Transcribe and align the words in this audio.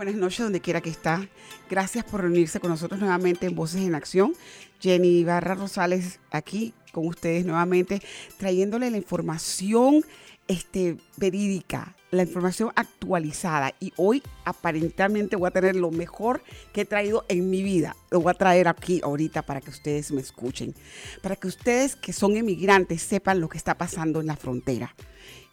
Buenas 0.00 0.14
noches, 0.14 0.38
donde 0.38 0.62
quiera 0.62 0.80
que 0.80 0.88
está. 0.88 1.28
Gracias 1.68 2.06
por 2.06 2.22
reunirse 2.22 2.58
con 2.58 2.70
nosotros 2.70 3.00
nuevamente 3.00 3.44
en 3.44 3.54
Voces 3.54 3.82
en 3.82 3.94
Acción. 3.94 4.32
Jenny 4.80 5.18
Ibarra 5.18 5.54
Rosales 5.54 6.20
aquí 6.30 6.72
con 6.90 7.06
ustedes 7.06 7.44
nuevamente, 7.44 8.00
trayéndole 8.38 8.90
la 8.90 8.96
información 8.96 10.02
este, 10.48 10.96
verídica, 11.18 11.94
la 12.12 12.22
información 12.22 12.72
actualizada. 12.76 13.74
Y 13.78 13.92
hoy 13.96 14.22
aparentemente 14.46 15.36
voy 15.36 15.48
a 15.48 15.50
tener 15.50 15.76
lo 15.76 15.90
mejor 15.90 16.42
que 16.72 16.80
he 16.80 16.86
traído 16.86 17.26
en 17.28 17.50
mi 17.50 17.62
vida. 17.62 17.94
Lo 18.10 18.22
voy 18.22 18.30
a 18.30 18.38
traer 18.38 18.68
aquí 18.68 19.02
ahorita 19.04 19.42
para 19.42 19.60
que 19.60 19.68
ustedes 19.68 20.12
me 20.12 20.22
escuchen. 20.22 20.74
Para 21.22 21.36
que 21.36 21.46
ustedes 21.46 21.94
que 21.94 22.14
son 22.14 22.38
emigrantes 22.38 23.02
sepan 23.02 23.38
lo 23.38 23.50
que 23.50 23.58
está 23.58 23.76
pasando 23.76 24.22
en 24.22 24.28
la 24.28 24.36
frontera 24.36 24.94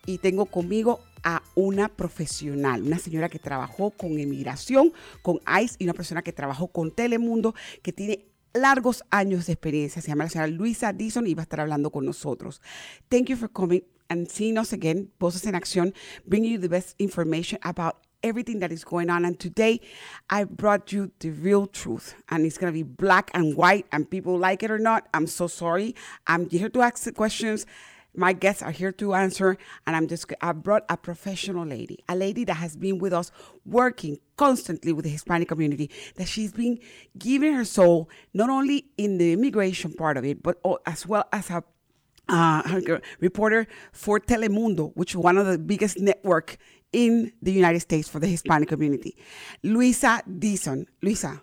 y 0.08 0.20
tengo 0.20 0.46
conmigo 0.46 1.02
a 1.24 1.42
una 1.56 1.90
profesional, 1.90 2.84
una 2.84 3.00
señora 3.00 3.30
que 3.30 3.40
trabajó 3.40 3.92
con 3.92 4.20
emigración, 4.20 4.94
con 5.22 5.40
ICE 5.62 5.76
y 5.80 5.84
una 5.86 5.94
persona 5.94 6.22
que 6.22 6.34
trabajó 6.34 6.68
con 6.68 6.92
Telemundo, 6.92 7.54
que 7.82 7.94
tiene 7.94 8.26
largos 8.54 9.04
años 9.12 9.46
de 9.46 9.54
experiencia. 9.54 10.02
Se 10.02 10.10
llama 10.10 10.26
la 10.26 10.30
señora 10.30 10.48
Luisa 10.48 10.94
Dison 10.94 11.28
y 11.28 11.34
va 11.34 11.42
a 11.42 11.44
estar 11.44 11.60
hablando 11.60 11.92
con 11.92 12.06
nosotros. 12.06 12.62
Thank 13.10 13.28
you 13.30 13.38
for 13.38 13.50
coming 13.50 13.84
and 14.10 14.28
seeing 14.28 14.58
us 14.58 14.74
again, 14.74 15.12
Voces 15.20 15.46
en 15.46 15.56
Acción, 15.56 15.94
bringing 16.26 16.54
you 16.54 16.60
the 16.60 16.70
best 16.70 16.96
information 17.00 17.60
about 17.64 17.98
everything 18.24 18.60
that 18.60 18.72
is 18.72 18.84
going 18.84 19.10
on. 19.10 19.26
And 19.26 19.40
today 19.40 19.82
I 20.30 20.46
brought 20.46 20.92
you 20.92 21.12
the 21.20 21.32
real 21.32 21.68
truth. 21.68 22.16
And 22.30 22.46
it's 22.46 22.58
going 22.58 22.72
to 22.72 22.78
be 22.78 22.84
black 22.84 23.32
and 23.34 23.56
white, 23.56 23.86
and 23.92 24.10
people 24.10 24.38
like 24.38 24.64
it 24.64 24.72
or 24.72 24.80
not. 24.80 25.08
I'm 25.14 25.28
so 25.28 25.48
sorry. 25.48 25.96
I'm 26.26 26.50
here 26.50 26.70
to 26.70 26.82
ask 26.82 27.04
the 27.04 27.12
questions. 27.12 27.66
My 28.18 28.34
guests 28.34 28.64
are 28.64 28.72
here 28.72 28.92
to 28.94 29.14
answer, 29.14 29.58
and 29.86 29.96
I'm 29.96 30.08
just, 30.08 30.34
I 30.42 30.52
brought 30.52 30.86
a 30.90 30.98
professional 30.98 31.68
lady, 31.68 32.04
a 32.10 32.16
lady 32.16 32.44
that 32.46 32.56
has 32.56 32.76
been 32.76 32.98
with 32.98 33.14
us 33.14 33.32
working 33.64 34.18
constantly 34.38 34.92
with 34.92 35.06
the 35.06 35.12
Hispanic 35.12 35.48
community, 35.48 35.92
that 36.16 36.28
she's 36.28 36.52
been 36.52 36.80
giving 37.16 37.54
her 37.54 37.64
soul, 37.64 38.10
not 38.34 38.50
only 38.50 38.88
in 38.98 39.20
the 39.20 39.34
immigration 39.34 39.94
part 39.94 40.18
of 40.18 40.26
it, 40.26 40.42
but 40.42 40.60
as 40.88 41.06
well 41.06 41.26
as 41.32 41.52
a 41.52 41.64
uh, 42.28 42.80
reporter 43.20 43.68
for 43.92 44.20
Telemundo, 44.20 44.92
which 44.96 45.12
is 45.12 45.18
one 45.18 45.38
of 45.38 45.46
the 45.46 45.60
biggest 45.60 46.00
network 46.00 46.58
in 46.92 47.32
the 47.42 47.52
United 47.52 47.82
States 47.82 48.10
for 48.10 48.20
the 48.20 48.28
Hispanic 48.28 48.68
community. 48.68 49.16
Luisa 49.64 50.24
Dison. 50.28 50.88
Luisa, 51.04 51.42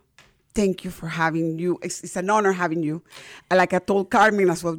thank 0.54 0.84
you 0.84 0.90
for 0.90 1.08
having 1.08 1.58
you. 1.58 1.78
It's, 1.82 2.02
it's 2.04 2.16
an 2.16 2.30
honor 2.30 2.52
having 2.52 2.82
you. 2.82 3.02
Like 3.50 3.72
I 3.72 3.78
told 3.78 4.10
Carmen 4.10 4.48
as 4.48 4.62
well, 4.62 4.78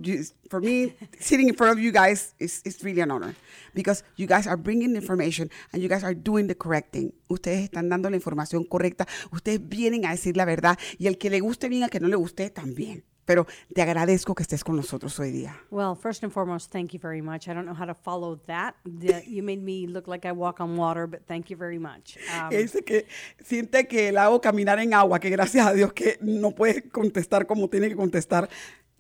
for 0.50 0.62
me, 0.62 0.94
sitting 1.20 1.50
in 1.50 1.56
front 1.56 1.78
of 1.78 1.84
you 1.84 1.92
guys 1.92 2.34
is 2.40 2.62
it's 2.66 2.84
really 2.84 3.02
an 3.02 3.12
honor 3.12 3.36
because 3.74 4.04
you 4.16 4.26
guys 4.26 4.48
are 4.48 4.58
bringing 4.58 4.96
information 4.96 5.50
and 5.74 5.84
you 5.84 5.90
guys 5.90 6.04
are 6.04 6.14
doing 6.14 6.48
the 6.48 6.56
correct 6.56 6.94
thing. 6.94 7.14
Ustedes 7.30 7.70
están 7.70 7.90
dando 7.90 8.10
la 8.10 8.16
información 8.16 8.64
correcta. 8.64 9.06
Ustedes 9.32 9.60
vienen 9.68 10.06
a 10.06 10.12
decir 10.12 10.38
la 10.38 10.46
verdad 10.46 10.80
y 10.98 11.08
el 11.08 11.18
que 11.18 11.30
le 11.30 11.42
guste 11.42 11.70
bien, 11.70 11.90
que 11.90 12.00
no 12.00 12.08
le 12.08 12.16
guste 12.16 12.50
también. 12.50 13.04
Pero 13.26 13.48
te 13.74 13.82
agradezco 13.82 14.36
que 14.36 14.44
estés 14.44 14.64
con 14.64 14.76
nosotros 14.76 15.20
hoy 15.20 15.32
día. 15.32 15.56
Well, 15.72 15.96
first 15.96 16.24
and 16.24 16.32
foremost, 16.32 16.72
thank 16.72 16.92
you 16.94 17.00
very 17.00 17.22
much. 17.22 17.48
I 17.48 17.54
don't 17.54 17.66
know 17.66 17.74
how 17.74 17.88
to 17.88 17.96
follow 17.96 18.36
that. 18.46 18.76
The- 18.86 19.24
you 19.28 19.42
made 19.44 19.62
me 19.62 19.88
look 19.88 20.08
like 20.08 20.28
I 20.28 20.32
walk 20.32 20.62
on 20.62 20.78
water, 20.78 21.08
but 21.08 21.26
thank 21.28 21.50
you 21.50 21.58
very 21.58 21.80
much. 21.80 22.18
Um, 22.32 22.50
dice 22.52 22.84
que 22.86 23.08
siente 23.44 23.88
que 23.88 24.12
la 24.12 24.26
hago 24.26 24.40
caminar 24.40 24.80
en 24.80 24.94
agua, 24.94 25.20
que 25.20 25.30
gracias 25.32 25.66
a 25.66 25.74
Dios 25.74 25.92
que 25.94 26.18
no 26.22 26.52
puede 26.52 26.88
contestar 26.90 27.48
como 27.48 27.68
tiene 27.68 27.90
que 27.90 27.96
contestar. 27.96 28.48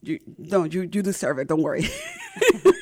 You, 0.01 0.17
no, 0.37 0.65
you, 0.65 0.83
you 0.83 1.01
deserve 1.01 1.39
it, 1.41 1.47
don't 1.47 1.63
worry. 1.63 1.87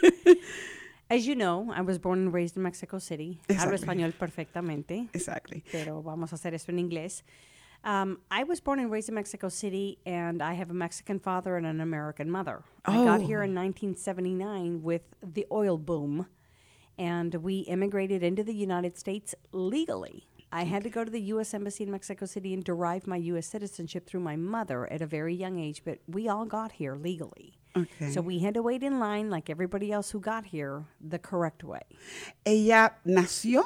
as 1.10 1.25
you 1.25 1.36
know, 1.36 1.72
I 1.75 1.81
was 1.81 2.00
born 2.00 2.20
and 2.20 2.34
raised 2.34 2.58
in 2.58 2.64
Mexico 2.64 3.00
City. 3.00 3.40
Hablo 3.50 3.74
Exactly. 3.75 3.78
español 3.78 4.14
perfectamente, 4.14 5.10
exactly. 5.14 5.64
pero 5.72 6.02
vamos 6.02 6.31
a 6.31 6.36
hacer 6.36 6.54
esto 6.54 6.72
en 6.72 6.80
inglés. 6.80 7.24
Um, 7.83 8.19
I 8.31 8.44
was 8.44 8.61
born 8.61 8.79
and 8.79 8.89
raised 8.89 9.09
in 9.09 9.16
Mexico 9.16 9.49
City, 9.49 9.99
and 10.05 10.41
I 10.41 10.53
have 10.53 10.69
a 10.69 10.73
Mexican 10.73 11.19
father 11.19 11.57
and 11.57 11.66
an 11.66 11.81
American 11.81 12.31
mother. 12.31 12.63
I 12.85 13.03
got 13.03 13.21
here 13.21 13.44
in 13.44 13.53
1979 13.53 14.81
with 14.81 15.01
the 15.21 15.45
oil 15.51 15.77
boom, 15.77 16.27
and 16.97 17.35
we 17.35 17.59
immigrated 17.59 18.23
into 18.23 18.44
the 18.44 18.53
United 18.53 18.97
States 18.97 19.35
legally. 19.51 20.27
I 20.51 20.63
had 20.66 20.83
to 20.83 20.89
go 20.89 21.03
to 21.03 21.09
the 21.09 21.21
U.S. 21.21 21.53
Embassy 21.53 21.83
in 21.83 21.91
Mexico 21.91 22.25
City 22.25 22.53
and 22.53 22.63
derive 22.63 23.07
my 23.07 23.17
U.S. 23.17 23.47
citizenship 23.47 24.05
through 24.05 24.19
my 24.19 24.35
mother 24.35 24.89
at 24.91 25.01
a 25.01 25.07
very 25.07 25.33
young 25.33 25.59
age, 25.59 25.81
but 25.83 25.97
we 26.07 26.29
all 26.29 26.45
got 26.45 26.73
here 26.73 26.95
legally. 26.95 27.57
Okay. 27.75 28.11
So 28.11 28.21
we 28.21 28.39
had 28.39 28.53
to 28.53 28.61
wait 28.61 28.83
in 28.83 29.00
line 29.00 29.31
like 29.31 29.50
everybody 29.50 29.91
else 29.91 30.11
who 30.11 30.19
got 30.19 30.45
here 30.45 30.85
the 31.01 31.17
correct 31.17 31.63
way. 31.63 31.81
Ella 32.45 32.94
nació 33.03 33.63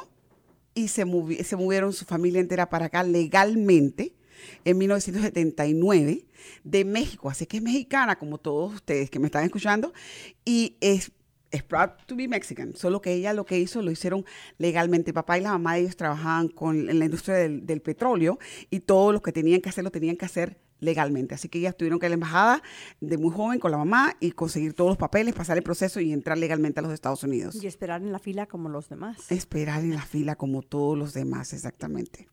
y 0.78 0.90
se, 0.90 1.06
se 1.44 1.56
movieron 1.56 1.92
su 1.92 2.06
familia 2.06 2.40
entera 2.40 2.70
para 2.70 2.86
acá 2.86 3.02
legalmente 3.02 4.14
en 4.64 4.78
1979 4.78 6.26
de 6.64 6.86
México. 6.86 7.30
Así 7.32 7.48
que 7.48 7.58
es 7.58 7.64
mexicana, 7.64 8.20
como 8.20 8.38
todos 8.38 8.76
ustedes 8.76 9.10
que 9.10 9.20
me 9.20 9.26
están 9.26 9.44
escuchando, 9.44 9.92
y 10.46 10.78
es, 10.80 11.12
proud 11.68 11.90
to 12.06 12.16
be 12.16 12.28
Mexican. 12.28 12.76
Solo 12.76 13.02
que 13.02 13.14
ella 13.14 13.34
lo 13.34 13.44
que 13.44 13.58
hizo 13.58 13.82
lo 13.82 13.90
hicieron 13.90 14.24
legalmente. 14.60 15.14
Papá 15.14 15.40
y 15.40 15.42
la 15.42 15.52
mamá 15.54 15.74
de 15.74 15.82
ellos 15.82 15.98
trabajaban 15.98 16.50
con, 16.50 16.90
en 16.90 17.00
la 17.00 17.06
industria 17.06 17.38
del, 17.38 17.66
del 17.66 17.82
petróleo 17.82 18.38
y 18.70 18.82
todo 18.82 19.12
lo 19.12 19.24
que 19.24 19.32
tenían 19.32 19.62
que 19.62 19.70
hacer 19.70 19.84
lo 19.84 19.90
tenían 19.90 20.16
que 20.16 20.26
hacer 20.26 20.59
legalmente. 20.80 21.36
Así 21.36 21.50
que 21.50 21.60
ellas 21.60 21.76
tuvieron 21.76 22.00
que 22.00 22.06
ir 22.06 22.08
a 22.08 22.10
la 22.10 22.16
embajada 22.16 22.64
de 23.02 23.18
muy 23.18 23.32
joven 23.32 23.60
con 23.60 23.72
la 23.72 23.78
mamá 23.78 24.16
y 24.20 24.32
conseguir 24.32 24.74
todos 24.74 24.90
los 24.92 24.98
papeles, 24.98 25.34
pasar 25.34 25.58
el 25.58 25.64
proceso 25.64 26.00
y 26.00 26.12
entrar 26.12 26.38
legalmente 26.38 26.80
a 26.80 26.84
los 26.84 26.94
Estados 26.94 27.24
Unidos 27.24 27.56
Y 27.62 27.68
esperar 27.68 28.02
en 28.02 28.12
la 28.12 28.20
fila 28.20 28.46
como 28.48 28.70
los 28.70 28.90
demás. 28.90 29.32
esperar 29.32 29.82
en 29.82 29.96
la 29.96 30.02
fila 30.04 30.36
como 30.36 30.62
todos 30.62 30.98
los 30.98 31.14
demás, 31.14 31.54
exactamente. 31.54 32.28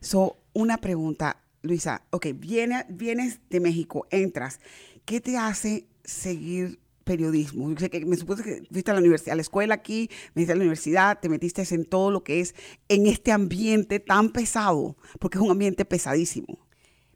So, 0.00 0.38
una 0.52 0.78
pregunta, 0.78 1.42
Luisa. 1.62 2.02
Ok, 2.10 2.28
viene, 2.36 2.86
vienes 2.88 3.40
de 3.50 3.60
México, 3.60 4.06
entras. 4.10 4.60
¿Qué 5.04 5.20
te 5.20 5.36
hace 5.36 5.88
seguir 6.04 6.80
periodismo? 7.04 7.70
Yo 7.70 7.78
sé 7.78 7.90
que 7.90 8.04
me 8.04 8.16
supuse 8.16 8.42
que 8.42 8.62
fuiste 8.70 8.90
a 8.90 8.94
la 8.94 9.00
universidad, 9.00 9.32
a 9.32 9.36
la 9.36 9.42
escuela 9.42 9.74
aquí, 9.74 10.10
me 10.34 10.44
a 10.44 10.46
la 10.48 10.56
universidad, 10.56 11.18
te 11.20 11.28
metiste 11.28 11.62
en 11.74 11.84
todo 11.84 12.10
lo 12.10 12.22
que 12.22 12.40
es 12.40 12.54
en 12.88 13.06
este 13.06 13.32
ambiente 13.32 14.00
tan 14.00 14.30
pesado, 14.30 14.96
porque 15.18 15.38
es 15.38 15.42
un 15.42 15.50
ambiente 15.50 15.84
pesadísimo. 15.84 16.67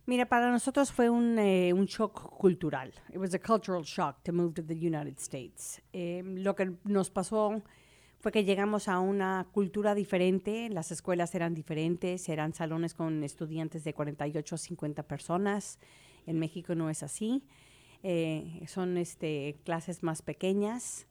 Mira, 0.04 0.26
para 0.26 0.50
nosotros 0.50 0.90
fue 0.90 1.08
un, 1.08 1.38
eh, 1.38 1.72
un 1.72 1.86
shock 1.86 2.36
cultural. 2.36 2.92
It 3.10 3.18
was 3.18 3.34
a 3.34 3.38
cultural 3.38 3.84
shock 3.84 4.22
to 4.24 4.32
move 4.32 4.54
to 4.54 4.64
the 4.64 4.74
United 4.74 5.18
States. 5.18 5.80
Eh, 5.92 6.22
lo 6.24 6.56
que 6.56 6.72
nos 6.82 7.08
pasó 7.08 7.62
fue 8.18 8.32
que 8.32 8.42
llegamos 8.42 8.88
a 8.88 8.98
una 8.98 9.46
cultura 9.52 9.94
diferente, 9.94 10.68
las 10.70 10.90
escuelas 10.90 11.34
eran 11.36 11.54
diferentes, 11.54 12.28
eran 12.28 12.52
salones 12.52 12.94
con 12.94 13.22
estudiantes 13.22 13.84
de 13.84 13.94
48 13.94 14.54
a 14.56 14.58
50 14.58 15.02
personas. 15.04 15.78
En 16.26 16.38
México 16.40 16.74
no 16.74 16.90
es 16.90 17.04
así. 17.04 17.44
Eh, 18.02 18.64
son 18.66 18.96
este, 18.96 19.60
clases 19.64 20.02
más 20.02 20.20
pequeñas. 20.22 21.06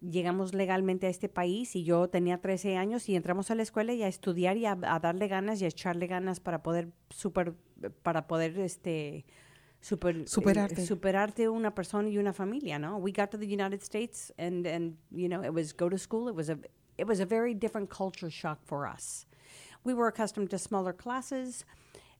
Llegamos 0.00 0.54
legalmente 0.54 1.06
a 1.06 1.10
este 1.10 1.28
país 1.28 1.74
y 1.74 1.84
yo 1.84 2.08
tenía 2.08 2.40
13 2.40 2.76
años 2.76 3.08
y 3.08 3.16
entramos 3.16 3.50
a 3.50 3.54
la 3.54 3.62
escuela 3.62 3.92
y 3.92 4.02
a 4.02 4.08
estudiar 4.08 4.56
y 4.56 4.66
a, 4.66 4.78
a 4.82 5.00
darle 5.00 5.26
ganas 5.28 5.60
y 5.60 5.64
a 5.64 5.68
echarle 5.68 6.06
ganas 6.06 6.38
para 6.40 6.62
poder 6.62 6.90
super, 7.10 7.54
para 8.02 8.26
poder 8.28 8.58
este 8.60 9.24
super, 9.80 10.16
eh, 10.16 10.26
Superarte. 10.26 10.86
superarte 10.86 11.48
una 11.48 11.74
persona 11.74 12.08
y 12.08 12.18
una 12.18 12.32
familia, 12.32 12.78
¿no? 12.78 12.98
We 12.98 13.12
got 13.12 13.30
to 13.30 13.38
the 13.38 13.46
United 13.46 13.80
States 13.82 14.32
and 14.38 14.66
and 14.66 14.96
you 15.10 15.28
know, 15.28 15.42
it 15.42 15.52
was 15.52 15.72
go 15.74 15.88
to 15.88 15.98
school, 15.98 16.28
it 16.28 16.36
was 16.36 16.48
a 16.48 16.58
it 16.96 17.06
was 17.06 17.20
a 17.20 17.26
very 17.26 17.54
different 17.54 17.88
culture 17.90 18.30
shock 18.30 18.58
for 18.64 18.86
us. 18.86 19.26
we 19.84 19.94
were 19.94 20.08
accustomed 20.08 20.50
to 20.50 20.58
smaller 20.58 20.92
classes, 20.92 21.64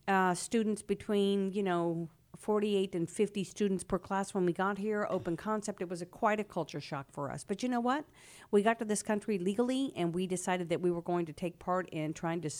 uh, 0.07 0.33
students 0.35 0.81
between, 0.83 1.53
you 1.53 1.63
know, 1.63 2.09
48 2.37 2.95
and 2.95 3.09
50 3.09 3.45
students 3.45 3.85
per 3.85 3.99
class 3.99 4.35
when 4.35 4.45
we 4.45 4.53
got 4.53 4.79
here, 4.79 5.07
open 5.11 5.37
concept. 5.37 5.83
It 5.83 5.89
was 5.89 6.03
a, 6.03 6.07
quite 6.07 6.39
a 6.39 6.45
culture 6.45 6.81
shock 6.81 7.07
for 7.11 7.31
us. 7.31 7.45
But 7.45 7.63
you 7.63 7.69
know 7.69 7.81
what? 7.81 8.05
We 8.51 8.63
got 8.63 8.79
to 8.79 8.85
this 8.85 9.03
country 9.03 9.39
legally, 9.39 9.93
and 9.97 10.15
we 10.15 10.27
decided 10.27 10.69
that 10.69 10.81
we 10.81 10.91
were 10.91 11.03
going 11.03 11.27
to 11.27 11.33
take 11.33 11.59
part 11.59 11.89
in 11.91 12.15
trying 12.15 12.41
to, 12.43 12.51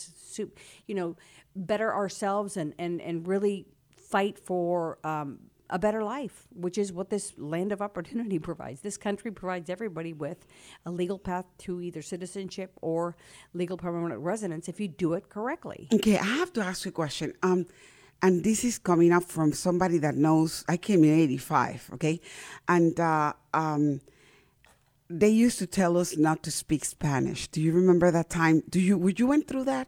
you 0.87 0.95
know, 0.95 1.15
better 1.55 1.93
ourselves 1.93 2.57
and, 2.57 2.73
and, 2.77 3.01
and 3.01 3.27
really 3.27 3.65
fight 3.95 4.39
for 4.39 4.97
um, 5.03 5.39
a 5.69 5.79
better 5.79 6.03
life, 6.03 6.47
which 6.53 6.77
is 6.77 6.91
what 6.91 7.09
this 7.09 7.33
land 7.37 7.71
of 7.71 7.81
opportunity 7.81 8.39
provides. 8.49 8.81
This 8.81 8.97
country 8.97 9.31
provides 9.31 9.69
everybody 9.69 10.13
with 10.13 10.45
a 10.85 10.91
legal 10.91 11.19
path 11.19 11.45
to 11.59 11.81
either 11.81 12.01
citizenship 12.01 12.71
or 12.81 13.15
legal 13.53 13.77
permanent 13.77 14.21
residence 14.21 14.67
if 14.67 14.79
you 14.79 14.87
do 14.87 15.13
it 15.13 15.29
correctly. 15.29 15.87
Okay, 15.93 16.17
I 16.17 16.23
have 16.23 16.51
to 16.53 16.61
ask 16.61 16.85
you 16.85 16.89
a 16.89 16.91
question. 16.91 17.33
Um, 17.43 17.65
and 18.21 18.43
this 18.43 18.63
is 18.63 18.77
coming 18.77 19.11
up 19.11 19.23
from 19.23 19.53
somebody 19.53 19.97
that 19.99 20.15
knows. 20.15 20.63
I 20.67 20.77
came 20.77 21.03
in 21.03 21.19
'85, 21.19 21.91
okay, 21.93 22.19
and 22.67 22.99
uh, 22.99 23.33
um, 23.53 24.01
they 25.09 25.29
used 25.29 25.59
to 25.59 25.67
tell 25.67 25.97
us 25.97 26.17
not 26.17 26.43
to 26.43 26.51
speak 26.51 26.85
Spanish. 26.85 27.47
Do 27.47 27.61
you 27.61 27.71
remember 27.71 28.11
that 28.11 28.29
time? 28.29 28.63
Do 28.69 28.79
you? 28.79 28.97
Would 28.97 29.19
you 29.19 29.27
went 29.27 29.47
through 29.47 29.65
that? 29.65 29.87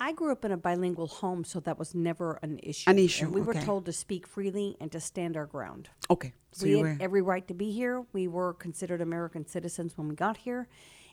I 0.00 0.12
grew 0.12 0.30
up 0.30 0.44
in 0.44 0.52
a 0.52 0.56
bilingual 0.56 1.08
home, 1.08 1.42
so 1.42 1.58
that 1.60 1.76
was 1.76 1.92
never 1.92 2.38
an 2.42 2.60
issue. 2.62 2.88
An 2.88 2.98
issue, 2.98 3.24
And 3.24 3.34
we 3.34 3.40
were 3.40 3.54
told 3.54 3.84
to 3.86 3.92
speak 3.92 4.28
freely 4.28 4.76
and 4.80 4.92
to 4.92 5.00
stand 5.00 5.36
our 5.36 5.46
ground. 5.46 5.88
Okay, 6.08 6.32
so 6.52 6.66
we 6.66 6.72
had 6.74 6.82
were. 6.82 6.96
every 7.00 7.22
right 7.22 7.46
to 7.48 7.54
be 7.54 7.72
here. 7.72 8.04
We 8.12 8.28
were 8.28 8.52
considered 8.52 9.00
American 9.00 9.44
citizens 9.46 9.98
when 9.98 10.08
we 10.08 10.14
got 10.14 10.36
here, 10.36 10.68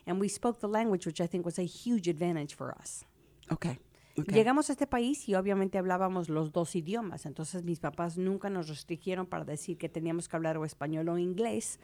and 0.06 0.20
we 0.20 0.28
spoke 0.28 0.60
the 0.60 0.68
language, 0.68 1.04
which 1.04 1.20
I 1.20 1.26
think 1.26 1.44
was 1.44 1.58
a 1.58 1.64
huge 1.64 2.06
advantage 2.06 2.54
for 2.54 2.72
us. 2.72 3.04
Okay. 3.50 3.78
Llegamos 4.24 4.70
a 4.70 4.72
este 4.72 4.86
país 4.86 5.28
y 5.28 5.34
obviamente 5.34 5.76
hablábamos 5.76 6.28
los 6.28 6.52
dos 6.52 6.74
idiomas, 6.74 7.26
entonces 7.26 7.64
mis 7.64 7.80
papás 7.80 8.16
nunca 8.16 8.48
nos 8.48 8.68
restringieron 8.68 9.26
para 9.26 9.44
decir 9.44 9.76
que 9.76 9.88
teníamos 9.88 10.28
que 10.28 10.36
hablar 10.36 10.56
o 10.56 10.64
español 10.64 11.08
o 11.10 11.18
inglés. 11.18 11.78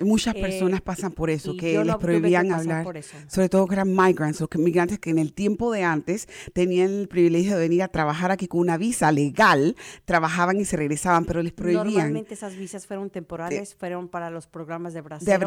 Muchas 0.00 0.34
Eh, 0.36 0.40
personas 0.40 0.80
pasan 0.80 1.12
por 1.12 1.28
eso, 1.28 1.56
que 1.56 1.76
les 1.78 1.86
lo 1.86 1.98
prohibían 1.98 2.52
hablar, 2.52 2.86
sobre 3.28 3.48
todo 3.48 3.66
que 3.66 3.74
eran 3.74 3.94
migrants, 3.94 4.40
los 4.40 4.48
que- 4.48 4.58
migrantes 4.58 4.98
que 4.98 5.10
en 5.10 5.18
el 5.18 5.32
tiempo 5.32 5.72
de 5.72 5.82
antes 5.82 6.28
tenían 6.52 6.90
el 6.90 7.08
privilegio 7.08 7.54
de 7.56 7.60
venir 7.60 7.82
a 7.82 7.88
trabajar 7.88 8.30
aquí 8.30 8.46
con 8.46 8.60
una 8.60 8.76
visa 8.76 9.10
legal, 9.10 9.74
trabajaban 10.04 10.60
y 10.60 10.64
se 10.64 10.76
regresaban, 10.76 11.24
pero 11.24 11.42
les 11.42 11.52
prohibían 11.52 11.86
Normalmente 11.86 12.34
esas 12.34 12.54
visas 12.56 12.86
fueron 12.86 13.10
temporales, 13.10 13.74
fueron 13.74 14.08
para 14.08 14.30
los 14.30 14.46
programas 14.46 14.94
de 14.94 15.00
Brasil. 15.00 15.26
de 15.26 15.38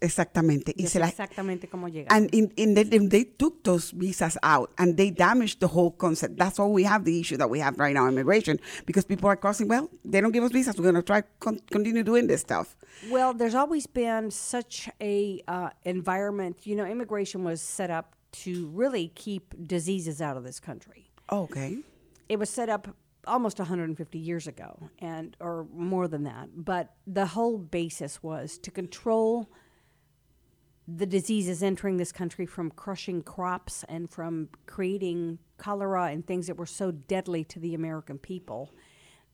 exactamente, 0.00 0.72
y 0.76 0.86
se 0.88 0.98
las 0.98 1.10
exactamente 1.10 1.68
cómo 1.68 1.88
llegan. 1.88 2.08
And 2.10 2.34
in, 2.34 2.52
in 2.56 2.74
the, 2.74 2.96
and 2.96 3.10
they 3.10 3.24
took 3.24 3.62
those 3.62 3.92
visas 3.96 4.38
out 4.42 4.70
and 4.76 4.96
they 4.96 5.10
damaged 5.12 5.60
the 5.60 5.66
whole 5.72 5.94
concept. 5.96 6.36
That's 6.36 6.58
why 6.58 6.66
we 6.66 6.84
have 6.84 7.04
the 7.04 7.18
issue 7.20 7.36
that 7.38 7.48
we 7.48 7.60
have 7.60 7.76
right 7.78 7.94
now, 7.94 8.08
immigration, 8.08 8.60
because 8.86 9.06
people 9.06 9.28
are 9.30 9.38
crossing. 9.38 9.68
Well, 9.68 9.88
they 10.04 10.20
don't 10.20 10.32
give 10.32 10.44
us 10.44 10.52
visas. 10.52 10.76
We're 10.76 10.90
going 10.90 10.96
to 10.96 11.02
try 11.02 11.22
con- 11.38 11.60
continue 11.70 12.02
doing 12.02 12.26
this 12.26 12.40
stuff. 12.40 12.76
Well, 13.10 13.34
there's 13.34 13.54
always 13.54 13.83
been 13.86 14.30
such 14.30 14.88
a 15.00 15.42
uh, 15.48 15.70
environment. 15.84 16.58
You 16.64 16.76
know, 16.76 16.84
immigration 16.84 17.44
was 17.44 17.60
set 17.60 17.90
up 17.90 18.14
to 18.32 18.66
really 18.68 19.08
keep 19.14 19.54
diseases 19.66 20.20
out 20.20 20.36
of 20.36 20.44
this 20.44 20.60
country. 20.60 21.10
Okay. 21.30 21.78
It 22.28 22.38
was 22.38 22.50
set 22.50 22.68
up 22.68 22.88
almost 23.26 23.58
150 23.58 24.18
years 24.18 24.46
ago, 24.46 24.90
and 24.98 25.36
or 25.40 25.66
more 25.72 26.08
than 26.08 26.24
that. 26.24 26.48
But 26.54 26.94
the 27.06 27.26
whole 27.26 27.58
basis 27.58 28.22
was 28.22 28.58
to 28.58 28.70
control 28.70 29.48
the 30.86 31.06
diseases 31.06 31.62
entering 31.62 31.96
this 31.96 32.12
country 32.12 32.44
from 32.44 32.70
crushing 32.70 33.22
crops 33.22 33.84
and 33.88 34.10
from 34.10 34.48
creating 34.66 35.38
cholera 35.56 36.06
and 36.06 36.26
things 36.26 36.46
that 36.46 36.56
were 36.56 36.66
so 36.66 36.90
deadly 36.90 37.42
to 37.44 37.58
the 37.58 37.74
American 37.74 38.18
people 38.18 38.70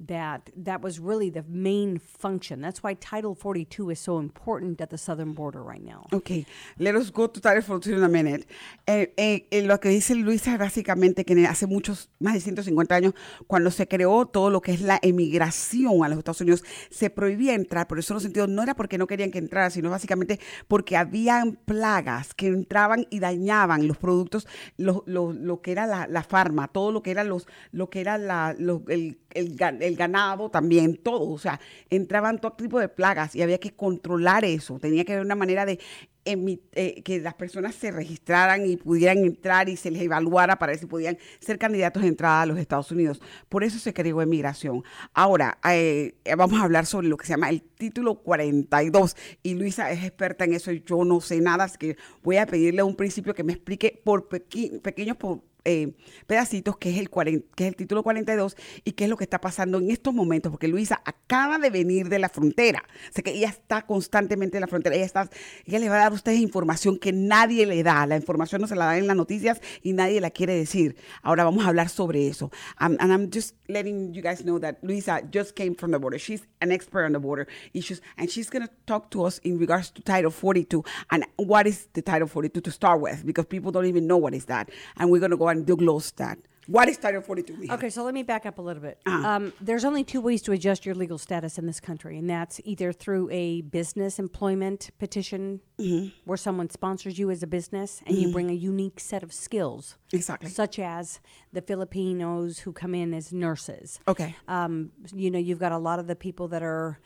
that 0.07 0.51
that 0.57 0.81
was 0.83 0.99
really 0.99 1.31
the 1.31 1.45
main 1.49 1.99
function. 1.99 2.61
That's 2.63 2.83
why 2.83 2.95
Title 2.95 3.35
42 3.35 3.91
is 3.91 3.99
so 4.01 4.19
important 4.19 4.81
at 4.81 4.89
the 4.91 4.97
southern 4.99 5.35
border 5.35 5.63
right 5.63 5.83
now. 5.83 6.07
Okay, 6.13 6.47
let 6.79 6.95
us 6.95 7.11
go 7.13 7.27
to 7.29 7.41
Title 7.41 7.63
42 7.63 7.97
in 7.99 8.03
a 8.05 8.09
minute. 8.09 8.47
Eh, 8.87 9.13
eh, 9.17 9.47
eh, 9.51 9.63
lo 9.63 9.79
que 9.79 9.91
dice 9.91 10.15
Luisa 10.15 10.53
es 10.55 10.59
básicamente 10.59 11.25
que 11.25 11.47
hace 11.47 11.67
muchos, 11.67 12.09
más 12.19 12.35
de 12.35 12.41
150 12.41 12.95
años, 12.95 13.15
cuando 13.47 13.71
se 13.71 13.87
creó 13.89 14.27
todo 14.27 14.49
lo 14.51 14.61
que 14.63 14.73
es 14.73 14.81
la 14.81 14.99
emigración 15.03 16.03
a 16.05 16.09
los 16.09 16.19
Estados 16.19 16.41
Unidos, 16.41 16.65
se 16.91 17.11
prohibía 17.11 17.55
entrar. 17.55 17.87
Por 17.87 17.99
eso, 17.99 18.13
en 18.13 18.17
los 18.17 18.23
sentidos, 18.23 18.49
no 18.49 18.63
era 18.63 18.75
porque 18.75 18.99
no 18.99 19.07
querían 19.07 19.31
que 19.31 19.39
entrara, 19.39 19.71
sino 19.71 19.91
básicamente 19.91 20.41
porque 20.69 20.97
habían 20.97 21.57
plagas 21.57 22.35
que 22.35 22.47
entraban 22.49 23.07
y 23.11 23.21
dañaban 23.21 23.87
los 23.87 23.99
productos, 23.99 24.47
lo, 24.77 25.03
lo- 25.07 25.33
lo 25.33 25.61
que 25.61 25.73
era 25.73 25.87
la, 25.87 26.07
la 26.07 26.23
farma, 26.23 26.69
todo 26.69 26.91
lo 26.93 27.03
que 27.03 27.11
era 27.11 27.25
los, 27.25 27.47
lo 27.73 27.91
que 27.91 28.01
era 28.01 28.19
la, 28.19 28.55
lo- 28.59 28.83
el, 28.89 29.19
el 29.35 29.57
ga- 29.57 29.77
el 29.91 29.97
ganado 29.97 30.51
también, 30.51 30.97
todo. 30.97 31.29
O 31.31 31.39
sea, 31.39 31.61
entraban 31.91 32.41
todo 32.41 32.53
tipo 32.53 32.79
de 32.81 32.89
plagas 32.89 33.35
y 33.37 33.43
había 33.43 33.59
que 33.59 33.73
controlar 33.73 34.45
eso. 34.45 34.79
Tenía 34.79 35.05
que 35.05 35.13
haber 35.13 35.25
una 35.27 35.35
manera 35.37 35.67
de 35.67 35.79
eh, 36.25 37.03
que 37.03 37.19
las 37.19 37.35
personas 37.35 37.75
se 37.75 37.91
registraran 37.91 38.67
y 38.67 38.77
pudieran 38.77 39.19
entrar 39.25 39.69
y 39.69 39.77
se 39.77 39.91
les 39.91 40.03
evaluara 40.03 40.59
para 40.59 40.71
ver 40.73 40.79
si 40.79 40.87
podían 40.87 41.19
ser 41.41 41.59
candidatos 41.59 42.03
de 42.03 42.09
entrada 42.09 42.43
a 42.43 42.47
los 42.47 42.59
Estados 42.59 42.91
Unidos. 42.93 43.21
Por 43.49 43.65
eso 43.65 43.79
se 43.79 43.93
creó 43.95 44.21
emigración. 44.23 44.85
Ahora, 45.15 45.59
eh, 45.69 46.15
vamos 46.37 46.61
a 46.61 46.65
hablar 46.65 46.87
sobre 46.87 47.09
lo 47.09 47.17
que 47.17 47.27
se 47.27 47.33
llama 47.33 47.49
el 47.49 47.63
título 47.63 48.17
42. 48.23 49.17
Y 49.43 49.55
Luisa 49.55 49.91
es 49.91 50.05
experta 50.05 50.45
en 50.45 50.53
eso 50.55 50.71
y 50.73 50.83
yo 50.85 51.05
no 51.05 51.21
sé 51.21 51.41
nada, 51.41 51.65
así 51.65 51.79
que 51.79 51.97
voy 52.23 52.37
a 52.37 52.47
pedirle 52.47 52.83
a 52.83 52.85
un 52.85 52.97
principio 52.97 53.35
que 53.35 53.43
me 53.43 53.55
explique 53.55 54.01
por 54.05 54.29
pequeños 54.29 55.17
po- 55.17 55.43
eh, 55.65 55.93
pedacitos 56.27 56.77
que 56.79 56.91
es, 56.91 56.99
el 56.99 57.11
40 57.11 57.47
que 57.55 57.65
es 57.65 57.69
el 57.69 57.77
título 57.77 58.03
42 58.03 58.57
y 58.85 58.93
qué 58.93 59.05
es 59.05 59.11
lo 59.11 59.17
que 59.17 59.25
está 59.25 59.41
pasando 59.41 59.79
en 59.79 59.91
estos 59.91 60.15
momentos, 60.15 60.51
porque 60.51 60.69
Luisa 60.69 61.01
acaba 61.05 61.59
de 61.59 61.71
venir 61.71 62.09
de 62.09 62.19
la 62.19 62.29
frontera, 62.29 62.83
o 63.17 63.23
que 63.23 63.33
ella 63.33 63.49
está 63.49 63.83
constantemente 63.83 64.57
en 64.57 64.63
la 64.63 64.67
frontera, 64.67 64.97
ella, 64.97 65.05
está, 65.05 65.29
ella 65.65 65.79
le 65.79 65.89
va 65.89 65.97
a 65.97 65.99
dar 65.99 66.13
a 66.13 66.15
ustedes 66.15 66.41
información 66.41 66.99
que 66.99 67.13
nadie 67.13 67.67
le 67.67 67.83
da, 67.83 68.07
la 68.07 68.17
información 68.17 68.61
no 68.61 68.67
se 68.67 68.77
la 68.77 68.87
da 68.87 68.99
en 68.99 69.07
las 69.07 69.17
noticias 69.17 69.61
y 69.83 69.93
nadie 69.93 70.21
la 70.21 70.31
quiere 70.31 70.55
decir. 70.55 70.97
Ahora 71.23 71.45
vamos 71.45 71.65
a 71.65 71.69
hablar 71.69 71.89
sobre 71.89 72.27
eso. 72.27 72.51
And 72.79 72.99
I'm 73.01 73.31
just 73.33 73.57
letting 73.69 74.13
you 74.15 74.23
guys 74.23 74.43
know 74.43 74.59
that 74.61 74.79
Luisa 74.83 75.23
just 75.31 75.55
came 75.55 75.75
from 75.75 75.91
the 75.91 75.99
border. 75.99 76.19
She's 76.19 76.47
an 76.61 76.73
expert 76.73 77.05
on 77.05 77.13
the 77.13 77.19
border 77.19 77.47
issues, 77.75 78.01
and 78.17 78.31
she's 78.31 78.51
going 78.51 78.67
to 78.67 78.73
talk 78.87 79.11
to 79.11 79.25
us 79.25 79.39
in 79.45 79.59
regards 79.59 79.91
to 79.91 80.03
Title 80.03 80.31
42 80.31 80.85
and 81.11 81.25
what 81.37 81.67
is 81.67 81.89
the 81.93 82.03
Title 82.03 82.29
42 82.29 82.61
to 82.61 82.71
start 82.71 83.01
with, 83.01 83.25
because 83.25 83.47
people 83.47 83.73
don't 83.73 83.87
even 83.87 84.07
know 84.07 84.17
what 84.17 84.35
is 84.35 84.47
that, 84.47 84.71
and 84.97 85.11
we're 85.11 85.19
going 85.19 85.31
to 85.31 85.37
go 85.37 85.49
and 85.49 85.60
disclose 85.65 86.11
that. 86.13 86.39
What 86.67 86.89
is 86.89 86.99
Title 86.99 87.21
42? 87.21 87.55
mija? 87.55 87.71
Okay, 87.73 87.91
so 87.91 88.05
let 88.05 88.15
me 88.15 88.23
back 88.23 88.47
up 88.47 88.59
a 88.59 88.63
little 88.63 88.83
bit. 88.83 89.01
Uh-huh. 89.05 89.27
Um, 89.29 89.53
there's 89.61 89.85
only 89.85 90.05
two 90.05 90.21
ways 90.21 90.41
to 90.43 90.53
adjust 90.53 90.87
your 90.87 90.95
legal 90.95 91.19
status 91.19 91.59
in 91.59 91.67
this 91.67 91.81
country, 91.81 92.17
and 92.17 92.31
that's 92.31 92.61
either 92.65 92.93
through 92.93 93.29
a 93.33 93.63
business 93.63 94.19
employment 94.21 94.91
petition 94.99 95.61
Mm-hmm. 95.81 96.09
where 96.27 96.37
someone 96.37 96.69
sponsors 96.71 97.19
you 97.19 97.31
as 97.31 97.43
a 97.43 97.47
business 97.47 98.03
and 98.07 98.17
you 98.17 98.31
bring 98.31 98.51
a 98.51 98.53
unique 98.53 99.01
set 99.01 99.23
of 99.23 99.33
skills. 99.33 99.97
Exactly. 100.13 100.51
Such 100.51 100.79
as 100.79 101.21
the 101.55 101.63
Filipinos 101.63 102.59
who 102.61 102.73
come 102.73 102.95
in 102.95 103.15
as 103.15 103.33
nurses. 103.33 103.99
Okay. 104.07 104.37
Um, 104.47 104.93
you 105.15 105.31
know, 105.31 105.39
you've 105.39 105.59
got 105.59 105.73
a 105.73 105.79
lot 105.79 105.99
of 105.99 106.07
the 106.07 106.15
people 106.15 106.49
that 106.49 106.63
are, 106.63 107.01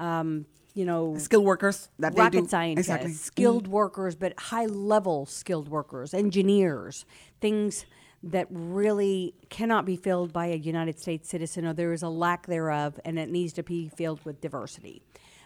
um, 0.00 0.44
you 0.74 0.84
know, 0.84 1.16
Skilled 1.18 1.44
workers 1.44 1.88
that 2.00 2.14
they 2.16 2.20
rocket 2.22 2.40
do. 2.42 2.48
scientists, 2.48 2.88
Exactly. 2.88 3.12
skilled 3.12 3.68
workers, 3.68 4.14
but 4.16 4.38
high 4.38 4.66
level 4.66 5.24
skilled 5.24 5.68
workers, 5.68 6.12
engineers, 6.12 7.06
things 7.40 7.86
that 8.22 8.46
really 8.50 9.34
cannot 9.50 9.84
be 9.84 9.96
filled 9.96 10.32
by 10.32 10.46
a 10.46 10.56
United 10.56 10.98
States 10.98 11.28
citizen 11.28 11.66
or 11.66 11.72
there 11.72 11.92
is 11.92 12.02
a 12.02 12.08
lack 12.08 12.46
thereof 12.46 12.98
and 13.04 13.18
it 13.18 13.28
needs 13.28 13.52
to 13.54 13.62
be 13.62 13.88
filled 13.88 14.24
with 14.24 14.40
diversity. 14.40 15.02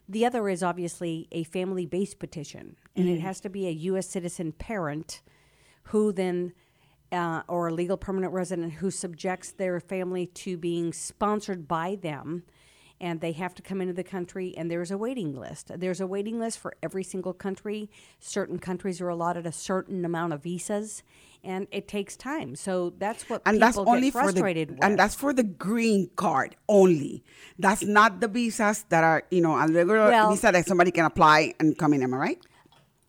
The 0.09 0.27
other 0.27 0.49
is 0.49 0.63
obviously 0.63 1.29
a 1.31 1.45
family 1.45 1.87
based 1.87 2.19
petition, 2.19 2.77
and 2.97 3.09
it 3.09 3.21
has 3.21 3.39
to 3.43 3.49
be 3.49 3.69
a 3.69 3.71
U.S. 3.71 4.09
citizen 4.09 4.51
parent 4.51 5.23
who 5.85 6.11
then, 6.11 6.53
uh, 7.13 7.43
or 7.47 7.69
a 7.69 7.73
legal 7.73 7.97
permanent 7.97 8.33
resident 8.33 8.73
who 8.75 8.91
subjects 8.91 9.53
their 9.53 9.79
family 9.79 10.27
to 10.27 10.57
being 10.57 10.93
sponsored 10.93 11.69
by 11.69 11.95
them 11.95 12.43
and 13.01 13.21
they 13.21 13.33
have 13.33 13.55
to 13.55 13.63
come 13.63 13.81
into 13.81 13.95
the 13.95 14.05
country 14.05 14.55
and 14.57 14.71
there's 14.71 14.91
a 14.91 14.99
waiting 14.99 15.35
list 15.35 15.71
there's 15.79 16.01
a 16.01 16.07
waiting 16.07 16.39
list 16.39 16.59
for 16.59 16.75
every 16.83 17.03
single 17.03 17.33
country 17.33 17.91
certain 18.19 18.59
countries 18.59 19.01
are 19.01 19.09
allotted 19.09 19.47
a 19.47 19.53
certain 19.53 20.05
amount 20.05 20.33
of 20.33 20.43
visas 20.43 21.03
and 21.43 21.67
it 21.71 21.89
takes 21.89 22.17
time 22.17 22.55
so 22.55 22.91
that's 22.99 23.29
what 23.29 23.43
and 23.47 23.55
people 23.57 23.67
that's 23.67 23.79
only 23.79 24.11
get 24.11 24.13
for 24.13 24.33
the 24.33 24.43
with 24.43 24.79
and 24.83 24.99
that's 24.99 25.15
for 25.15 25.33
the 25.33 25.43
green 25.43 26.11
card 26.17 26.57
only. 26.69 27.23
That's 27.59 27.83
not 27.85 28.21
the 28.21 28.29
visas 28.29 28.85
that 28.89 29.05
are 29.05 29.25
you 29.31 29.41
know 29.41 29.55
a 29.57 29.67
regular 29.67 30.09
Well- 30.11 30.31
visa 30.31 30.53
that 30.53 30.67
somebody 30.67 30.91
can 30.91 31.05
apply 31.05 31.55
and 31.61 31.77
come 31.77 31.95
in. 31.95 32.03
Am 32.03 32.15
I 32.15 32.17
right? 32.17 32.47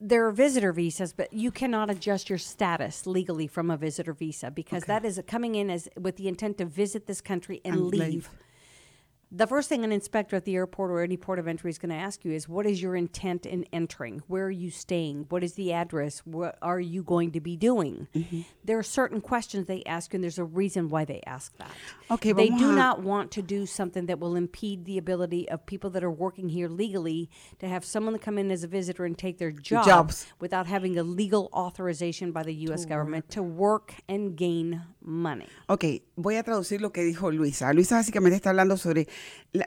there 0.03 0.25
are 0.25 0.31
visitor 0.31 0.73
visas, 0.73 1.13
but 1.13 1.31
you 1.31 1.51
cannot 1.51 1.91
adjust 1.91 2.27
your 2.27 2.39
status 2.39 3.05
legally 3.05 3.45
from 3.45 3.69
a 3.69 3.77
visitor 3.77 4.13
visa 4.13 4.49
because 4.49 4.85
that 4.85 5.05
is 5.05 5.21
coming 5.27 5.53
in 5.53 5.69
as 5.69 5.87
with 5.95 6.15
the 6.17 6.27
intent 6.27 6.57
to 6.57 6.65
visit 6.65 7.05
this 7.05 7.21
country 7.21 7.61
and, 7.63 7.75
And 7.75 7.85
leave. 7.85 7.99
leave. 8.01 8.29
The 9.31 9.47
first 9.47 9.69
thing 9.69 9.85
an 9.85 9.91
inspector 9.93 10.35
at 10.35 10.43
the 10.43 10.55
airport 10.55 10.91
or 10.91 11.01
any 11.01 11.15
port 11.15 11.39
of 11.39 11.47
entry 11.47 11.69
is 11.69 11.77
going 11.77 11.89
to 11.89 11.95
ask 11.95 12.25
you 12.25 12.33
is 12.33 12.49
what 12.49 12.65
is 12.65 12.81
your 12.81 12.95
intent 12.95 13.45
in 13.45 13.65
entering? 13.71 14.21
Where 14.27 14.45
are 14.45 14.51
you 14.51 14.69
staying? 14.69 15.27
What 15.29 15.43
is 15.43 15.53
the 15.53 15.71
address? 15.71 16.19
What 16.25 16.57
are 16.61 16.81
you 16.81 17.01
going 17.01 17.31
to 17.31 17.39
be 17.39 17.55
doing? 17.55 18.09
Mm-hmm. 18.13 18.41
There 18.65 18.77
are 18.77 18.83
certain 18.83 19.21
questions 19.21 19.67
they 19.67 19.83
ask 19.85 20.11
you, 20.11 20.17
and 20.17 20.23
there's 20.23 20.37
a 20.37 20.43
reason 20.43 20.89
why 20.89 21.05
they 21.05 21.21
ask 21.25 21.55
that. 21.57 21.71
Okay, 22.09 22.33
they 22.33 22.49
do 22.49 22.73
not 22.73 23.01
want 23.01 23.31
to 23.31 23.41
do 23.41 23.65
something 23.65 24.05
that 24.07 24.19
will 24.19 24.35
impede 24.35 24.83
the 24.83 24.97
ability 24.97 25.47
of 25.49 25.65
people 25.65 25.89
that 25.91 26.03
are 26.03 26.11
working 26.11 26.49
here 26.49 26.67
legally 26.67 27.29
to 27.59 27.67
have 27.67 27.85
someone 27.85 28.17
come 28.19 28.37
in 28.37 28.51
as 28.51 28.63
a 28.65 28.67
visitor 28.67 29.05
and 29.05 29.17
take 29.17 29.37
their 29.37 29.51
job 29.51 29.85
Jobs. 29.85 30.27
without 30.41 30.67
having 30.67 30.97
a 30.97 31.03
legal 31.03 31.49
authorization 31.53 32.33
by 32.33 32.43
the 32.43 32.53
U.S. 32.67 32.85
government 32.85 33.29
to 33.29 33.41
work 33.41 33.95
and 34.09 34.35
gain 34.35 34.81
money. 35.01 35.47
Ok, 35.67 36.03
voy 36.15 36.35
a 36.35 36.43
traducir 36.43 36.81
lo 36.81 36.91
que 36.91 37.03
dijo 37.03 37.31
Luisa. 37.31 37.73
Luisa 37.73 37.95
básicamente 37.95 38.35
está 38.35 38.49
hablando 38.51 38.77
sobre, 38.77 39.07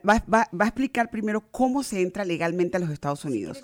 va, 0.07 0.25
va- 0.33 0.49
va 0.59 0.65
a 0.65 0.69
explicar 0.69 1.11
primero 1.11 1.43
cómo 1.51 1.83
se 1.83 2.01
entra 2.01 2.25
legalmente 2.25 2.77
a 2.77 2.81
los 2.81 2.91
Estados 2.91 3.25
Unidos. 3.25 3.63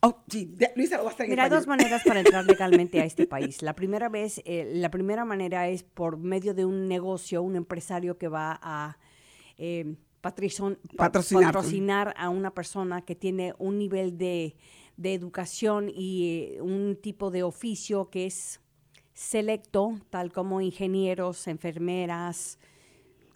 Oh, 0.00 0.22
sí, 0.28 0.46
de- 0.56 0.72
Luisa 0.76 0.96
lo 0.96 1.04
va 1.04 1.10
a 1.10 1.12
estar 1.12 1.26
en 1.26 1.30
Mira, 1.30 1.48
dos 1.48 1.66
maneras 1.66 2.02
para 2.04 2.20
entrar 2.20 2.44
legalmente 2.46 3.00
a 3.00 3.04
este 3.04 3.26
país. 3.26 3.62
La 3.62 3.74
primera 3.74 4.08
vez, 4.08 4.40
eh, 4.44 4.70
la 4.74 4.90
primera 4.90 5.24
manera 5.24 5.68
es 5.68 5.82
por 5.82 6.16
medio 6.16 6.54
de 6.54 6.64
un 6.64 6.88
negocio, 6.88 7.42
un 7.42 7.56
empresario 7.56 8.16
que 8.18 8.28
va 8.28 8.58
a 8.62 8.98
eh, 9.58 9.94
patricion- 10.22 10.78
Patrocinar. 10.96 11.52
patrocinar 11.52 12.14
a 12.16 12.28
una 12.30 12.52
persona 12.54 13.02
que 13.02 13.14
tiene 13.14 13.54
un 13.58 13.76
nivel 13.78 14.16
de, 14.16 14.56
de 14.96 15.14
educación 15.14 15.90
y 15.94 16.54
eh, 16.56 16.62
un 16.62 16.96
tipo 17.00 17.30
de 17.30 17.42
oficio 17.42 18.08
que 18.08 18.26
es 18.26 18.60
selecto, 19.14 19.98
tal 20.10 20.32
como 20.32 20.60
ingenieros, 20.62 21.46
enfermeras, 21.46 22.58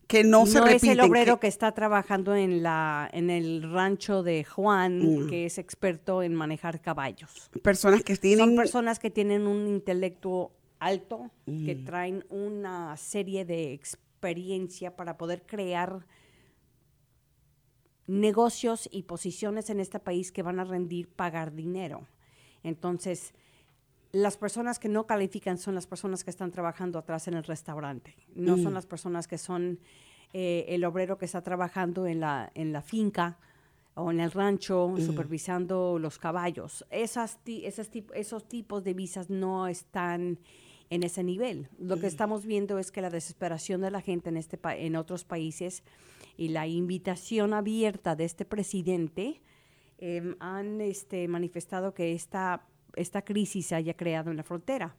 Que 0.06 0.22
no, 0.22 0.46
se 0.46 0.58
no 0.60 0.66
es 0.66 0.82
el 0.84 0.90
repiten, 0.90 1.00
obrero 1.10 1.36
que- 1.36 1.40
que, 1.42 1.46
está 1.48 1.72
trabajando 1.72 2.36
en 2.36 2.62
la 2.62 3.10
en 3.12 3.28
el 3.28 3.62
rancho 3.72 4.22
de 4.22 4.44
Juan, 4.44 5.24
Mm. 5.24 5.28
que 5.28 5.46
es 5.46 5.58
experto 5.58 6.22
en 6.22 6.34
manejar 6.34 6.80
caballos. 6.80 7.50
personas 7.62 8.04
que 8.04 8.16
tienen... 8.16 8.46
Son 8.46 8.56
personas 8.56 8.98
que 9.00 9.10
tienen 9.10 9.46
un 9.48 9.66
intelecto 9.66 10.52
alto, 10.78 11.30
que 11.46 11.74
traen 11.74 12.24
una 12.28 12.96
serie 12.96 13.44
de 13.44 13.72
experiencia 13.72 14.94
para 14.94 15.16
poder 15.16 15.42
crear 15.46 16.06
negocios 18.06 18.88
y 18.92 19.02
posiciones 19.02 19.70
en 19.70 19.80
este 19.80 19.98
país 19.98 20.30
que 20.30 20.42
van 20.42 20.60
a 20.60 20.64
rendir 20.64 21.08
pagar 21.08 21.54
dinero. 21.54 22.06
Entonces, 22.62 23.34
las 24.22 24.36
personas 24.36 24.78
que 24.78 24.88
no 24.88 25.06
califican 25.06 25.58
son 25.58 25.74
las 25.74 25.86
personas 25.86 26.24
que 26.24 26.30
están 26.30 26.50
trabajando 26.50 26.98
atrás 26.98 27.28
en 27.28 27.34
el 27.34 27.44
restaurante, 27.44 28.14
no 28.34 28.56
son 28.62 28.74
las 28.74 28.86
personas 28.86 29.26
que 29.28 29.38
son 29.38 29.78
eh, 30.32 30.64
el 30.68 30.84
obrero 30.84 31.18
que 31.18 31.24
está 31.24 31.42
trabajando 31.42 32.06
en 32.06 32.20
la, 32.20 32.50
en 32.54 32.72
la 32.72 32.82
finca 32.82 33.38
o 33.94 34.10
en 34.10 34.20
el 34.20 34.30
rancho 34.30 34.94
supervisando 35.06 35.98
los 35.98 36.18
caballos. 36.18 36.84
Esas, 36.90 37.38
ti- 37.44 37.64
esas 37.64 37.90
esos 38.14 38.46
tipos 38.48 38.84
de 38.84 38.92
visas 38.94 39.30
no 39.30 39.66
están 39.68 40.38
en 40.90 41.02
ese 41.02 41.22
nivel. 41.24 41.68
Lo 41.78 41.98
que 41.98 42.06
estamos 42.06 42.44
viendo 42.44 42.78
es 42.78 42.92
que 42.92 43.00
la 43.00 43.10
desesperación 43.10 43.80
de 43.80 43.90
la 43.90 44.00
gente 44.00 44.28
en, 44.28 44.36
este 44.36 44.56
pa- 44.58 44.76
en 44.76 44.96
otros 44.96 45.24
países 45.24 45.82
y 46.36 46.48
la 46.48 46.66
invitación 46.66 47.54
abierta 47.54 48.14
de 48.16 48.24
este 48.24 48.44
presidente 48.44 49.40
em, 49.98 50.36
han 50.40 50.80
este, 50.80 51.26
manifestado 51.28 51.94
que 51.94 52.12
esta, 52.12 52.66
esta 52.96 53.22
crisis 53.22 53.66
se 53.66 53.74
haya 53.74 53.94
creado 53.94 54.30
en 54.30 54.36
la 54.36 54.42
frontera. 54.42 54.96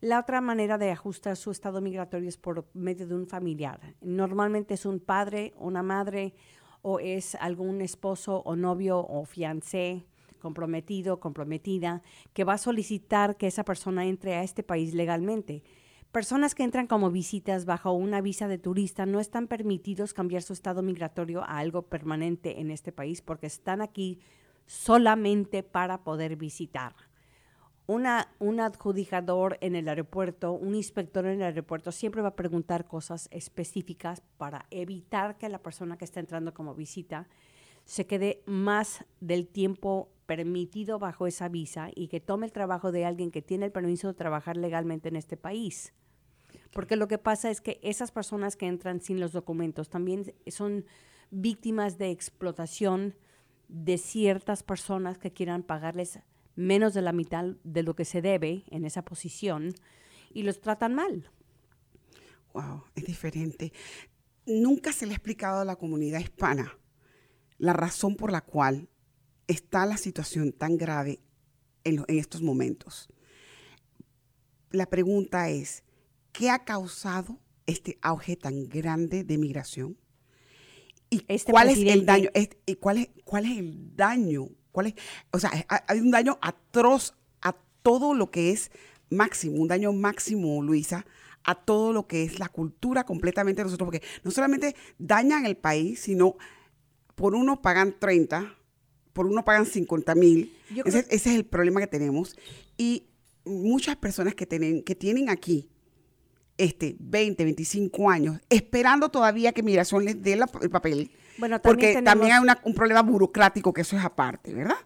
La 0.00 0.20
otra 0.20 0.40
manera 0.40 0.78
de 0.78 0.92
ajustar 0.92 1.36
su 1.36 1.50
estado 1.50 1.80
migratorio 1.80 2.28
es 2.28 2.36
por 2.36 2.68
medio 2.72 3.08
de 3.08 3.16
un 3.16 3.26
familiar. 3.26 3.96
Normalmente 4.00 4.74
es 4.74 4.86
un 4.86 5.00
padre, 5.00 5.54
una 5.58 5.82
madre 5.82 6.34
o 6.82 7.00
es 7.00 7.34
algún 7.34 7.80
esposo 7.80 8.42
o 8.44 8.54
novio 8.54 8.98
o 9.00 9.24
fiancé 9.24 10.06
comprometido, 10.38 11.18
comprometida, 11.18 12.02
que 12.32 12.44
va 12.44 12.52
a 12.54 12.58
solicitar 12.58 13.36
que 13.36 13.48
esa 13.48 13.64
persona 13.64 14.06
entre 14.06 14.34
a 14.34 14.44
este 14.44 14.62
país 14.62 14.94
legalmente. 14.94 15.64
Personas 16.12 16.54
que 16.54 16.62
entran 16.62 16.86
como 16.86 17.10
visitas 17.10 17.66
bajo 17.66 17.92
una 17.92 18.20
visa 18.20 18.48
de 18.48 18.56
turista 18.56 19.04
no 19.04 19.20
están 19.20 19.46
permitidos 19.46 20.14
cambiar 20.14 20.42
su 20.42 20.52
estado 20.52 20.80
migratorio 20.80 21.42
a 21.42 21.58
algo 21.58 21.82
permanente 21.82 22.60
en 22.60 22.70
este 22.70 22.92
país 22.92 23.20
porque 23.20 23.46
están 23.46 23.82
aquí 23.82 24.20
solamente 24.64 25.62
para 25.62 26.04
poder 26.04 26.36
visitar. 26.36 26.94
Una, 27.88 28.28
un 28.38 28.60
adjudicador 28.60 29.56
en 29.62 29.74
el 29.74 29.88
aeropuerto, 29.88 30.52
un 30.52 30.74
inspector 30.74 31.24
en 31.24 31.40
el 31.40 31.42
aeropuerto 31.42 31.90
siempre 31.90 32.20
va 32.20 32.28
a 32.28 32.36
preguntar 32.36 32.86
cosas 32.86 33.28
específicas 33.32 34.22
para 34.36 34.66
evitar 34.70 35.38
que 35.38 35.48
la 35.48 35.62
persona 35.62 35.96
que 35.96 36.04
está 36.04 36.20
entrando 36.20 36.52
como 36.52 36.74
visita 36.74 37.28
se 37.86 38.06
quede 38.06 38.42
más 38.44 39.06
del 39.20 39.48
tiempo 39.48 40.10
permitido 40.26 40.98
bajo 40.98 41.26
esa 41.26 41.48
visa 41.48 41.88
y 41.94 42.08
que 42.08 42.20
tome 42.20 42.44
el 42.44 42.52
trabajo 42.52 42.92
de 42.92 43.06
alguien 43.06 43.30
que 43.30 43.40
tiene 43.40 43.64
el 43.64 43.72
permiso 43.72 44.08
de 44.08 44.12
trabajar 44.12 44.58
legalmente 44.58 45.08
en 45.08 45.16
este 45.16 45.38
país. 45.38 45.94
Porque 46.70 46.94
lo 46.94 47.08
que 47.08 47.16
pasa 47.16 47.50
es 47.50 47.62
que 47.62 47.80
esas 47.82 48.12
personas 48.12 48.54
que 48.56 48.66
entran 48.66 49.00
sin 49.00 49.18
los 49.18 49.32
documentos 49.32 49.88
también 49.88 50.34
son 50.48 50.84
víctimas 51.30 51.96
de 51.96 52.10
explotación 52.10 53.14
de 53.68 53.96
ciertas 53.96 54.62
personas 54.62 55.16
que 55.16 55.32
quieran 55.32 55.62
pagarles 55.62 56.18
menos 56.58 56.92
de 56.92 57.02
la 57.02 57.12
mitad 57.12 57.44
de 57.62 57.82
lo 57.84 57.94
que 57.94 58.04
se 58.04 58.20
debe 58.20 58.64
en 58.70 58.84
esa 58.84 59.02
posición 59.02 59.72
y 60.34 60.42
los 60.42 60.60
tratan 60.60 60.92
mal. 60.94 61.30
Wow, 62.52 62.82
es 62.96 63.04
diferente. 63.04 63.72
Nunca 64.44 64.92
se 64.92 65.06
le 65.06 65.12
ha 65.12 65.16
explicado 65.16 65.60
a 65.60 65.64
la 65.64 65.76
comunidad 65.76 66.18
hispana 66.20 66.76
la 67.58 67.72
razón 67.72 68.16
por 68.16 68.32
la 68.32 68.40
cual 68.40 68.88
está 69.46 69.86
la 69.86 69.96
situación 69.96 70.52
tan 70.52 70.76
grave 70.76 71.20
en, 71.84 71.96
lo- 71.96 72.04
en 72.08 72.18
estos 72.18 72.42
momentos. 72.42 73.08
La 74.70 74.86
pregunta 74.86 75.48
es, 75.50 75.84
¿qué 76.32 76.50
ha 76.50 76.64
causado 76.64 77.38
este 77.66 77.98
auge 78.02 78.36
tan 78.36 78.68
grande 78.68 79.22
de 79.22 79.38
migración? 79.38 79.96
¿Y 81.10 81.24
Este 81.28 81.52
cuál 81.52 81.68
es 81.70 81.78
el 81.78 82.04
daño? 82.04 82.30
Es- 82.34 82.50
¿Y 82.66 82.74
cuál 82.74 82.98
es, 82.98 83.10
cuál 83.24 83.44
es 83.46 83.58
el 83.58 83.94
daño? 83.96 84.48
¿Cuál 84.72 84.88
es, 84.88 84.94
o 85.32 85.38
sea, 85.38 85.50
ha- 85.68 85.84
hay 85.88 86.00
un 86.00 86.10
daño 86.10 86.38
atroz 86.40 87.14
a 87.42 87.54
todo 87.82 88.14
lo 88.14 88.30
que 88.30 88.50
es 88.50 88.70
máximo, 89.10 89.56
un 89.56 89.68
daño 89.68 89.92
máximo, 89.92 90.62
Luisa, 90.62 91.06
a 91.44 91.54
todo 91.54 91.92
lo 91.92 92.06
que 92.06 92.24
es 92.24 92.38
la 92.38 92.48
cultura 92.48 93.04
completamente 93.04 93.60
de 93.60 93.64
nosotros, 93.64 93.86
porque 93.86 94.02
no 94.24 94.30
solamente 94.30 94.74
dañan 94.98 95.46
el 95.46 95.56
país, 95.56 96.00
sino 96.00 96.36
por 97.14 97.34
uno 97.34 97.62
pagan 97.62 97.96
30, 97.98 98.54
por 99.12 99.26
uno 99.26 99.44
pagan 99.44 99.64
50 99.66 100.14
mil. 100.14 100.54
Ese, 100.84 101.06
es 101.10 101.26
el 101.26 101.44
problema 101.46 101.80
que 101.80 101.86
tenemos. 101.86 102.36
Y 102.76 103.06
muchas 103.44 103.96
personas 103.96 104.34
que 104.34 104.46
tienen, 104.46 104.82
que 104.82 104.94
tienen 104.94 105.30
aquí 105.30 105.70
este, 106.58 106.96
20, 106.98 107.44
25 107.44 108.10
años, 108.10 108.40
esperando 108.50 109.08
todavía 109.10 109.52
que 109.52 109.62
migración 109.62 110.04
les 110.04 110.22
dé 110.22 110.36
la- 110.36 110.50
el 110.60 110.70
papel. 110.70 111.10
Bueno, 111.38 111.60
porque 111.62 111.94
también 111.94 112.04
también 112.04 112.32
hay 112.32 112.38
tenemos- 112.40 112.58
una- 112.62 112.68
un 112.68 112.74
problema 112.74 113.02
burocrático 113.02 113.72
que 113.72 113.80
eso 113.82 113.96
es 113.96 114.04
aparte, 114.04 114.52
¿verdad? 114.54 114.76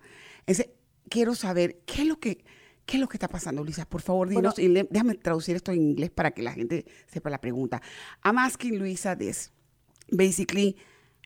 Quiero 1.09 1.35
saber 1.35 1.81
qué 1.87 2.03
es 2.03 2.09
lo 2.09 2.19
que 2.19 2.45
qué 2.85 2.97
es 2.97 3.01
lo 3.01 3.09
que 3.09 3.17
está 3.17 3.29
pasando, 3.29 3.63
Luisa. 3.63 3.85
Por 3.89 4.01
favor, 4.03 4.29
dinos 4.29 4.59
y 4.59 4.67
le- 4.67 4.89
déjame 4.91 5.15
traducir 5.15 5.55
esto 5.55 5.71
en 5.71 5.83
inglés 5.83 6.11
para 6.11 6.33
que 6.33 6.43
la 6.43 6.53
gente 6.53 6.85
sepa 7.07 7.31
la 7.31 7.41
pregunta. 7.41 7.81
I'm 8.25 8.39
asking 8.39 8.77
Luisa 8.79 9.17
this. 9.17 9.53
Basically, 10.11 10.77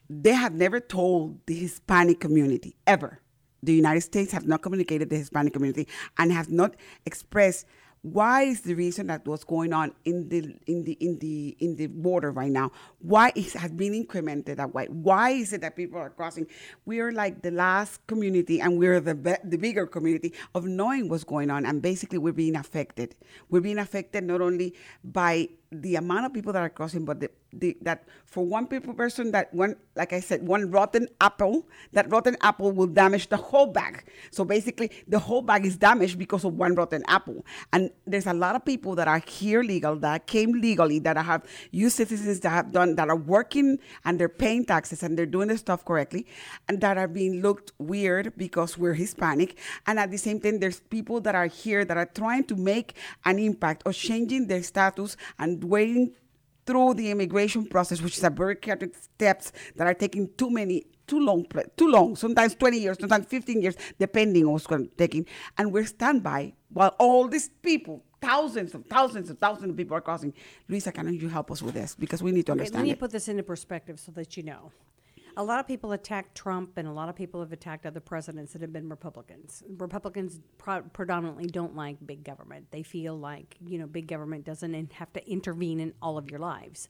they 0.09 0.35
have 0.35 0.55
never 0.55 0.83
told 0.83 1.41
the 1.47 1.55
Hispanic 1.55 2.19
community 2.21 2.77
ever. 2.85 3.23
The 3.65 3.73
United 3.73 4.03
States 4.03 4.35
have 4.35 4.47
not 4.47 4.61
communicated 4.61 5.09
the 5.09 5.17
Hispanic 5.17 5.55
community 5.55 5.89
and 6.19 6.31
have 6.31 6.51
not 6.53 6.77
expressed 7.07 7.67
why 8.13 8.43
is 8.43 8.61
the 8.61 8.75
reason 8.75 9.09
that 9.09 9.27
what's 9.27 9.45
going 9.45 9.73
on 9.73 9.93
in 10.05 10.29
the 10.29 10.55
in 10.67 10.85
the 10.85 10.93
in 10.93 11.19
the 11.19 11.57
in 11.59 11.77
the 11.77 11.87
border 11.87 12.31
right 12.31 12.51
now 12.51 12.71
why 13.01 13.33
it 13.35 13.53
has 13.53 13.71
been 13.73 13.93
incremented 13.93 14.57
that 14.57 14.75
way? 14.75 14.87
Why 14.87 15.31
is 15.31 15.53
it 15.53 15.61
that 15.61 15.77
people 15.77 15.99
are 15.99 16.11
crossing? 16.11 16.47
We 16.85 17.01
are 17.01 17.13
like 17.13 17.43
the 17.43 17.51
last 17.51 18.05
community 18.07 18.61
and 18.61 18.79
we're 18.79 19.01
the 19.01 19.15
be- 19.15 19.43
the 19.45 19.57
bigger 19.57 19.87
community 19.87 20.33
of 20.55 20.65
knowing 20.65 21.09
what's 21.09 21.25
going 21.25 21.51
on 21.51 21.67
and 21.67 21.81
basically 21.81 22.19
we're 22.19 22.33
being 22.33 22.57
affected. 22.57 23.15
We're 23.51 23.61
being 23.61 23.79
affected 23.79 24.25
not 24.25 24.41
only 24.41 24.75
by 25.05 25.49
the 25.71 25.97
amount 25.97 26.27
of 26.27 26.33
people 26.33 26.53
that 26.53 26.63
are 26.63 26.71
crossing 26.71 27.05
but 27.05 27.21
the, 27.21 27.31
the 27.53 27.77
that 27.83 28.05
for 28.25 28.45
one 28.45 28.67
people 28.67 28.93
person 28.95 29.31
that 29.33 29.53
one 29.55 29.77
like 29.95 30.13
i 30.13 30.21
said 30.21 30.47
one 30.47 30.71
rotten 30.71 31.09
apple 31.21 31.67
that 31.93 32.11
rotten 32.11 32.37
apple 32.43 32.73
will 32.73 32.87
damage 32.87 33.29
the 33.29 33.37
whole 33.37 33.67
bag. 33.67 34.05
So 34.31 34.45
basically 34.45 34.91
the 35.07 35.19
whole 35.19 35.43
bag 35.43 35.65
is 35.67 35.77
damaged 35.77 36.19
because 36.19 36.45
of 36.45 36.55
one 36.55 36.75
rotten 36.75 37.03
apple. 37.09 37.45
And 37.73 37.91
there's 38.07 38.27
a 38.27 38.33
lot 38.33 38.57
of 38.57 38.65
people 38.65 38.95
that 38.97 39.09
are 39.09 39.19
here 39.19 39.63
legal 39.63 39.97
that 39.97 40.27
came 40.27 40.53
legally 40.53 40.99
that 41.01 41.17
have 41.17 41.45
U 41.71 41.91
citizens 41.91 42.41
that 42.41 42.51
have 42.51 42.73
done 42.73 42.97
that 42.97 43.09
are 43.09 43.17
working 43.17 43.79
and 44.05 44.19
they're 44.19 44.29
paying 44.29 44.65
taxes 44.65 45.03
and 45.03 45.19
they're 45.19 45.27
doing 45.27 45.49
the 45.49 45.59
stuff 45.59 45.85
correctly 45.85 46.27
and 46.69 46.81
that 46.81 46.99
are 46.99 47.09
being 47.09 47.43
looked 47.43 47.73
weird 47.79 48.33
because 48.37 48.79
we're 48.79 48.95
hispanic. 48.95 49.59
And 49.87 49.99
at 49.99 50.11
the 50.11 50.19
same 50.19 50.41
time 50.41 50.61
there's 50.61 50.81
people 50.81 51.21
that 51.23 51.35
are 51.35 51.47
here 51.47 51.85
that 51.85 51.97
are 51.97 52.07
trying 52.07 52.45
to 52.45 52.57
make 52.57 52.95
an 53.25 53.39
impact 53.39 53.83
or 53.87 53.93
changing 53.93 54.47
their 54.47 54.63
status 54.63 55.17
and 55.39 55.63
waiting 55.65 56.13
through 56.67 56.95
the 56.95 57.11
immigration 57.11 57.67
process, 57.67 58.03
which 58.03 58.19
is 58.19 58.25
a 58.25 58.31
bureaucratic 58.31 58.95
steps 58.95 59.53
that 59.77 59.87
are 59.87 59.95
taking 59.95 60.29
too 60.37 60.51
many, 60.51 60.85
too 61.07 61.21
long, 61.21 61.47
too 61.77 61.89
long, 61.89 62.17
sometimes 62.17 62.55
20 62.57 62.79
years, 62.79 62.97
sometimes 62.99 63.27
15 63.27 63.63
years, 63.63 63.77
depending 63.99 64.45
on 64.45 64.53
what's 64.53 64.67
going 64.67 64.89
to 64.89 64.95
taking. 64.97 65.27
And 65.57 65.73
we're 65.73 65.87
standby 65.87 66.55
while 66.71 66.95
all 66.99 67.29
these 67.29 67.49
people, 67.63 68.05
thousands 68.21 68.75
of 68.75 68.85
thousands 68.87 69.31
of 69.31 69.39
thousands 69.39 69.71
of 69.71 69.77
people 69.77 69.97
are 69.97 70.01
crossing. 70.01 70.35
Luisa, 70.69 70.91
can 70.93 71.13
you 71.15 71.29
help 71.29 71.51
us 71.51 71.63
with 71.63 71.75
this? 71.75 71.95
Because 71.95 72.23
we 72.23 72.33
need 72.33 72.47
to 72.47 72.53
Okay, 72.53 72.61
understand 72.61 72.83
let 72.83 72.89
me 72.89 72.93
it. 72.93 72.99
put 72.99 73.13
this 73.13 73.29
into 73.29 73.43
perspective 73.45 74.01
so 74.01 74.11
that 74.13 74.37
you 74.37 74.43
know. 74.43 74.73
A 75.39 75.45
lot 75.45 75.61
of 75.61 75.67
people 75.67 75.93
attack 75.93 76.33
Trump, 76.33 76.79
and 76.79 76.89
a 76.89 76.93
lot 76.93 77.11
of 77.11 77.15
people 77.15 77.41
have 77.41 77.53
attacked 77.53 77.85
other 77.85 78.01
presidents 78.01 78.55
that 78.55 78.63
have 78.63 78.73
been 78.73 78.89
Republicans. 78.89 79.63
Republicans 79.77 80.41
pro- 80.57 80.81
predominantly 80.81 81.47
don't 81.47 81.77
like 81.77 81.99
big 82.07 82.25
government. 82.25 82.71
They 82.71 82.83
feel 82.83 83.19
like 83.19 83.57
you 83.67 83.79
know 83.79 83.87
big 83.87 84.07
government 84.09 84.45
doesn't 84.45 84.93
have 84.95 85.13
to 85.13 85.31
intervene 85.31 85.79
in 85.79 85.93
all 86.01 86.17
of 86.17 86.31
your 86.31 86.41
lives. 86.41 86.89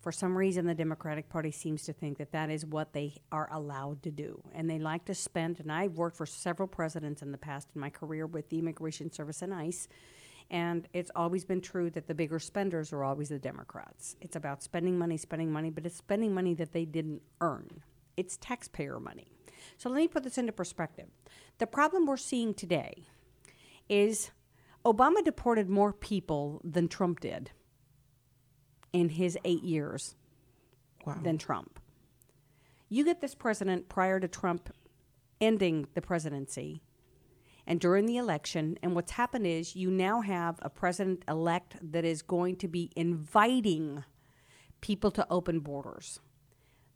For 0.00 0.10
some 0.10 0.38
reason, 0.38 0.66
the 0.66 0.74
Democratic 0.74 1.28
Party 1.28 1.50
seems 1.50 1.82
to 1.84 1.92
think 1.92 2.16
that 2.18 2.32
that 2.32 2.48
is 2.48 2.64
what 2.64 2.94
they 2.94 3.14
are 3.30 3.48
allowed 3.52 4.02
to 4.04 4.10
do, 4.10 4.40
and 4.54 4.70
they 4.70 4.78
like 4.78 5.04
to 5.06 5.14
spend. 5.14 5.60
And 5.60 5.70
I've 5.70 5.98
worked 5.98 6.16
for 6.16 6.26
several 6.26 6.68
presidents 6.68 7.20
in 7.20 7.30
the 7.30 7.38
past 7.38 7.68
in 7.74 7.80
my 7.80 7.90
career 7.90 8.26
with 8.26 8.48
the 8.48 8.58
Immigration 8.58 9.12
Service 9.12 9.42
and 9.42 9.52
ICE. 9.52 9.86
And 10.50 10.86
it's 10.92 11.10
always 11.16 11.44
been 11.44 11.60
true 11.60 11.90
that 11.90 12.06
the 12.06 12.14
bigger 12.14 12.38
spenders 12.38 12.92
are 12.92 13.02
always 13.02 13.30
the 13.30 13.38
Democrats. 13.38 14.16
It's 14.20 14.36
about 14.36 14.62
spending 14.62 14.96
money, 14.96 15.16
spending 15.16 15.50
money, 15.50 15.70
but 15.70 15.84
it's 15.86 15.96
spending 15.96 16.32
money 16.32 16.54
that 16.54 16.72
they 16.72 16.84
didn't 16.84 17.22
earn. 17.40 17.82
It's 18.16 18.36
taxpayer 18.36 19.00
money. 19.00 19.26
So 19.76 19.88
let 19.90 19.96
me 19.96 20.08
put 20.08 20.22
this 20.22 20.38
into 20.38 20.52
perspective. 20.52 21.06
The 21.58 21.66
problem 21.66 22.06
we're 22.06 22.16
seeing 22.16 22.54
today 22.54 23.06
is 23.88 24.30
Obama 24.84 25.24
deported 25.24 25.68
more 25.68 25.92
people 25.92 26.60
than 26.62 26.86
Trump 26.88 27.20
did 27.20 27.50
in 28.92 29.08
his 29.10 29.36
eight 29.44 29.64
years 29.64 30.14
Wow. 31.04 31.18
than 31.22 31.38
Trump. 31.38 31.78
You 32.88 33.04
get 33.04 33.20
this 33.20 33.34
president 33.34 33.88
prior 33.88 34.18
to 34.20 34.28
Trump 34.28 34.70
ending 35.40 35.86
the 35.94 36.00
presidency 36.02 36.82
and 37.66 37.80
during 37.80 38.06
the 38.06 38.16
election, 38.16 38.78
and 38.82 38.94
what's 38.94 39.12
happened 39.12 39.46
is 39.46 39.74
you 39.74 39.90
now 39.90 40.20
have 40.20 40.58
a 40.62 40.70
president 40.70 41.24
elect 41.28 41.76
that 41.82 42.04
is 42.04 42.22
going 42.22 42.56
to 42.56 42.68
be 42.68 42.90
inviting 42.94 44.04
people 44.80 45.10
to 45.10 45.26
open 45.30 45.60
borders. 45.60 46.20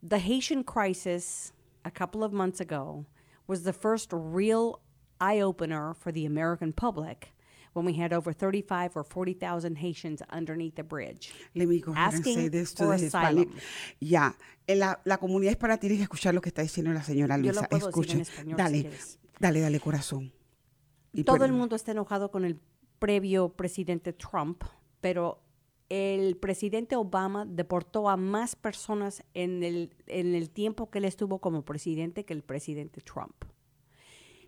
The 0.01 0.19
Haitian 0.19 0.63
crisis 0.63 1.51
a 1.83 1.91
couple 1.91 2.23
of 2.23 2.31
months 2.31 2.59
ago 2.59 3.05
was 3.47 3.63
the 3.63 3.73
first 3.73 4.09
real 4.13 4.79
eye 5.19 5.41
opener 5.41 5.93
for 5.93 6.11
the 6.11 6.25
American 6.25 6.71
public 6.73 7.33
when 7.73 7.85
we 7.85 7.93
had 7.93 8.13
over 8.13 8.33
35 8.33 8.95
or 8.95 9.03
40,000 9.03 9.77
Haitians 9.77 10.21
underneath 10.29 10.75
the 10.75 10.83
bridge. 10.83 11.33
Let 11.55 11.67
me 11.67 11.79
go 11.79 11.91
ahead 11.91 12.13
and 12.13 12.23
say 12.23 12.47
this 12.49 12.73
to 12.75 12.85
the 12.85 12.97
Hispanic. 12.97 13.47
asylum. 13.47 13.59
Ya, 13.99 14.33
eh, 14.67 14.75
la, 14.75 14.99
la 15.05 15.17
comunidad 15.17 15.51
hispana 15.51 15.77
tiene 15.77 15.97
que 15.97 16.03
escuchar 16.03 16.33
lo 16.33 16.41
que 16.41 16.49
está 16.49 16.61
diciendo 16.61 16.91
la 16.93 17.03
señora 17.03 17.37
Luisa. 17.37 17.67
puedo 17.69 17.91
decir 17.91 18.15
en 18.15 18.21
español 18.21 18.57
si 18.57 18.63
dale, 18.63 18.81
quieres. 18.81 19.19
dale, 19.39 19.61
dale, 19.61 19.79
corazón. 19.79 20.33
Y 21.13 21.23
Todo 21.23 21.45
el 21.45 21.51
mundo 21.51 21.75
está 21.75 21.91
enojado 21.91 22.31
con 22.31 22.45
el 22.45 22.59
previo 22.99 23.49
presidente 23.49 24.13
Trump, 24.13 24.63
pero 25.01 25.41
el 25.89 26.37
presidente 26.37 26.95
Obama 26.95 27.45
deportó 27.45 28.09
a 28.09 28.15
más 28.15 28.55
personas 28.55 29.23
en 29.33 29.63
el, 29.63 29.93
en 30.07 30.35
el 30.35 30.49
tiempo 30.49 30.89
que 30.89 30.99
él 30.99 31.05
estuvo 31.05 31.39
como 31.39 31.65
presidente 31.65 32.23
que 32.23 32.33
el 32.33 32.43
presidente 32.43 33.01
Trump. 33.01 33.43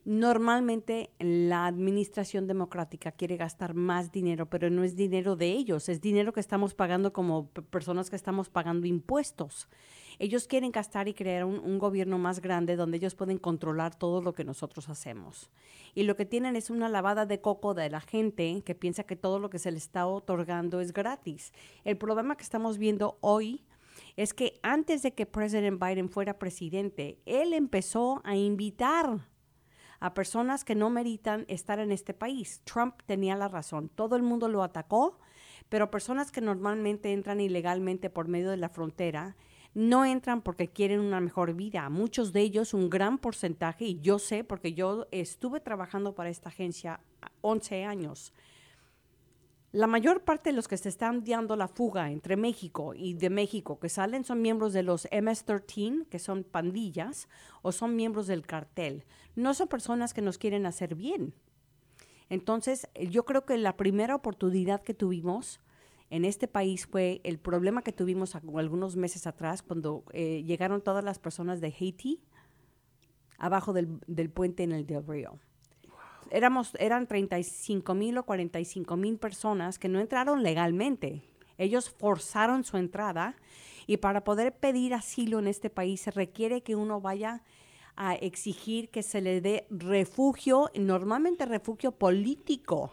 Normalmente 0.05 1.11
la 1.19 1.65
administración 1.65 2.45
democrática 2.45 3.13
quiere 3.13 3.37
gastar 3.37 3.73
más 3.73 4.11
dinero, 4.11 4.49
pero 4.49 4.69
no 4.69 4.83
es 4.83 4.97
dinero 4.97 5.37
de 5.37 5.51
ellos, 5.51 5.87
es 5.87 6.01
dinero 6.01 6.33
que 6.33 6.41
estamos 6.41 6.73
pagando 6.73 7.13
como 7.13 7.47
personas 7.47 8.09
que 8.09 8.17
estamos 8.17 8.49
pagando 8.49 8.85
impuestos. 8.85 9.69
Ellos 10.19 10.45
quieren 10.47 10.71
gastar 10.71 11.07
y 11.07 11.13
crear 11.13 11.45
un 11.45 11.79
gobierno 11.79 12.17
más 12.17 12.41
grande 12.41 12.75
donde 12.75 12.97
ellos 12.97 13.15
pueden 13.15 13.37
controlar 13.37 13.95
todo 13.95 14.21
lo 14.21 14.33
que 14.33 14.43
nosotros 14.43 14.89
hacemos. 14.89 15.49
Y 15.95 16.03
lo 16.03 16.15
que 16.15 16.25
tienen 16.25 16.55
es 16.55 16.69
una 16.69 16.89
lavada 16.89 17.25
de 17.25 17.39
coco 17.39 17.73
de 17.73 17.89
la 17.89 18.01
gente 18.01 18.61
que 18.65 18.75
piensa 18.75 19.05
que 19.05 19.15
todo 19.15 19.39
lo 19.39 19.49
que 19.49 19.57
se 19.57 19.71
le 19.71 19.77
está 19.77 20.05
otorgando 20.05 20.81
es 20.81 20.91
gratis. 20.93 21.53
El 21.83 21.97
problema 21.97 22.35
que 22.35 22.43
estamos 22.43 22.77
viendo 22.77 23.17
hoy 23.21 23.63
es 24.17 24.33
que 24.33 24.59
antes 24.63 25.01
de 25.01 25.13
que 25.13 25.25
President 25.25 25.81
Biden 25.81 26.09
fuera 26.09 26.37
presidente, 26.37 27.19
él 27.25 27.53
empezó 27.53 28.21
a 28.23 28.35
invitar 28.35 29.32
a 30.03 30.13
personas 30.13 30.65
que 30.65 30.75
no 30.75 30.89
meritan 30.89 31.45
estar 31.47 31.79
en 31.79 31.93
este 31.93 32.13
país. 32.13 32.59
Trump 32.65 32.95
tenía 33.05 33.37
la 33.37 33.47
razón, 33.47 33.87
todo 33.87 34.17
el 34.17 34.21
mundo 34.21 34.49
lo 34.49 34.61
atacó, 34.61 35.17
pero 35.69 35.91
personas 35.91 36.29
que 36.29 36.41
normalmente 36.41 37.13
entran 37.13 37.39
ilegalmente 37.39 38.09
por 38.09 38.27
medio 38.27 38.51
de 38.51 38.57
la 38.57 38.67
frontera 38.67 39.37
no 39.73 40.03
entran 40.03 40.41
porque 40.41 40.67
quieren 40.67 40.99
una 40.99 41.21
mejor 41.21 41.53
vida. 41.53 41.89
Muchos 41.89 42.33
de 42.33 42.41
ellos, 42.41 42.73
un 42.73 42.89
gran 42.89 43.17
porcentaje, 43.17 43.85
y 43.85 44.01
yo 44.01 44.19
sé 44.19 44.43
porque 44.43 44.73
yo 44.73 45.07
estuve 45.11 45.61
trabajando 45.61 46.15
para 46.15 46.29
esta 46.29 46.49
agencia 46.49 46.99
11 47.39 47.85
años, 47.85 48.33
la 49.73 49.87
mayor 49.87 50.23
parte 50.23 50.51
de 50.51 50.55
los 50.55 50.67
que 50.67 50.77
se 50.77 50.87
están 50.87 51.23
dando 51.23 51.55
la 51.55 51.67
fuga 51.67 52.11
entre 52.11 52.37
México 52.37 52.93
y 52.93 53.15
de 53.15 53.31
México 53.31 53.79
que 53.79 53.89
salen 53.89 54.23
son 54.23 54.39
miembros 54.39 54.71
de 54.71 54.83
los 54.83 55.07
MS-13, 55.09 56.07
que 56.09 56.19
son 56.19 56.43
pandillas, 56.43 57.27
o 57.63 57.71
son 57.71 57.95
miembros 57.95 58.27
del 58.27 58.45
cartel. 58.45 59.03
No 59.35 59.55
son 59.55 59.67
personas 59.67 60.13
que 60.13 60.21
nos 60.21 60.37
quieren 60.37 60.67
hacer 60.67 60.93
bien. 60.93 61.33
Entonces, 62.29 62.87
eh, 62.93 63.07
yo 63.07 63.25
creo 63.25 63.45
que 63.45 63.57
la 63.57 63.75
primera 63.75 64.13
oportunidad 64.13 64.83
que 64.83 64.93
tuvimos 64.93 65.59
en 66.11 66.23
este 66.23 66.47
país 66.47 66.85
fue 66.85 67.19
el 67.23 67.39
problema 67.39 67.81
que 67.81 67.91
tuvimos 67.91 68.35
algunos 68.35 68.95
meses 68.95 69.25
atrás 69.25 69.63
cuando 69.63 70.03
eh, 70.13 70.43
llegaron 70.43 70.83
todas 70.83 71.03
las 71.03 71.17
personas 71.17 71.61
de 71.61 71.73
Haití 71.79 72.21
abajo 73.39 73.73
del, 73.73 73.99
del 74.05 74.29
puente 74.29 74.61
en 74.61 74.71
el 74.71 74.85
Del 74.85 75.03
Río 75.07 75.39
éramos, 76.33 76.75
eran 76.79 77.05
35 77.05 77.93
mil 77.93 78.17
o 78.17 78.25
45 78.25 78.97
mil 78.97 79.17
personas 79.19 79.77
que 79.77 79.87
no 79.87 79.99
entraron 79.99 80.41
legalmente. 80.41 81.21
Ellos 81.59 81.91
forzaron 81.91 82.63
su 82.63 82.77
entrada 82.77 83.35
y 83.85 83.97
para 83.97 84.23
poder 84.23 84.57
pedir 84.57 84.95
asilo 84.95 85.37
en 85.37 85.47
este 85.47 85.69
país 85.69 86.01
se 86.01 86.11
requiere 86.11 86.63
que 86.63 86.75
uno 86.75 86.99
vaya 86.99 87.43
a 87.95 88.15
exigir 88.15 88.89
que 88.89 89.03
se 89.03 89.21
le 89.21 89.41
dé 89.41 89.67
refugio, 89.69 90.71
normalmente 90.73 91.45
refugio 91.45 91.91
político, 91.91 92.91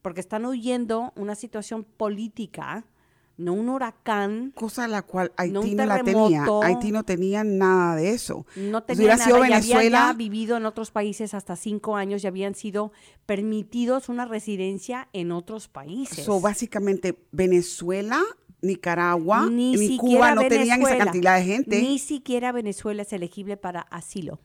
porque 0.00 0.20
están 0.20 0.46
huyendo 0.46 1.12
una 1.16 1.34
situación 1.34 1.84
política, 1.84 2.86
no 3.36 3.52
un 3.52 3.68
huracán. 3.68 4.52
Cosa 4.54 4.88
la 4.88 5.02
cual 5.02 5.32
No 5.50 5.60
Haití 5.60 5.74
no, 5.74 5.86
la 5.86 6.02
tenía. 6.02 6.46
Haití 6.62 6.92
no 6.92 7.04
tenía 7.04 7.44
nada 7.44 7.96
de 7.96 8.10
eso. 8.10 8.46
No 8.56 8.80
Si 8.80 8.86
tenía 8.86 8.98
hubiera 9.00 9.16
nada, 9.16 9.24
sido 9.26 9.40
Venezuela, 9.40 10.06
ya 10.08 10.12
vivido 10.12 10.56
en 10.56 10.66
otros 10.66 10.90
países 10.90 11.34
hasta 11.34 11.56
cinco 11.56 11.96
años 11.96 12.24
y 12.24 12.26
habían 12.26 12.54
sido 12.54 12.92
permitidos 13.26 14.08
una 14.08 14.24
residencia 14.24 15.08
en 15.12 15.32
otros 15.32 15.68
países. 15.68 16.24
so, 16.24 16.40
básicamente 16.40 17.18
Venezuela, 17.32 18.22
Nicaragua, 18.62 19.46
ni, 19.50 19.76
ni, 19.76 19.96
Cuba 19.96 20.34
no 20.34 20.42
tenían 20.42 20.80
esa 20.80 20.90
Venezuela, 20.90 21.04
cantidad 21.04 21.36
de 21.36 21.44
gente. 21.44 21.82
Ni 21.82 21.98
siquiera 21.98 22.52
Venezuela 22.52 23.02
es 23.02 23.12
elegible 23.12 23.56
para 23.56 23.80
asilo. 23.80 24.40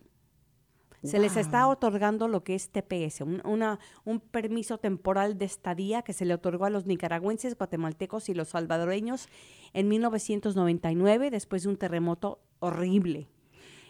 Se 1.03 1.17
les 1.19 1.37
está 1.37 1.67
otorgando 1.67 2.27
lo 2.27 2.43
que 2.43 2.55
es 2.55 2.69
TPS, 2.71 3.21
un, 3.21 3.41
una- 3.45 3.79
un 4.03 4.19
permiso 4.19 4.77
temporal 4.79 5.37
de 5.37 5.45
estadía 5.45 6.01
que 6.01 6.13
se 6.13 6.25
le 6.25 6.33
otorgó 6.33 6.65
a 6.65 6.69
los 6.69 6.85
nicaragüenses, 6.85 7.57
guatemaltecos 7.57 8.27
y 8.29 8.33
los 8.33 8.49
salvadoreños 8.49 9.29
en 9.73 9.87
1999 9.87 11.31
después 11.31 11.63
de 11.63 11.69
un 11.69 11.77
terremoto 11.77 12.39
horrible. 12.59 13.27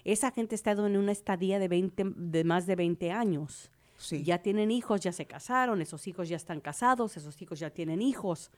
Esa 0.05 0.31
gente 0.31 0.55
ha 0.55 0.57
estado 0.57 0.87
en 0.87 0.97
una 0.97 1.11
estadía 1.11 1.59
de, 1.59 1.67
20, 1.67 2.03
de 2.15 2.43
más 2.43 2.65
de 2.67 2.75
20 2.75 3.11
años. 3.11 3.71
Sí. 3.97 4.23
Ya 4.23 4.41
tienen 4.41 4.71
hijos, 4.71 5.01
ya 5.01 5.11
se 5.11 5.25
casaron, 5.25 5.81
esos 5.81 6.07
hijos 6.07 6.29
ya 6.29 6.37
están 6.37 6.61
casados, 6.61 7.17
esos 7.17 7.41
hijos 7.41 7.59
ya 7.59 7.69
tienen 7.69 8.01
hijos. 8.01 8.51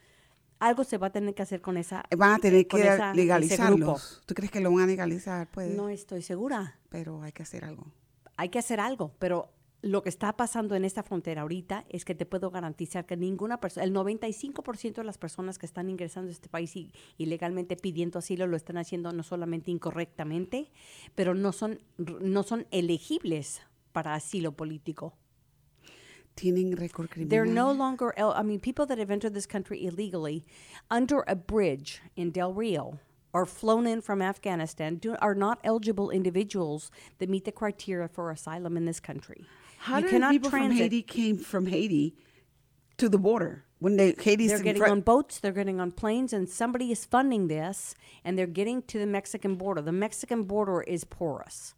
Algo 0.59 0.83
se 0.83 0.99
va 0.99 1.07
a 1.07 1.11
tener 1.11 1.33
que 1.33 1.41
hacer 1.41 1.59
con 1.61 1.77
esa 1.77 2.03
Van 2.15 2.33
a 2.33 2.37
tener 2.37 2.67
con 2.67 2.79
que 2.79 2.87
esa- 2.87 3.13
legalizarlos. 3.15 4.21
¿Tú 4.27 4.35
crees 4.35 4.51
que 4.51 4.59
lo 4.59 4.71
van 4.71 4.83
a 4.83 4.87
legalizar? 4.87 5.49
Pues, 5.49 5.73
No 5.75 5.89
estoy 5.89 6.21
segura. 6.21 6.77
pero 6.89 7.23
hay 7.23 7.31
que 7.31 7.41
hacer 7.41 7.65
algo. 7.65 7.87
Hay 8.41 8.49
que 8.49 8.57
hacer 8.57 8.79
algo, 8.79 9.13
pero 9.19 9.53
lo 9.83 10.01
que 10.01 10.09
está 10.09 10.35
pasando 10.35 10.73
en 10.73 10.83
esta 10.83 11.03
frontera 11.03 11.43
ahorita 11.43 11.85
es 11.89 12.05
que 12.05 12.15
te 12.15 12.25
puedo 12.25 12.49
garantizar 12.49 13.05
que 13.05 13.15
ninguna 13.15 13.59
persona, 13.59 13.83
el 13.83 13.93
95% 13.93 14.95
de 14.95 15.03
las 15.03 15.19
personas 15.19 15.59
que 15.59 15.67
están 15.67 15.91
ingresando 15.91 16.29
a 16.29 16.31
este 16.31 16.49
país 16.49 16.75
y 16.75 16.91
ilegalmente 17.19 17.75
pidiendo 17.75 18.17
asilo 18.17 18.47
lo 18.47 18.57
están 18.57 18.79
haciendo 18.79 19.11
no 19.11 19.21
solamente 19.21 19.69
incorrectamente, 19.69 20.71
pero 21.13 21.35
no 21.35 21.51
son, 21.51 21.81
no 21.99 22.41
son 22.41 22.65
elegibles 22.71 23.61
para 23.91 24.15
asilo 24.15 24.53
político. 24.53 25.13
Tienen 26.33 26.75
récord 26.75 27.09
They're 27.09 27.43
criminal. 27.43 27.53
no 27.53 27.73
longer, 27.73 28.11
I 28.17 28.41
mean, 28.43 28.59
people 28.59 28.87
that 28.87 28.97
have 28.97 29.13
entered 29.13 29.35
this 29.35 29.45
country 29.45 29.85
illegally 29.85 30.47
under 30.89 31.23
a 31.27 31.35
bridge 31.35 32.01
in 32.15 32.31
Del 32.31 32.55
Rio 32.55 32.97
or 33.33 33.45
flown 33.45 33.87
in 33.87 34.01
from 34.01 34.21
Afghanistan 34.21 34.95
do, 34.95 35.15
are 35.21 35.35
not 35.35 35.59
eligible 35.63 36.09
individuals 36.09 36.91
that 37.19 37.29
meet 37.29 37.45
the 37.45 37.51
criteria 37.51 38.07
for 38.07 38.31
asylum 38.31 38.77
in 38.77 38.85
this 38.85 38.99
country. 38.99 39.45
How 39.79 39.97
you 39.97 40.09
did 40.09 40.29
people 40.29 40.49
from. 40.49 40.71
Haiti 40.71 41.01
came 41.01 41.37
from 41.37 41.65
Haiti 41.67 42.15
to 42.97 43.09
the 43.09 43.17
border? 43.17 43.65
when 43.81 43.97
they 43.97 44.13
Haiti's 44.13 44.51
They're 44.51 44.59
getting 44.59 44.79
front- 44.79 44.91
on 44.91 45.01
boats, 45.01 45.39
they're 45.39 45.51
getting 45.51 45.79
on 45.79 45.91
planes, 45.91 46.33
and 46.33 46.47
somebody 46.47 46.91
is 46.91 47.03
funding 47.03 47.47
this, 47.47 47.95
and 48.23 48.37
they're 48.37 48.45
getting 48.45 48.83
to 48.83 48.99
the 48.99 49.07
Mexican 49.07 49.55
border. 49.55 49.81
The 49.81 49.91
Mexican 49.91 50.43
border 50.43 50.81
is 50.81 51.03
porous. 51.03 51.73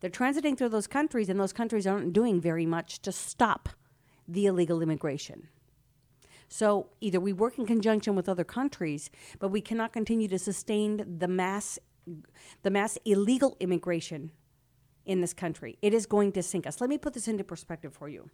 They're 0.00 0.10
transiting 0.10 0.56
through 0.56 0.70
those 0.70 0.86
countries, 0.86 1.28
and 1.28 1.38
those 1.38 1.52
countries 1.52 1.86
aren't 1.86 2.14
doing 2.14 2.40
very 2.40 2.64
much 2.64 3.02
to 3.02 3.12
stop 3.12 3.68
the 4.26 4.46
illegal 4.46 4.80
immigration. 4.80 5.48
So 6.52 6.90
either 7.00 7.18
we 7.18 7.32
work 7.32 7.58
in 7.58 7.64
conjunction 7.64 8.14
with 8.14 8.28
other 8.28 8.44
countries, 8.44 9.10
but 9.40 9.50
we 9.50 9.62
cannot 9.62 9.90
continue 9.92 10.28
to 10.28 10.38
sustain 10.38 10.98
the 11.18 11.26
mass, 11.26 11.78
the 12.62 12.70
mass 12.70 12.98
illegal 13.06 13.56
immigration 13.58 14.32
in 15.06 15.22
this 15.22 15.32
country. 15.34 15.78
It 15.80 15.94
is 15.94 16.06
going 16.06 16.32
to 16.32 16.42
sink 16.42 16.66
us. 16.66 16.78
Let 16.80 16.90
me 16.90 16.98
put 16.98 17.14
this 17.14 17.26
into 17.26 17.42
perspective 17.42 17.92
for 17.94 18.10
you. 18.10 18.28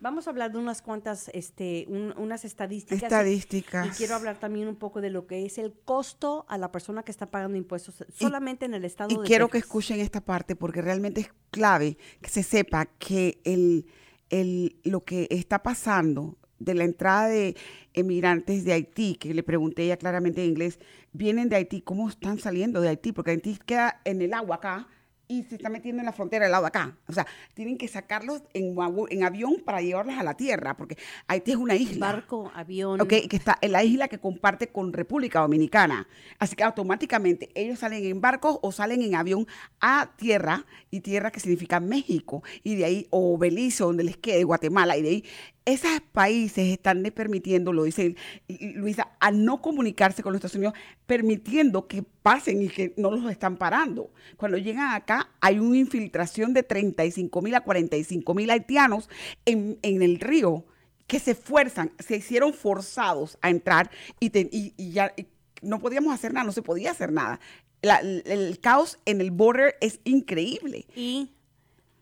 Vamos 0.00 0.26
a 0.26 0.30
hablar 0.30 0.50
de 0.50 0.58
unas 0.58 0.82
cuantas, 0.82 1.30
este, 1.32 1.86
un- 1.88 2.12
unas 2.18 2.44
estadísticas. 2.44 3.00
y- 3.00 3.04
Estadísticas. 3.04 3.86
Y 3.86 3.90
quiero 3.96 4.16
hablar 4.16 4.40
también 4.40 4.66
un 4.66 4.74
poco 4.74 5.00
de 5.00 5.10
lo 5.10 5.28
que 5.28 5.46
es 5.46 5.58
el 5.58 5.72
costo 5.84 6.44
a 6.48 6.58
la 6.58 6.72
persona 6.72 7.04
que 7.04 7.12
está 7.12 7.30
pagando 7.30 7.56
impuestos 7.56 8.04
solamente 8.12 8.64
en 8.66 8.74
el 8.74 8.84
estado 8.84 9.10
Y 9.14 9.18
de 9.18 9.24
quiero 9.24 9.46
que 9.46 9.58
Texas. 9.58 9.68
escuchen 9.68 10.00
esta 10.00 10.20
parte 10.20 10.56
porque 10.56 10.82
realmente 10.82 11.20
es 11.20 11.30
clave 11.52 11.96
que 12.20 12.28
se 12.28 12.42
sepa 12.42 12.86
que 12.86 13.40
el, 13.44 13.86
el- 14.30 14.80
lo 14.82 15.04
que 15.04 15.28
está 15.30 15.62
pasando 15.62 16.36
de 16.64 16.74
la 16.74 16.84
entrada 16.84 17.28
de 17.28 17.56
emigrantes 17.94 18.64
de 18.64 18.72
Haití, 18.72 19.16
que 19.16 19.34
le 19.34 19.42
pregunté 19.42 19.86
ya 19.86 19.96
claramente 19.96 20.42
en 20.42 20.50
inglés, 20.50 20.78
vienen 21.12 21.48
de 21.48 21.56
Haití, 21.56 21.82
¿cómo 21.82 22.08
están 22.08 22.38
saliendo 22.38 22.80
de 22.80 22.88
Haití? 22.88 23.12
Porque 23.12 23.32
Haití 23.32 23.58
queda 23.66 24.00
en 24.04 24.22
el 24.22 24.32
agua 24.32 24.56
acá 24.56 24.88
y 25.28 25.44
se 25.44 25.54
está 25.54 25.70
metiendo 25.70 26.00
en 26.00 26.06
la 26.06 26.12
frontera 26.12 26.44
del 26.44 26.52
lado 26.52 26.64
de 26.64 26.68
acá. 26.68 26.98
O 27.06 27.12
sea, 27.12 27.26
tienen 27.54 27.78
que 27.78 27.88
sacarlos 27.88 28.42
en 28.52 29.24
avión 29.24 29.62
para 29.64 29.80
llevarlos 29.80 30.18
a 30.18 30.22
la 30.22 30.34
tierra, 30.34 30.76
porque 30.76 30.98
Haití 31.26 31.52
es 31.52 31.56
una 31.56 31.74
isla. 31.74 32.06
Barco, 32.06 32.52
avión. 32.54 33.00
Ok, 33.00 33.08
que 33.08 33.36
está 33.36 33.56
en 33.62 33.72
la 33.72 33.82
isla 33.82 34.08
que 34.08 34.18
comparte 34.18 34.68
con 34.68 34.92
República 34.92 35.40
Dominicana. 35.40 36.06
Así 36.38 36.54
que 36.54 36.64
automáticamente 36.64 37.48
ellos 37.54 37.78
salen 37.78 38.04
en 38.04 38.20
barcos 38.20 38.58
o 38.60 38.72
salen 38.72 39.00
en 39.00 39.14
avión 39.14 39.46
a 39.80 40.12
tierra, 40.16 40.66
y 40.90 41.00
tierra 41.00 41.30
que 41.30 41.40
significa 41.40 41.80
México, 41.80 42.42
y 42.62 42.74
de 42.74 42.84
ahí, 42.84 43.06
o 43.08 43.38
Belice, 43.38 43.84
donde 43.84 44.04
les 44.04 44.18
quede, 44.18 44.44
Guatemala, 44.44 44.98
y 44.98 45.02
de 45.02 45.08
ahí, 45.08 45.24
esos 45.64 46.00
países 46.12 46.68
están 46.72 47.02
permitiendo, 47.14 47.72
lo 47.72 47.84
dice 47.84 48.16
Luisa, 48.48 49.12
a 49.20 49.30
no 49.30 49.62
comunicarse 49.62 50.22
con 50.22 50.32
los 50.32 50.38
Estados 50.40 50.56
Unidos, 50.56 50.74
permitiendo 51.06 51.86
que 51.86 52.02
pasen 52.02 52.62
y 52.62 52.68
que 52.68 52.94
no 52.96 53.10
los 53.10 53.30
están 53.30 53.56
parando. 53.56 54.12
Cuando 54.36 54.58
llegan 54.58 54.92
acá, 54.94 55.30
hay 55.40 55.58
una 55.58 55.76
infiltración 55.78 56.52
de 56.52 56.62
35 56.62 57.42
mil 57.42 57.54
a 57.54 57.60
45 57.62 58.34
mil 58.34 58.50
haitianos 58.50 59.08
en, 59.44 59.78
el 59.82 60.18
río 60.18 60.64
que 61.06 61.18
se 61.20 61.34
fuerzan, 61.34 61.92
se 61.98 62.16
hicieron 62.16 62.54
forzados 62.54 63.38
a 63.42 63.50
entrar 63.50 63.90
y, 64.18 64.30
te- 64.30 64.48
y- 64.50 64.74
ya 64.92 65.14
no 65.60 65.78
podíamos 65.78 66.12
hacer 66.14 66.32
nada, 66.32 66.44
no 66.46 66.52
se 66.52 66.62
podía 66.62 66.90
hacer 66.90 67.12
nada. 67.12 67.38
La- 67.82 67.98
el, 68.00 68.22
el 68.26 68.58
caos 68.60 68.98
en 69.04 69.20
el 69.20 69.30
border 69.30 69.76
es 69.80 70.00
increíble. 70.04 70.86
Y 70.96 71.30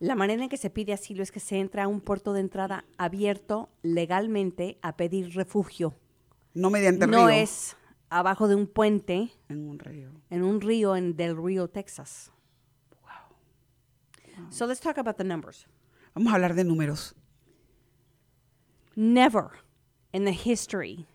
la 0.01 0.15
manera 0.15 0.43
en 0.43 0.49
que 0.49 0.57
se 0.57 0.71
pide 0.71 0.95
asilo 0.95 1.23
es 1.23 1.31
que 1.31 1.41
se 1.41 1.59
entra 1.59 1.85
a 1.85 1.89
un 1.89 2.01
puerto 2.01 2.33
de 2.33 2.41
entrada 2.41 2.85
abierto 2.97 3.69
legalmente 3.83 4.79
a 4.83 4.97
pedir 4.97 5.35
refugio. 5.35 5.95
No 6.55 6.71
mediante 6.71 7.07
no 7.07 7.29
río. 7.29 7.29
es 7.29 7.77
abajo 8.09 8.49
de 8.49 8.55
un 8.55 8.67
puente 8.67 9.31
en 9.49 9.69
un 9.69 9.79
río. 9.79 10.11
en 10.31 10.43
un 10.43 10.61
río 10.61 10.97
en 10.97 11.17
Del 11.17 11.37
Río, 11.37 11.69
Texas. 11.69 12.33
So 14.49 14.65
let's 14.67 14.81
talk 14.81 14.97
about 14.97 15.19
the 15.19 15.25
numbers. 15.25 15.67
Vamos 16.15 16.33
a 16.33 16.37
hablar 16.37 16.55
de 16.55 16.65
números. 16.65 17.15
Never 18.97 19.61
in 20.13 20.25
the 20.25 20.33
history 20.33 21.07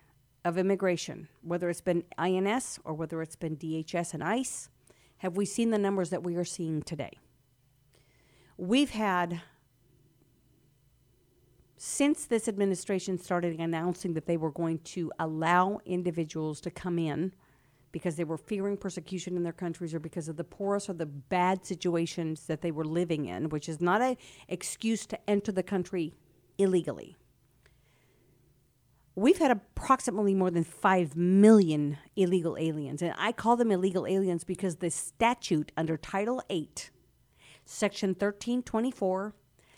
of 0.44 0.56
immigration, 0.56 1.28
whether 1.42 1.68
it's 1.68 1.82
been 1.82 2.04
INS 2.16 2.78
or 2.84 2.94
whether 2.94 3.20
it's 3.20 3.36
been 3.36 3.56
DHS 3.56 4.14
and 4.14 4.22
ICE, 4.22 4.70
have 5.18 5.36
we 5.36 5.44
seen 5.44 5.70
the 5.70 5.78
numbers 5.78 6.10
that 6.10 6.22
we 6.22 6.36
are 6.36 6.44
seeing 6.44 6.82
today. 6.82 7.18
We've 8.58 8.90
had, 8.90 9.42
since 11.76 12.24
this 12.24 12.48
administration 12.48 13.18
started 13.18 13.58
announcing 13.60 14.14
that 14.14 14.26
they 14.26 14.36
were 14.36 14.50
going 14.50 14.78
to 14.78 15.12
allow 15.18 15.80
individuals 15.84 16.60
to 16.62 16.70
come 16.70 16.98
in 16.98 17.32
because 17.92 18.16
they 18.16 18.24
were 18.24 18.38
fearing 18.38 18.76
persecution 18.76 19.36
in 19.36 19.42
their 19.42 19.52
countries 19.52 19.94
or 19.94 19.98
because 19.98 20.28
of 20.28 20.36
the 20.36 20.44
porous 20.44 20.88
or 20.88 20.94
the 20.94 21.06
bad 21.06 21.64
situations 21.64 22.46
that 22.46 22.60
they 22.60 22.70
were 22.70 22.84
living 22.84 23.26
in, 23.26 23.48
which 23.48 23.68
is 23.68 23.80
not 23.80 24.02
an 24.02 24.16
excuse 24.48 25.06
to 25.06 25.30
enter 25.30 25.52
the 25.52 25.62
country 25.62 26.14
illegally. 26.58 27.16
We've 29.14 29.38
had 29.38 29.50
approximately 29.50 30.34
more 30.34 30.50
than 30.50 30.62
5 30.62 31.16
million 31.16 31.96
illegal 32.16 32.58
aliens. 32.58 33.00
And 33.00 33.14
I 33.18 33.32
call 33.32 33.56
them 33.56 33.70
illegal 33.70 34.06
aliens 34.06 34.44
because 34.44 34.76
the 34.76 34.90
statute 34.90 35.72
under 35.74 35.96
Title 35.96 36.42
8, 36.50 36.90
Section 37.70 38.10
1324, 38.10 39.34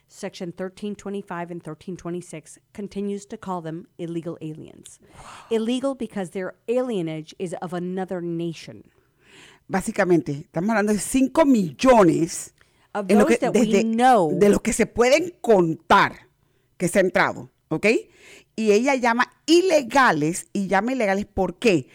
Section 0.09 0.49
1325, 0.51 1.51
and 1.51 1.61
1326 1.63 2.59
continues 2.75 3.27
to 3.27 3.37
call 3.39 3.63
them 3.63 3.89
illegal 3.99 4.37
aliens. 4.43 5.01
Illegal 5.51 5.95
because 5.95 6.31
their 6.31 6.55
alienage 6.69 7.33
is 7.39 7.55
of 7.63 7.73
another 7.73 8.21
nation. 8.23 8.85
Básicamente, 9.69 10.33
estamos 10.47 10.71
hablando 10.71 10.93
de 10.93 10.99
5 10.99 11.45
millones 11.47 12.55
Of 12.95 13.07
en 13.11 13.19
lo 13.19 13.25
those 13.25 13.39
que- 13.39 13.47
that 13.47 13.55
we 13.55 13.67
desde- 13.67 13.85
know. 13.95 14.39
de 14.39 14.49
los 14.51 14.61
que 14.61 14.73
se 14.73 14.87
pueden 14.87 15.35
contar 15.41 16.29
que 16.77 16.89
se 16.89 16.99
ha 16.99 17.03
entrado, 17.03 17.51
¿ok? 17.69 17.87
Y 18.57 18.73
ella 18.73 18.95
llama 18.97 19.31
ilegales 19.47 20.49
y 20.53 20.69
llama 20.69 20.93
ilegales 20.93 21.27
¿por 21.27 21.59
qué? 21.59 21.89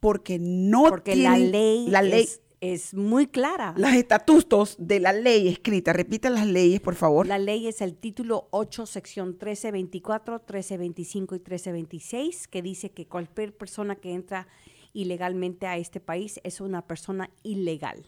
Porque 0.00 0.38
no 0.38 0.84
Porque 0.84 1.16
la 1.16 1.32
tienen 1.34 1.52
ley, 1.52 1.88
la 1.88 2.02
ley 2.02 2.22
es, 2.24 2.40
es 2.60 2.94
muy 2.94 3.26
clara. 3.26 3.74
los 3.76 3.92
estatutos 3.92 4.76
de 4.78 5.00
la 5.00 5.12
ley 5.12 5.48
escrita. 5.48 5.92
Repita 5.92 6.30
las 6.30 6.46
leyes, 6.46 6.80
por 6.80 6.94
favor. 6.94 7.26
La 7.26 7.38
ley 7.38 7.66
es 7.66 7.80
el 7.80 7.94
título 7.94 8.48
8, 8.50 8.86
sección 8.86 9.28
1324, 9.28 10.34
1325 10.34 11.34
y 11.34 11.38
1326, 11.38 12.48
que 12.48 12.62
dice 12.62 12.90
que 12.90 13.06
cualquier 13.06 13.56
persona 13.56 13.96
que 13.96 14.12
entra 14.12 14.48
ilegalmente 14.92 15.66
a 15.66 15.76
este 15.76 16.00
país 16.00 16.40
es 16.42 16.60
una 16.60 16.82
persona 16.86 17.30
ilegal. 17.42 18.04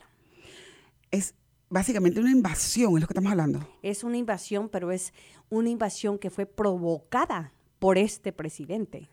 Es 1.11 1.35
básicamente 1.69 2.21
una 2.21 2.31
invasión, 2.31 2.95
es 2.95 3.01
lo 3.03 3.07
que 3.07 3.13
estamos 3.13 3.31
hablando. 3.31 3.67
Es 3.83 4.05
una 4.05 4.17
invasión, 4.17 4.69
pero 4.69 4.91
es 4.91 5.13
una 5.49 5.69
invasión 5.69 6.19
que 6.19 6.31
fue 6.31 6.47
provocada 6.47 7.53
por 7.79 7.99
este 7.99 8.33
presidente. 8.33 9.09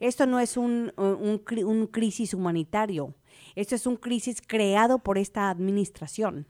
Esto 0.00 0.26
no 0.26 0.40
es 0.40 0.56
un, 0.56 0.92
un, 0.96 1.44
cri- 1.44 1.64
un 1.64 1.86
crisis 1.86 2.34
humanitario, 2.34 3.14
esto 3.54 3.74
es 3.74 3.86
un 3.86 3.96
crisis 3.96 4.42
creado 4.44 4.98
por 4.98 5.18
esta 5.18 5.48
administración. 5.50 6.46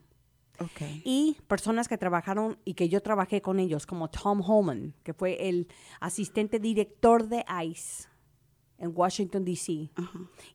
Ok. 0.61 0.81
y 1.05 1.37
personas 1.47 1.87
que 1.87 1.97
trabajaron 1.97 2.59
y 2.65 2.75
que 2.75 2.89
yo 2.89 3.01
trabajé 3.01 3.41
con 3.41 3.61
ellos, 3.61 3.87
como 3.87 4.11
Tom 4.11 4.41
Holman, 4.45 4.93
que 5.05 5.15
fue 5.15 5.49
el 5.49 5.69
asistente 6.01 6.59
director 6.59 7.29
de 7.29 7.45
ICE 7.65 8.09
en 8.79 8.93
Washington, 8.95 9.45
D.C., 9.45 9.91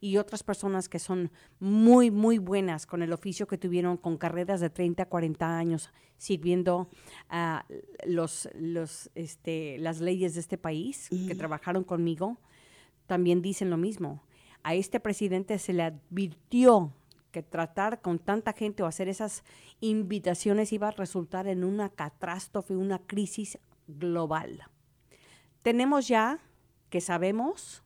y 0.02 0.18
otras 0.18 0.44
personas 0.44 0.90
que 0.90 1.00
son 1.00 1.32
muy, 1.60 2.10
muy 2.10 2.38
buenas 2.38 2.86
con 2.86 3.04
el 3.04 3.14
oficio 3.14 3.48
que 3.48 3.58
tuvieron 3.58 3.98
con 3.98 4.18
carreras 4.18 4.62
de 4.62 4.70
30, 4.70 5.06
40 5.06 5.58
años 5.58 5.90
sirviendo 6.18 6.90
a 7.30 7.66
los, 8.06 8.50
los, 8.56 9.10
este, 9.16 9.78
las 9.80 10.00
leyes 10.00 10.36
de 10.36 10.40
este 10.40 10.58
país, 10.58 11.10
que 11.10 11.36
trabajaron 11.36 11.84
conmigo, 11.84 12.38
también 13.08 13.42
dicen 13.42 13.70
lo 13.70 13.78
mismo. 13.78 14.24
A 14.64 14.76
este 14.76 15.02
presidente 15.02 15.60
se 15.60 15.74
le 15.74 15.84
advirtió 15.84 16.94
que 17.32 17.44
tratar 17.44 18.02
con 18.02 18.20
tanta 18.20 18.54
gente 18.54 18.84
o 18.84 18.86
hacer 18.86 19.10
esas 19.10 19.44
invitaciones 19.82 20.72
iba 20.72 20.88
a 20.88 20.92
resultar 20.92 21.48
en 21.48 21.66
una 21.66 21.90
catástrofe, 21.90 22.76
una 22.76 23.00
crisis 23.00 23.58
global. 23.88 24.64
Tenemos 25.64 26.08
ya, 26.08 26.40
que 26.90 27.02
sabemos, 27.02 27.84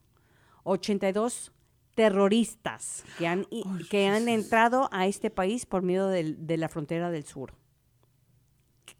82 0.68 1.52
terroristas 1.94 3.04
que 3.18 3.26
han, 3.26 3.46
i- 3.50 3.64
que 3.90 4.06
han 4.06 4.28
entrado 4.28 4.88
a 4.92 5.06
este 5.06 5.30
país 5.30 5.66
por 5.66 5.82
medio 5.82 6.06
del- 6.08 6.46
de 6.46 6.56
la 6.56 6.68
frontera 6.68 7.10
del 7.10 7.24
sur, 7.24 7.54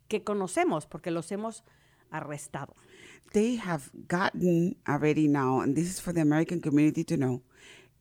que 0.08 0.24
conocemos 0.24 0.86
porque 0.86 1.10
los 1.10 1.30
hemos 1.32 1.64
arrestado. 2.10 2.74
They 3.32 3.58
have 3.58 3.90
gotten 4.08 4.78
already 4.86 5.28
now, 5.28 5.60
and 5.60 5.74
this 5.74 5.86
is 5.88 6.00
for 6.00 6.12
the 6.14 6.20
American 6.22 6.60
community 6.60 7.04
to 7.04 7.16
know, 7.16 7.42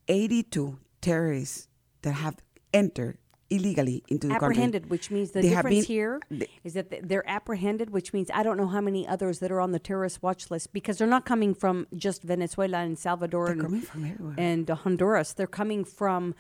82 0.08 0.80
terrorists 1.02 1.70
that 2.02 2.16
have 2.24 2.38
entered 2.72 3.18
illegally 3.50 4.04
into 4.10 4.28
the 4.28 4.34
apprehended, 4.34 4.84
country. 4.84 4.90
which 4.90 5.10
means 5.12 5.32
the 5.32 5.42
They 5.42 5.50
difference 5.50 5.76
been- 5.78 5.86
here 5.86 6.20
they- 6.30 6.48
is 6.64 6.74
that 6.74 7.08
they're 7.08 7.28
apprehended, 7.30 7.90
which 7.92 8.12
means 8.14 8.30
I 8.34 8.44
don't 8.44 8.58
know 8.58 8.68
how 8.68 8.82
many 8.82 9.08
others 9.08 9.40
that 9.40 9.52
are 9.52 9.62
on 9.62 9.72
the 9.72 9.80
terrorist 9.80 10.22
watch 10.22 10.52
list 10.52 10.74
because 10.74 10.98
they're 10.98 11.08
not 11.08 11.26
coming 11.26 11.54
from 11.54 11.88
just 11.96 12.24
Venezuela 12.24 12.80
and 12.80 12.98
Salvador 13.00 13.48
and, 13.52 13.62
coming 13.62 13.82
from 13.82 14.06
everywhere. 14.06 14.36
and 14.38 14.70
uh, 14.70 14.76
Honduras. 14.76 15.34
They're 15.34 15.48
coming 15.48 15.86
from 15.86 16.36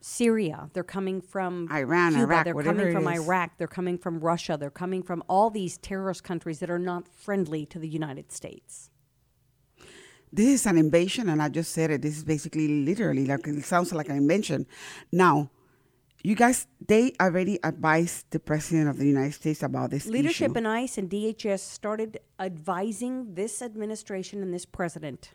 Syria. 0.00 0.68
They're 0.72 0.82
coming 0.82 1.20
from 1.20 1.68
Iran, 1.70 2.14
Cuba. 2.14 2.24
Iraq, 2.24 2.44
they're 2.44 2.54
coming 2.62 2.92
from. 2.92 3.06
Iraq. 3.08 3.58
They're 3.58 3.68
coming 3.68 3.98
from 3.98 4.18
Russia. 4.20 4.56
They're 4.58 4.70
coming 4.70 5.02
from 5.02 5.22
all 5.28 5.48
these 5.50 5.78
terrorist 5.78 6.24
countries 6.24 6.58
that 6.58 6.70
are 6.70 6.78
not 6.78 7.06
friendly 7.08 7.66
to 7.66 7.78
the 7.78 7.88
United 7.88 8.32
States. 8.32 8.90
This 10.32 10.48
is 10.48 10.66
an 10.66 10.78
invasion, 10.78 11.28
and 11.28 11.42
I 11.42 11.50
just 11.50 11.72
said 11.72 11.90
it. 11.90 12.00
This 12.02 12.16
is 12.16 12.24
basically 12.24 12.66
literally 12.84 13.26
like 13.26 13.46
it 13.46 13.64
sounds 13.64 13.92
like 13.92 14.08
an 14.08 14.16
invasion. 14.16 14.66
Now, 15.12 15.50
you 16.22 16.34
guys, 16.34 16.66
they 16.86 17.12
already 17.20 17.58
advised 17.62 18.26
the 18.30 18.38
president 18.38 18.88
of 18.88 18.98
the 18.98 19.06
United 19.06 19.34
States 19.34 19.62
about 19.62 19.90
this 19.90 20.06
Leadership 20.06 20.52
issue. 20.52 20.58
in 20.58 20.66
ICE 20.66 20.98
and 20.98 21.10
DHS 21.10 21.60
started 21.60 22.20
advising 22.38 23.34
this 23.34 23.60
administration 23.62 24.42
and 24.42 24.54
this 24.54 24.64
president 24.64 25.32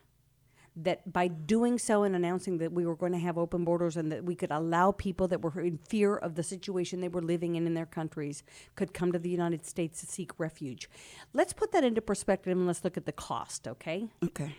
that 0.78 1.12
by 1.12 1.28
doing 1.28 1.80
so 1.80 2.04
and 2.04 2.16
announcing 2.16 2.60
that 2.60 2.72
we 2.72 2.86
were 2.86 2.96
going 2.96 3.12
to 3.12 3.18
have 3.18 3.38
open 3.38 3.66
borders 3.66 3.98
and 3.98 4.12
that 4.12 4.24
we 4.24 4.36
could 4.36 4.52
allow 4.52 4.92
people 4.92 5.28
that 5.28 5.42
were 5.42 5.60
in 5.60 5.78
fear 5.78 6.16
of 6.16 6.36
the 6.36 6.44
situation 6.44 7.02
they 7.02 7.08
were 7.08 7.22
living 7.22 7.56
in 7.56 7.66
in 7.66 7.74
their 7.74 7.88
countries 7.88 8.44
could 8.76 8.94
come 8.94 9.12
to 9.12 9.18
the 9.18 9.30
United 9.30 9.66
States 9.66 10.00
to 10.02 10.06
seek 10.06 10.40
refuge. 10.40 10.88
Let's 11.34 11.52
put 11.52 11.72
that 11.72 11.84
into 11.84 12.02
perspective 12.02 12.56
and 12.56 12.68
let's 12.68 12.84
look 12.84 12.96
at 12.96 13.08
the 13.08 13.12
cost, 13.12 13.68
okay? 13.68 14.08
okay. 14.24 14.56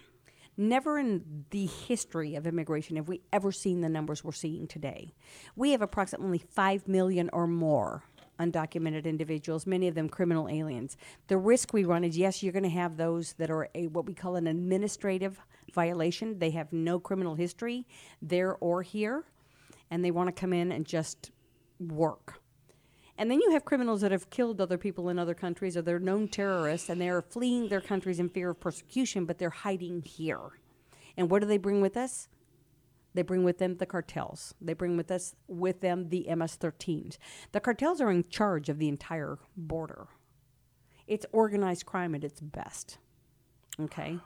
Never 0.61 0.99
in 0.99 1.45
the 1.51 1.67
history 1.67 2.35
of 2.35 2.45
immigration 2.45 2.97
have 2.97 3.07
we 3.07 3.21
ever 3.33 3.53
seen 3.53 3.81
the 3.81 3.89
numbers 3.89 4.25
we're 4.25 4.33
seeing 4.33 4.67
today. 4.67 5.15
We 5.55 5.71
have 5.71 5.83
approximately 5.83 6.39
5 6.39 6.89
million 6.89 7.31
or 7.33 7.47
more 7.47 8.03
undocumented 8.41 9.05
individuals, 9.05 9.69
many 9.69 9.87
of 9.87 9.95
them 9.95 10.09
criminal 10.09 10.49
aliens. 10.49 10.97
The 11.29 11.39
risk 11.39 11.73
we 11.73 11.85
run 11.85 12.03
is 12.03 12.19
yes, 12.19 12.43
you're 12.43 12.53
going 12.53 12.65
to 12.65 12.69
have 12.71 12.97
those 12.97 13.35
that 13.35 13.51
are 13.51 13.69
a 13.77 13.87
what 13.87 14.07
we 14.07 14.15
call 14.15 14.35
an 14.35 14.49
administrative 14.49 15.41
violation. 15.73 16.41
They 16.41 16.51
have 16.51 16.73
no 16.73 16.99
criminal 16.99 17.37
history 17.37 17.87
there 18.21 18.57
or 18.57 18.83
here, 18.83 19.23
and 19.93 20.05
they 20.05 20.11
want 20.11 20.27
to 20.27 20.41
come 20.41 20.53
in 20.53 20.73
and 20.73 20.85
just 20.85 21.31
work. 21.79 22.41
And 23.19 23.29
then 23.29 23.41
you 23.41 23.51
have 23.51 23.65
criminals 23.65 24.01
that 24.03 24.13
have 24.13 24.31
killed 24.31 24.61
other 24.61 24.79
people 24.79 25.09
in 25.09 25.19
other 25.19 25.35
countries 25.35 25.77
or 25.77 25.83
they're 25.83 25.99
known 25.99 26.29
terrorists 26.29 26.89
and 26.89 27.01
they're 27.01 27.21
fleeing 27.21 27.69
their 27.69 27.81
countries 27.81 28.21
in 28.21 28.29
fear 28.29 28.51
of 28.51 28.61
persecution, 28.61 29.25
but 29.25 29.39
they're 29.39 29.51
hiding 29.51 30.03
here. 30.03 30.39
And 31.17 31.29
what 31.29 31.43
do 31.43 31.49
they 31.49 31.59
bring 31.59 31.81
with 31.81 31.97
us? 31.97 32.29
They 33.15 33.23
bring 33.23 33.43
with 33.43 33.59
them 33.59 33.79
the 33.79 33.87
cartels. 33.87 34.55
They 34.61 34.73
bring 34.73 34.97
with 34.97 35.11
us 35.11 35.35
with 35.49 35.81
them 35.81 36.11
the 36.11 36.33
MS-13s. 36.33 37.19
The 37.51 37.59
cartels 37.59 38.01
are 38.01 38.13
in 38.13 38.23
charge 38.23 38.69
of 38.69 38.79
the 38.79 38.89
entire 38.89 39.39
border. 39.57 40.07
It's 41.09 41.27
organized 41.33 41.87
crime 41.87 42.15
at 42.15 42.23
its 42.23 42.41
best. 42.41 42.99
Okay? 43.81 44.21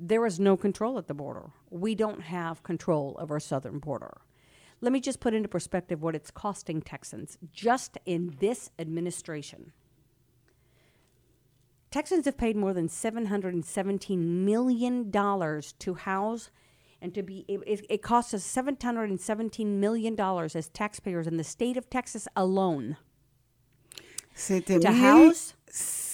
There 0.00 0.26
is 0.26 0.40
no 0.40 0.56
control 0.56 0.98
at 0.98 1.06
the 1.06 1.14
border. 1.14 1.50
We 1.70 1.94
don't 1.94 2.22
have 2.22 2.64
control 2.64 3.16
of 3.18 3.30
our 3.30 3.38
southern 3.38 3.78
border. 3.78 4.18
Let 4.80 4.92
me 4.92 5.00
just 5.00 5.20
put 5.20 5.34
into 5.34 5.48
perspective 5.48 6.02
what 6.02 6.14
it's 6.14 6.30
costing 6.30 6.82
Texans 6.82 7.38
just 7.52 7.98
in 8.04 8.36
this 8.40 8.70
administration. 8.78 9.72
Texans 11.90 12.26
have 12.26 12.36
paid 12.36 12.56
more 12.56 12.74
than 12.74 12.88
$717 12.88 14.18
million 14.18 15.10
to 15.10 15.94
house 15.94 16.50
and 17.00 17.14
to 17.14 17.22
be, 17.22 17.44
it, 17.48 17.86
it, 17.88 18.02
costs 18.02 18.34
us 18.34 18.42
$717 18.44 19.66
million 19.66 20.18
as 20.20 20.68
taxpayers 20.68 21.26
in 21.26 21.36
the 21.36 21.44
state 21.44 21.76
of 21.76 21.88
Texas 21.88 22.26
alone 22.36 22.96
to 24.82 24.92
house, 24.92 25.54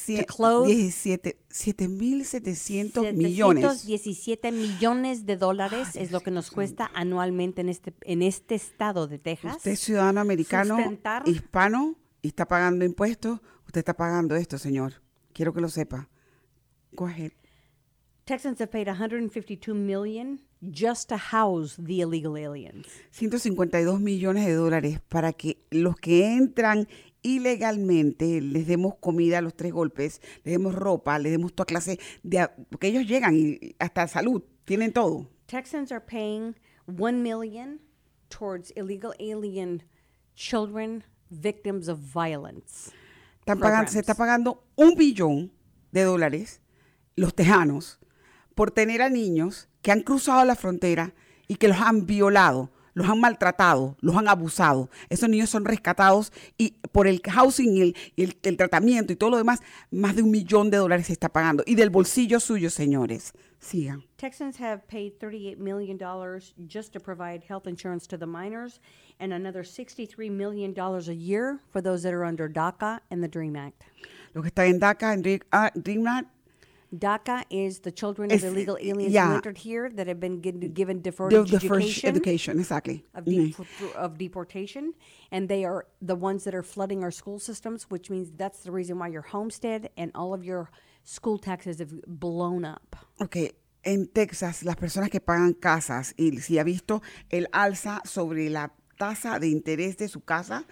to 0.06 0.24
clothe, 0.24 0.68
17 0.68 1.32
7.700 1.52 3.12
millones. 3.14 3.62
717 3.82 4.52
millones 4.52 5.26
de 5.26 5.36
dólares 5.36 5.96
es 5.96 6.10
lo 6.10 6.20
que 6.20 6.30
nos 6.30 6.50
cuesta 6.50 6.90
anualmente 6.94 7.60
en 7.60 7.68
este, 7.68 7.94
en 8.02 8.22
este 8.22 8.54
estado 8.54 9.06
de 9.06 9.18
Texas. 9.18 9.56
Usted 9.56 9.72
es 9.72 9.80
ciudadano 9.80 10.20
americano, 10.20 10.76
sustentar- 10.76 11.26
hispano, 11.28 11.96
y 12.22 12.28
está 12.28 12.46
pagando 12.46 12.84
impuestos. 12.84 13.40
Usted 13.66 13.80
está 13.80 13.94
pagando 13.94 14.36
esto, 14.36 14.58
señor. 14.58 15.02
Quiero 15.32 15.52
que 15.52 15.60
lo 15.60 15.68
sepa. 15.68 16.08
Go 16.92 17.06
ahead. 17.06 17.32
Texans 18.24 18.60
have 18.60 18.70
paid 18.70 18.86
152 18.86 19.74
million 19.74 20.40
just 20.62 21.08
to 21.08 21.16
house 21.18 21.76
the 21.76 22.02
illegal 22.02 22.36
aliens. 22.36 22.86
152 23.10 24.00
millones 24.00 24.46
de 24.46 24.54
dólares 24.54 25.00
para 25.08 25.32
que 25.32 25.64
los 25.70 25.96
que 25.96 26.34
entran 26.36 26.86
ilegalmente 27.22 28.40
les 28.40 28.66
demos 28.66 28.96
comida 28.96 29.38
a 29.38 29.40
los 29.40 29.54
tres 29.54 29.72
golpes, 29.72 30.20
les 30.44 30.54
demos 30.54 30.74
ropa, 30.74 31.18
les 31.18 31.32
demos 31.32 31.54
toda 31.54 31.66
clase 31.66 31.98
de... 32.22 32.48
Porque 32.70 32.88
ellos 32.88 33.06
llegan 33.06 33.36
y 33.36 33.74
hasta 33.78 34.08
salud, 34.08 34.42
tienen 34.64 34.92
todo. 34.92 35.28
Texans 35.46 35.92
are 35.92 36.04
paying 36.04 36.56
1 36.86 37.22
million 37.22 37.80
towards 38.28 38.72
illegal 38.76 39.12
alien 39.20 39.82
children 40.34 41.04
victims 41.30 41.88
of 41.88 41.98
violence. 41.98 42.90
Están 43.40 43.58
pagando, 43.58 43.90
se 43.90 43.98
está 43.98 44.14
pagando 44.14 44.64
un 44.76 44.94
billón 44.94 45.52
de 45.90 46.02
dólares 46.02 46.60
los 47.16 47.34
tejanos 47.34 47.98
por 48.54 48.70
tener 48.70 49.02
a 49.02 49.08
niños 49.08 49.68
que 49.82 49.92
han 49.92 50.02
cruzado 50.02 50.44
la 50.44 50.56
frontera 50.56 51.14
y 51.48 51.56
que 51.56 51.68
los 51.68 51.78
han 51.78 52.06
violado, 52.06 52.70
los 52.94 53.08
han 53.08 53.20
maltratado, 53.20 53.96
los 54.00 54.16
han 54.16 54.28
abusado. 54.28 54.88
Esos 55.08 55.28
niños 55.28 55.50
son 55.50 55.64
rescatados 55.64 56.32
y 56.58 56.72
por 56.92 57.06
el 57.06 57.20
housing 57.22 57.76
y 57.76 57.80
el, 57.80 57.96
y 58.16 58.24
el- 58.24 58.38
el 58.42 58.56
tratamiento 58.56 59.12
y 59.12 59.16
todo 59.16 59.30
lo 59.30 59.36
demás, 59.38 59.60
más 59.90 60.14
de 60.16 60.22
un 60.22 60.30
millón 60.30 60.70
de 60.70 60.76
dólares 60.78 61.06
se 61.06 61.12
está 61.12 61.28
pagando. 61.28 61.62
Y 61.66 61.74
del 61.74 61.90
bolsillo 61.90 62.40
suyo, 62.40 62.70
señores. 62.70 63.32
Sigan. 63.60 64.02
Texans 64.16 64.58
have 64.60 64.86
paid 64.88 65.12
$38 65.20 65.56
million 65.58 65.96
just 66.66 66.92
to 66.92 66.98
provide 67.00 67.44
health 67.48 67.68
insurance 67.68 68.08
to 68.08 68.16
the 68.18 68.26
minors 68.26 68.80
and 69.20 69.32
another 69.32 69.62
$63 69.62 70.30
million 70.32 70.74
a 70.76 71.12
year 71.12 71.60
for 71.70 71.80
those 71.80 72.02
that 72.02 72.12
are 72.12 72.24
under 72.24 72.48
DACA 72.48 72.98
and 73.10 73.22
the 73.22 73.28
DREAM 73.28 73.54
Act. 73.54 73.84
Los 74.34 74.42
que 74.42 74.48
están 74.50 74.66
en 74.66 74.80
DACA, 74.80 75.12
en 75.14 75.40
ah, 75.52 75.70
Dream 75.76 76.06
Act, 76.08 76.28
DACA 76.94 77.44
is 77.50 77.80
the 77.80 77.90
children 77.90 78.30
Es- 78.30 78.42
of 78.42 78.50
illegal 78.52 78.76
aliens 78.80 79.12
yeah. 79.12 79.28
who 79.28 79.34
entered 79.36 79.58
here 79.58 79.90
that 79.94 80.06
have 80.06 80.20
been 80.20 80.42
gi- 80.42 80.68
given 80.68 81.00
deferred 81.00 81.32
the, 81.32 81.42
the 81.44 81.56
education. 81.56 81.68
first 81.68 82.04
education, 82.04 82.58
exactly. 82.58 83.04
of, 83.14 83.24
Mhm. 83.24 83.94
of 83.96 84.18
deportation, 84.18 84.92
and 85.30 85.48
they 85.48 85.64
are 85.64 85.86
the 86.02 86.14
ones 86.14 86.44
that 86.44 86.54
are 86.54 86.62
flooding 86.62 87.02
our 87.02 87.10
school 87.10 87.38
systems, 87.38 87.84
which 87.90 88.10
means 88.10 88.30
that's 88.36 88.60
the 88.62 88.70
reason 88.70 88.98
why 88.98 89.08
your 89.08 89.22
homestead 89.22 89.90
and 89.96 90.10
all 90.14 90.34
of 90.34 90.44
your 90.44 90.70
school 91.04 91.38
taxes 91.38 91.78
have 91.78 91.92
blown 92.06 92.64
up. 92.64 92.94
Ok, 93.20 93.36
en 93.84 94.06
Texas, 94.08 94.62
las 94.62 94.76
personas 94.76 95.10
que 95.10 95.20
pagan 95.20 95.54
casas, 95.54 96.14
y 96.18 96.30
si 96.40 96.58
ha 96.58 96.62
visto 96.64 97.00
el 97.30 97.46
alza 97.52 98.00
sobre 98.04 98.48
la 98.50 98.70
tasa 99.02 99.40
de 99.40 99.48
interés 99.48 99.96
de 99.96 100.06
su 100.06 100.20
casa, 100.20 100.64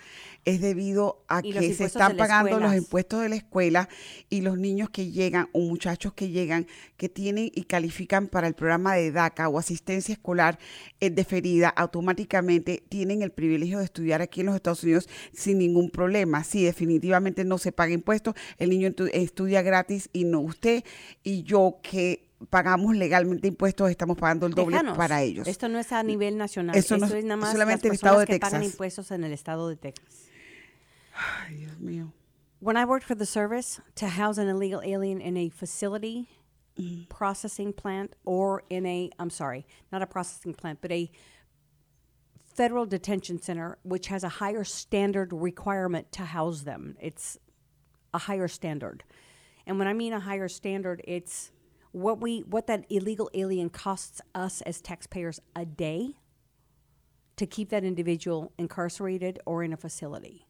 es 0.45 0.61
debido 0.61 1.25
a 1.27 1.43
que 1.43 1.75
se 1.75 1.87
están 1.87 2.17
pagando 2.17 2.61
los 2.61 2.77
impuestos 2.77 3.23
de 3.23 3.29
la 3.29 3.35
escuela 3.35 3.89
y 4.29 4.43
los 4.43 4.57
niños 4.57 4.89
que 4.89 5.11
llegan 5.11 5.49
o 5.53 5.59
muchachos 5.59 6.13
que 6.13 6.29
llegan 6.29 6.69
que 6.97 7.09
tienen 7.09 7.51
y 7.53 7.65
califican 7.65 8.29
para 8.29 8.47
el 8.47 8.55
programa 8.55 8.95
de 8.95 9.11
DACA 9.11 9.49
o 9.49 9.59
asistencia 9.59 10.13
escolar 10.13 10.61
eh, 11.01 11.11
deferida, 11.11 11.71
automáticamente 11.71 12.85
tienen 12.89 13.23
el 13.23 13.33
privilegio 13.33 13.79
de 13.79 13.85
estudiar 13.87 14.23
aquí 14.23 14.43
en 14.43 14.47
los 14.47 14.55
Estados 14.55 14.85
Unidos 14.85 15.09
sin 15.33 15.59
ningún 15.59 15.91
problema. 15.91 16.45
Sí, 16.45 16.63
definitivamente 16.63 17.45
no 17.45 17.59
se 17.59 17.73
paga 17.73 17.93
impuestos, 17.93 18.37
el 18.59 18.71
niño 18.71 18.95
estudia 19.13 19.61
gratis 19.63 20.09
y 20.13 20.23
no 20.23 20.39
usted 20.39 20.85
y 21.25 21.43
yo 21.43 21.81
que 21.83 22.30
pagamos 22.49 22.97
legalmente 22.97 23.49
impuestos 23.49 23.91
estamos 23.91 24.17
pagando 24.17 24.47
el 24.47 24.55
doble 24.55 24.77
Tejanos. 24.79 24.97
para 24.97 25.23
ellos. 25.23 25.47
Esto 25.47 25.69
no 25.69 25.79
es 25.79 25.93
a 25.93 26.03
nivel 26.03 26.37
nacional. 26.39 26.75
Eso 26.77 26.97
no 26.97 27.05
Esto 27.07 27.19
es- 27.19 27.25
nada 27.25 27.37
más 27.37 27.53
solamente 27.53 27.89
el 27.89 27.95
estado 27.95 28.21
de 28.21 28.27
que 28.27 28.39
pagan 28.39 28.63
impuestos 28.63 29.11
en 29.11 29.25
el 29.25 29.33
estado 29.33 29.69
de 29.69 29.77
Texas. 29.77 30.29
Ay, 31.47 31.57
Dios 31.57 31.79
mío. 31.79 32.13
When 32.61 32.77
I 32.77 32.85
worked 32.85 33.07
for 33.07 33.15
the 33.17 33.27
service, 33.27 33.81
to 33.97 34.07
house 34.09 34.39
an 34.39 34.49
illegal 34.49 34.81
alien 34.83 35.21
in 35.21 35.37
a 35.37 35.49
facility, 35.51 36.29
processing 37.09 37.73
plant, 37.75 38.15
or 38.25 38.63
in 38.71 38.87
a, 38.87 39.11
I'm 39.19 39.31
sorry, 39.31 39.67
not 39.93 40.03
a 40.03 40.07
processing 40.07 40.55
plant, 40.55 40.81
but 40.81 40.91
a 40.93 41.11
federal 42.55 42.87
detention 42.87 43.41
center, 43.41 43.79
which 43.83 44.09
has 44.09 44.25
a 44.25 44.29
higher 44.29 44.65
standard 44.65 45.33
requirement 45.33 46.11
to 46.13 46.23
house 46.25 46.63
them. 46.63 46.97
It's 47.01 47.39
a 48.13 48.19
higher 48.19 48.49
standard. 48.49 49.05
And 49.67 49.79
when 49.79 49.89
I 49.89 49.93
mean 49.95 50.13
a 50.13 50.21
higher 50.21 50.49
standard, 50.49 51.01
it's 51.07 51.53
what 51.93 52.21
we 52.21 52.41
what 52.41 52.67
that 52.67 52.85
illegal 52.89 53.31
alien 53.35 53.71
costs 53.71 54.21
us 54.35 54.61
as 54.63 54.81
taxpayers 54.81 55.41
a 55.57 55.65
day 55.65 56.17
to 57.37 57.47
keep 57.47 57.71
that 57.71 57.85
individual 57.85 58.53
incarcerated 58.59 59.39
or 59.47 59.63
in 59.63 59.73
a 59.73 59.77
facility. 59.77 60.47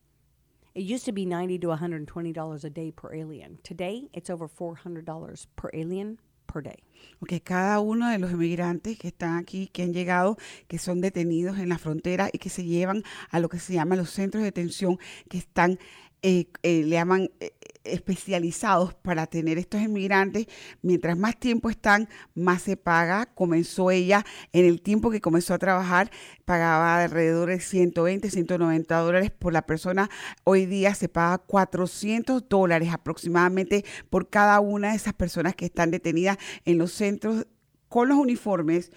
It 0.74 0.82
used 0.82 1.04
to 1.06 1.12
be 1.12 1.24
90 1.24 1.58
to 1.60 1.68
120 1.68 2.32
dollars 2.32 2.64
a 2.64 2.70
day 2.70 2.90
per 2.90 3.14
alien. 3.14 3.58
Today, 3.62 4.08
it's 4.12 4.30
over 4.30 4.48
400 4.48 5.04
dollars 5.04 5.46
per 5.56 5.70
alien 5.72 6.18
per 6.46 6.62
day. 6.62 6.82
Ok, 7.20 7.42
cada 7.44 7.80
uno 7.80 8.10
de 8.10 8.18
los 8.18 8.30
inmigrantes 8.32 8.98
que 8.98 9.08
están 9.08 9.36
aquí, 9.36 9.68
que 9.72 9.82
han 9.82 9.92
llegado, 9.92 10.36
que 10.68 10.78
son 10.78 11.00
detenidos 11.00 11.58
en 11.58 11.68
la 11.68 11.78
frontera 11.78 12.28
y 12.32 12.38
que 12.38 12.50
se 12.50 12.64
llevan 12.64 13.04
a 13.30 13.40
lo 13.40 13.48
que 13.48 13.58
se 13.58 13.72
llama 13.72 13.96
los 13.96 14.10
centros 14.10 14.42
de 14.42 14.46
detención, 14.46 14.98
que 15.28 15.38
están, 15.38 15.78
eh, 16.22 16.46
eh, 16.62 16.82
le 16.82 16.90
llaman, 16.90 17.30
eh, 17.40 17.52
especializados 17.84 18.94
para 18.94 19.26
tener 19.26 19.58
estos 19.58 19.80
inmigrantes. 19.80 20.46
Mientras 20.82 21.16
más 21.16 21.38
tiempo 21.38 21.70
están, 21.70 22.08
más 22.34 22.62
se 22.62 22.76
paga. 22.76 23.26
Comenzó 23.26 23.90
ella, 23.90 24.24
en 24.52 24.64
el 24.64 24.82
tiempo 24.82 25.10
que 25.10 25.20
comenzó 25.20 25.54
a 25.54 25.58
trabajar, 25.58 26.10
pagaba 26.44 27.02
alrededor 27.02 27.48
de 27.48 27.60
120, 27.60 28.30
190 28.30 28.98
dólares 28.98 29.30
por 29.30 29.52
la 29.52 29.62
persona. 29.62 30.10
Hoy 30.44 30.66
día 30.66 30.94
se 30.94 31.08
paga 31.08 31.38
400 31.38 32.48
dólares 32.48 32.90
aproximadamente 32.92 33.84
por 34.08 34.28
cada 34.28 34.60
una 34.60 34.90
de 34.90 34.96
esas 34.96 35.14
personas 35.14 35.54
que 35.54 35.66
están 35.66 35.90
detenidas 35.90 36.38
en 36.64 36.78
los 36.78 36.92
centros 36.92 37.46
con 37.88 38.08
los 38.08 38.18
uniformes, 38.18 38.92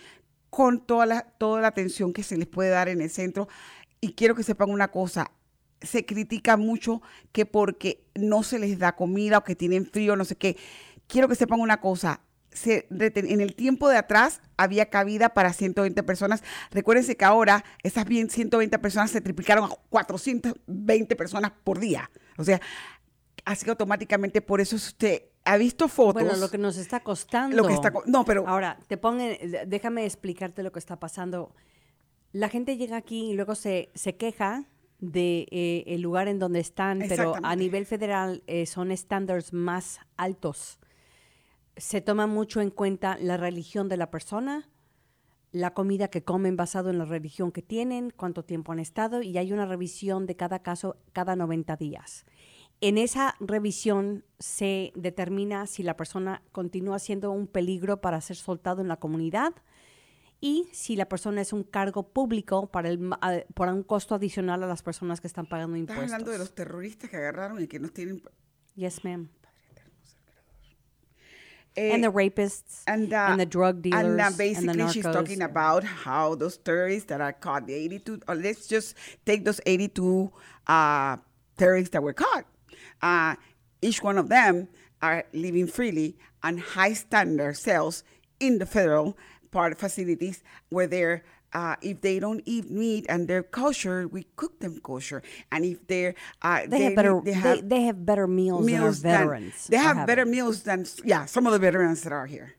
con 0.50 0.86
toda 0.86 1.06
la, 1.06 1.22
toda 1.22 1.62
la 1.62 1.68
atención 1.68 2.14
que 2.14 2.24
se 2.24 2.38
les 2.38 2.48
puede 2.48 2.70
dar 2.70 2.88
en 2.88 3.02
el 3.02 3.10
centro. 3.10 3.48
Y 4.00 4.14
quiero 4.14 4.36
que 4.36 4.44
sepan 4.44 4.70
una 4.70 4.90
cosa, 4.90 5.32
se 5.84 6.06
critica 6.06 6.58
mucho 6.58 7.02
que 7.32 7.46
porque 7.46 8.06
no 8.16 8.44
se 8.44 8.60
les 8.60 8.80
da 8.80 8.96
comida 8.96 9.40
o 9.40 9.44
que 9.44 9.56
tienen 9.56 9.86
frío, 9.86 10.16
no 10.16 10.26
sé 10.26 10.36
qué. 10.36 10.58
Quiero 11.08 11.28
que 11.28 11.36
sepan 11.36 11.60
una 11.60 11.80
cosa. 11.80 12.22
en 12.66 13.42
el 13.42 13.56
tiempo 13.56 13.90
de 13.90 13.98
atrás 13.98 14.42
había 14.58 14.90
cabida 14.90 15.34
para 15.34 15.54
120 15.54 16.02
personas. 16.04 16.44
Recuérdense 16.72 17.18
que 17.18 17.26
ahora 17.26 17.64
esas 17.84 18.06
bien 18.06 18.30
120 18.30 18.80
personas 18.80 19.12
se 19.12 19.22
triplicaron 19.22 19.66
a 19.66 19.76
420 19.90 21.16
personas 21.16 21.52
por 21.64 21.80
día. 21.80 22.10
O 22.38 22.44
sea, 22.44 22.62
así 23.46 23.66
que 23.66 23.72
automáticamente 23.72 24.42
por 24.42 24.62
eso 24.62 24.76
usted 24.76 25.24
ha 25.46 25.58
visto 25.58 25.88
fotos. 25.88 26.24
Bueno, 26.24 26.38
lo 26.38 26.50
que 26.50 26.58
nos 26.58 26.78
está 26.78 27.02
costando. 27.02 27.58
Lo 27.58 27.68
que 27.68 27.74
está, 27.74 27.92
no, 28.06 28.24
pero 28.24 28.48
ahora 28.48 28.80
te 28.88 28.98
pongan, 28.98 29.36
déjame 29.68 30.06
explicarte 30.06 30.64
lo 30.64 30.72
que 30.72 30.80
está 30.80 31.00
pasando. 31.00 31.54
La 32.32 32.50
gente 32.50 32.78
llega 32.78 32.98
aquí 32.98 33.32
y 33.32 33.34
luego 33.34 33.54
se, 33.54 33.92
se 33.94 34.16
queja 34.16 34.66
de 35.04 35.48
eh, 35.52 35.84
el 35.88 36.02
lugar 36.02 36.30
en 36.30 36.40
donde 36.40 36.62
están, 36.62 37.04
pero 37.10 37.36
a 37.44 37.56
nivel 37.58 37.86
federal 37.86 38.42
eh, 38.48 38.66
son 38.66 38.90
estándares 38.90 39.52
más 39.52 40.00
altos. 40.16 40.80
Se 41.76 42.00
toma 42.00 42.26
mucho 42.26 42.62
en 42.62 42.70
cuenta 42.70 43.18
la 43.20 43.36
religión 43.36 43.90
de 43.90 43.98
la 43.98 44.10
persona, 44.10 44.70
la 45.52 45.74
comida 45.74 46.08
que 46.08 46.24
comen 46.24 46.56
basado 46.56 46.90
en 46.90 47.00
la 47.00 47.06
religión 47.06 47.52
que 47.52 47.62
tienen, 47.62 48.12
cuánto 48.16 48.46
tiempo 48.46 48.72
han 48.72 48.80
estado 48.80 49.22
y 49.22 49.38
hay 49.38 49.52
una 49.52 49.66
revisión 49.66 50.26
de 50.26 50.38
cada 50.38 50.60
caso 50.60 50.96
cada 51.12 51.36
90 51.36 51.76
días. 51.76 52.26
En 52.80 52.98
esa 52.98 53.36
revisión 53.42 54.24
se 54.40 54.94
determina 54.96 55.68
si 55.68 55.84
la 55.84 55.98
persona 55.98 56.42
continúa 56.54 56.98
siendo 57.00 57.32
un 57.32 57.48
peligro 57.48 58.00
para 58.00 58.22
ser 58.22 58.38
soltado 58.38 58.82
en 58.82 58.88
la 58.88 58.98
comunidad 58.98 59.54
y 60.44 60.68
si 60.74 60.98
la 60.98 61.06
persona 61.06 61.40
es 61.40 61.54
un 61.54 61.64
cargo 61.64 62.04
público 62.04 62.68
para 62.70 62.90
el, 62.90 63.00
por 63.54 63.70
un 63.70 63.82
costo 63.82 64.14
adicional 64.14 64.62
a 64.62 64.68
las 64.68 64.84
personas 64.84 65.22
que 65.22 65.28
están 65.28 65.46
pagando 65.46 65.78
impuestos. 65.78 66.04
Estás 66.04 66.14
hablando 66.16 66.32
de 66.34 66.38
los 66.38 66.54
terroristas 66.54 67.10
que 67.10 67.16
agarraron 67.16 67.64
y 67.64 67.68
que 67.68 67.80
no 67.80 67.88
tienen... 67.88 68.22
Yes, 68.76 69.06
ma'am. 69.06 69.30
and 71.78 72.04
the 72.04 72.12
rapists 72.12 72.84
and, 72.86 73.14
uh, 73.14 73.30
and, 73.30 73.40
the 73.40 73.46
drug 73.46 73.82
dealers 73.82 74.06
and 74.06 74.22
uh, 74.22 74.30
basically 74.38 74.82
and 74.82 74.92
she's 74.92 75.04
talking 75.04 75.42
about 75.42 75.84
how 75.84 76.36
those 76.36 76.58
terrorists 76.58 77.08
that 77.08 77.20
are 77.20 77.34
caught 77.34 77.66
the 77.66 77.74
82 77.74 78.22
or 78.28 78.36
let's 78.36 78.68
just 78.68 78.96
take 79.26 79.44
those 79.44 79.60
82 79.66 80.32
uh, 80.68 81.18
terrorists 81.58 81.92
that 81.94 82.04
were 82.04 82.14
caught 82.14 82.46
uh, 83.02 83.36
each 83.82 84.04
one 84.04 84.20
of 84.20 84.30
them 84.30 84.68
are 85.02 85.24
living 85.34 85.66
freely 85.66 86.16
on 86.44 86.60
high 86.60 86.94
standard 86.94 87.58
cells 87.58 88.04
in 88.40 88.60
the 88.60 88.68
federal 88.68 89.18
part 89.54 89.80
facilities 89.80 90.44
where 90.70 90.88
they're 90.88 91.24
uh, 91.54 91.76
if 91.82 92.02
they 92.02 92.20
don't 92.20 92.42
eat 92.46 92.70
meat 92.72 93.06
and 93.08 93.28
they're 93.28 93.44
kosher, 93.44 94.08
we 94.08 94.26
cook 94.36 94.60
them 94.60 94.80
kosher. 94.80 95.22
And 95.52 95.64
if 95.64 95.86
they're 95.88 96.16
uh, 96.42 96.62
they, 96.62 96.68
they, 96.68 96.84
have 96.86 96.96
better 96.96 97.22
they 97.24 97.34
have, 97.34 97.44
they, 97.44 97.62
they 97.62 97.82
have 97.84 98.06
better 98.06 98.28
meals, 98.28 98.66
meals 98.66 99.02
than 99.02 99.14
our 99.14 99.20
veterans. 99.20 99.68
Than, 99.68 99.80
they 99.80 99.84
have 99.84 100.08
better 100.08 100.26
meals 100.26 100.64
than 100.64 100.86
yeah 101.06 101.26
some 101.26 101.46
of 101.46 101.54
the 101.54 101.60
veterans 101.60 102.02
that 102.04 102.12
are 102.12 102.26
here. 102.26 102.56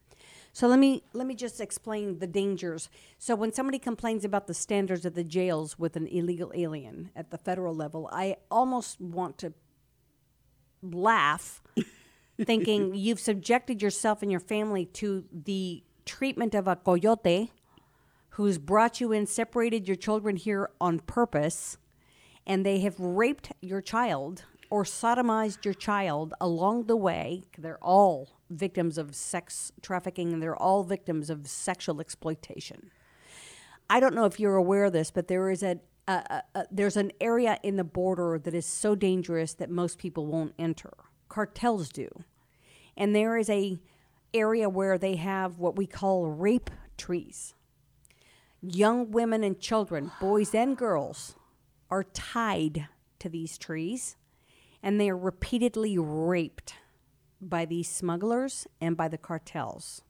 So 0.53 0.69
let 0.69 0.79
me 0.79 1.03
let 1.13 1.27
me 1.27 1.35
just 1.35 1.61
explain 1.61 2.21
the 2.21 2.29
dangers. 2.29 2.89
So 3.19 3.35
when 3.35 3.53
somebody 3.53 3.81
complains 3.81 4.25
about 4.25 4.47
the 4.47 4.55
standards 4.55 5.05
of 5.05 5.15
the 5.15 5.25
jails 5.25 5.77
with 5.77 5.97
an 5.97 6.07
illegal 6.07 6.53
alien 6.55 7.11
at 7.17 7.33
the 7.33 7.39
federal 7.39 7.75
level, 7.75 8.09
I 8.13 8.37
almost 8.53 9.01
want 9.01 9.37
to 9.39 9.53
laugh, 10.81 11.61
thinking 12.41 12.95
you've 12.95 13.19
subjected 13.19 13.83
yourself 13.83 14.23
and 14.23 14.31
your 14.31 14.41
family 14.41 14.87
to 14.87 15.25
the 15.33 15.83
treatment 16.05 16.55
of 16.55 16.69
a 16.69 16.77
coyote 16.77 17.51
who's 18.31 18.59
brought 18.59 19.01
you 19.01 19.13
in, 19.13 19.27
separated 19.27 19.87
your 19.87 19.97
children 19.97 20.37
here 20.37 20.71
on 20.81 20.99
purpose, 21.01 21.79
and 22.47 22.67
they 22.67 22.81
have 22.81 22.99
raped 22.99 23.53
your 23.61 23.81
child 23.81 24.45
or 24.71 24.83
sodomized 24.83 25.65
your 25.65 25.75
child 25.75 26.35
along 26.41 26.85
the 26.85 26.97
way. 26.97 27.45
They're 27.57 27.83
all 27.83 28.31
victims 28.51 28.99
of 28.99 29.15
sex 29.15 29.73
trafficking 29.83 30.33
and 30.33 30.43
they're 30.43 30.57
all 30.57 30.83
victims 30.83 31.31
of 31.31 31.47
sexual 31.47 32.01
exploitation. 32.01 32.91
I 33.89 34.01
don't 34.01 34.15
know 34.15 34.25
if 34.25 34.41
you're 34.41 34.57
aware 34.57 34.85
of 34.85 34.93
this, 34.93 35.11
but 35.11 35.29
there 35.29 35.51
is 35.51 35.63
a, 35.63 35.79
there's 36.71 36.97
an 36.97 37.13
area 37.21 37.59
in 37.63 37.77
the 37.77 37.85
border 37.85 38.39
that 38.43 38.55
is 38.55 38.67
so 38.67 38.95
dangerous 38.95 39.55
that 39.55 39.71
most 39.71 39.99
people 39.99 40.27
won't 40.27 40.55
enter. 40.59 40.93
Cartels 41.29 41.89
do. 41.91 42.09
And 42.97 43.15
there 43.15 43.37
is 43.37 43.49
a 43.49 43.79
area 44.35 44.69
where 44.69 44.99
they 44.99 45.17
have 45.17 45.59
what 45.59 45.77
we 45.77 45.87
call 45.87 46.27
rape 46.27 46.71
trees. 46.99 47.55
Young 48.61 49.11
women 49.11 49.45
and 49.45 49.61
children, 49.61 50.11
boys 50.21 50.55
and 50.55 50.77
girls, 50.77 51.37
are 51.91 52.05
tied 52.05 52.89
to 53.19 53.29
these 53.29 53.57
trees 53.59 54.17
and 54.83 55.01
they 55.01 55.09
are 55.09 55.17
repeatedly 55.17 55.97
raped 55.99 56.75
by 57.41 57.65
these 57.65 57.89
smugglers 57.89 58.67
and 58.81 58.97
by 58.97 59.09
the 59.09 59.19
cartels. 59.19 60.03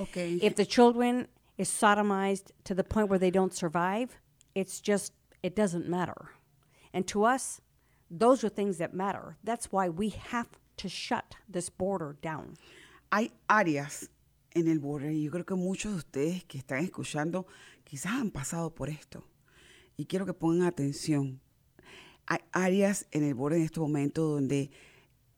Okay. 0.00 0.34
If 0.42 0.56
the 0.56 0.64
children 0.64 1.28
is 1.56 1.68
sodomized 1.68 2.50
to 2.64 2.74
the 2.74 2.84
point 2.84 3.08
where 3.08 3.18
they 3.18 3.30
don't 3.30 3.54
survive, 3.54 4.16
it's 4.54 4.80
just, 4.80 5.12
it 5.42 5.54
doesn't 5.54 5.88
matter. 5.88 6.30
And 6.92 7.06
to 7.08 7.24
us, 7.24 7.60
those 8.10 8.42
are 8.42 8.48
things 8.48 8.78
that 8.78 8.94
matter. 8.94 9.36
That's 9.44 9.70
why 9.70 9.88
we 9.88 10.08
have 10.08 10.48
to 10.78 10.88
shut 10.88 11.34
this 11.48 11.68
border 11.68 12.16
down. 12.22 12.56
Hay 13.10 13.32
áreas 13.46 14.10
en 14.52 14.68
el 14.68 14.78
borde 14.78 15.14
y 15.14 15.24
yo 15.24 15.30
creo 15.30 15.46
que 15.46 15.54
muchos 15.54 15.92
de 15.92 15.98
ustedes 15.98 16.44
que 16.44 16.58
están 16.58 16.84
escuchando 16.84 17.46
quizás 17.84 18.12
han 18.12 18.30
pasado 18.30 18.74
por 18.74 18.90
esto. 18.90 19.24
Y 19.96 20.06
quiero 20.06 20.26
que 20.26 20.34
pongan 20.34 20.66
atención. 20.66 21.40
Hay 22.26 22.40
áreas 22.52 23.06
en 23.10 23.24
el 23.24 23.34
borde 23.34 23.56
en 23.56 23.64
este 23.64 23.80
momento 23.80 24.22
donde 24.22 24.70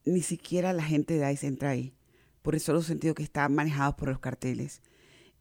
ni 0.05 0.23
siquiera 0.23 0.73
la 0.73 0.83
gente 0.83 1.15
de 1.15 1.33
ICE 1.33 1.47
entra 1.47 1.71
ahí, 1.71 1.95
por 2.43 2.55
el 2.55 2.61
solo 2.61 2.83
sentido 2.83 3.15
que 3.15 3.23
están 3.23 3.55
manejados 3.55 3.95
por 3.95 4.09
los 4.09 4.19
carteles. 4.19 4.83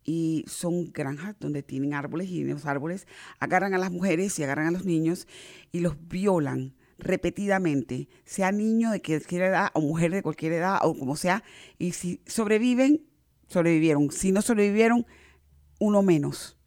Y 0.03 0.45
son 0.47 0.91
granjas 0.91 1.35
donde 1.39 1.63
tienen 1.63 1.93
árboles 1.93 2.29
y 2.29 2.41
en 2.41 2.49
los 2.49 2.65
árboles 2.65 3.07
agarran 3.39 3.73
a 3.73 3.77
las 3.77 3.91
mujeres 3.91 4.37
y 4.39 4.43
agarran 4.43 4.67
a 4.67 4.71
los 4.71 4.85
niños 4.85 5.27
y 5.71 5.79
los 5.79 5.95
violan 6.07 6.73
repetidamente, 6.99 8.09
sea 8.25 8.51
niño 8.51 8.91
de 8.91 9.01
cualquier 9.01 9.43
edad 9.43 9.69
o 9.73 9.81
mujer 9.81 10.11
de 10.11 10.21
cualquier 10.21 10.53
edad 10.53 10.79
o 10.83 10.97
como 10.97 11.15
sea, 11.15 11.43
y 11.77 11.91
si 11.93 12.21
sobreviven, 12.25 13.05
sobrevivieron. 13.47 14.11
Si 14.11 14.31
no 14.31 14.41
sobrevivieron, 14.41 15.05
uno 15.79 16.01
menos. 16.01 16.57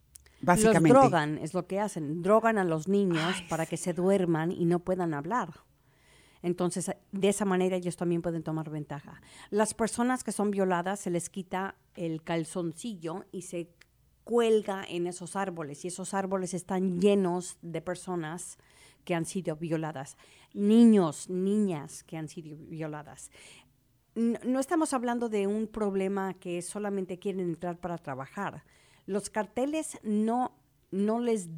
Básicamente. 0.41 0.89
Los 0.93 1.03
drogan, 1.03 1.39
es 1.39 1.55
lo 1.55 1.67
que 1.67 1.79
hacen. 1.79 2.23
Drogan 2.23 2.59
a 2.59 2.65
los 2.65 2.89
niños 2.89 3.43
para 3.49 3.67
que 3.67 3.77
se 3.77 3.93
duerman 3.93 4.51
y 4.51 4.65
no 4.65 4.81
puedan 4.81 5.15
hablar. 5.15 5.51
Entonces, 6.43 6.91
de 7.13 7.29
esa 7.29 7.45
manera 7.45 7.77
ellos 7.77 7.97
también 7.97 8.21
pueden 8.21 8.43
tomar 8.43 8.69
ventaja. 8.69 9.23
Las 9.51 9.75
personas 9.75 10.25
que 10.25 10.33
son 10.33 10.51
violadas 10.51 10.99
se 10.99 11.11
les 11.11 11.31
quita 11.31 11.77
el 11.95 12.23
calzoncillo 12.25 13.27
y 13.31 13.43
se 13.43 13.71
cuelga 14.25 14.85
en 14.89 15.07
esos 15.07 15.37
árboles 15.37 15.85
y 15.85 15.89
esos 15.89 16.15
árboles 16.15 16.55
están 16.55 17.01
llenos 17.01 17.59
de 17.63 17.81
personas 17.81 18.59
que 19.05 19.15
han 19.15 19.25
sido 19.25 19.57
violadas, 19.57 20.17
niños, 20.53 21.29
niñas 21.29 22.03
que 22.05 22.17
han 22.17 22.29
sido 22.29 22.57
violadas. 22.57 23.31
No, 24.15 24.61
estamos 24.61 24.93
hablando 24.93 25.29
de 25.29 25.47
un 25.47 25.67
problema 25.67 26.35
que 26.35 26.61
solamente 26.61 27.19
quieren 27.19 27.41
entrar 27.41 27.79
para 27.79 27.97
trabajar. 27.97 28.63
Los 29.07 29.31
carteles 29.31 29.99
no, 30.03 30.53
no 30.91 31.19
les, 31.19 31.49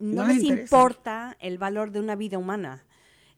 no, 0.00 0.26
les, 0.26 0.42
importa 0.42 1.36
el 1.40 1.58
valor 1.58 1.92
de 1.92 2.00
una 2.00 2.16
vida 2.16 2.38
humana. 2.38 2.84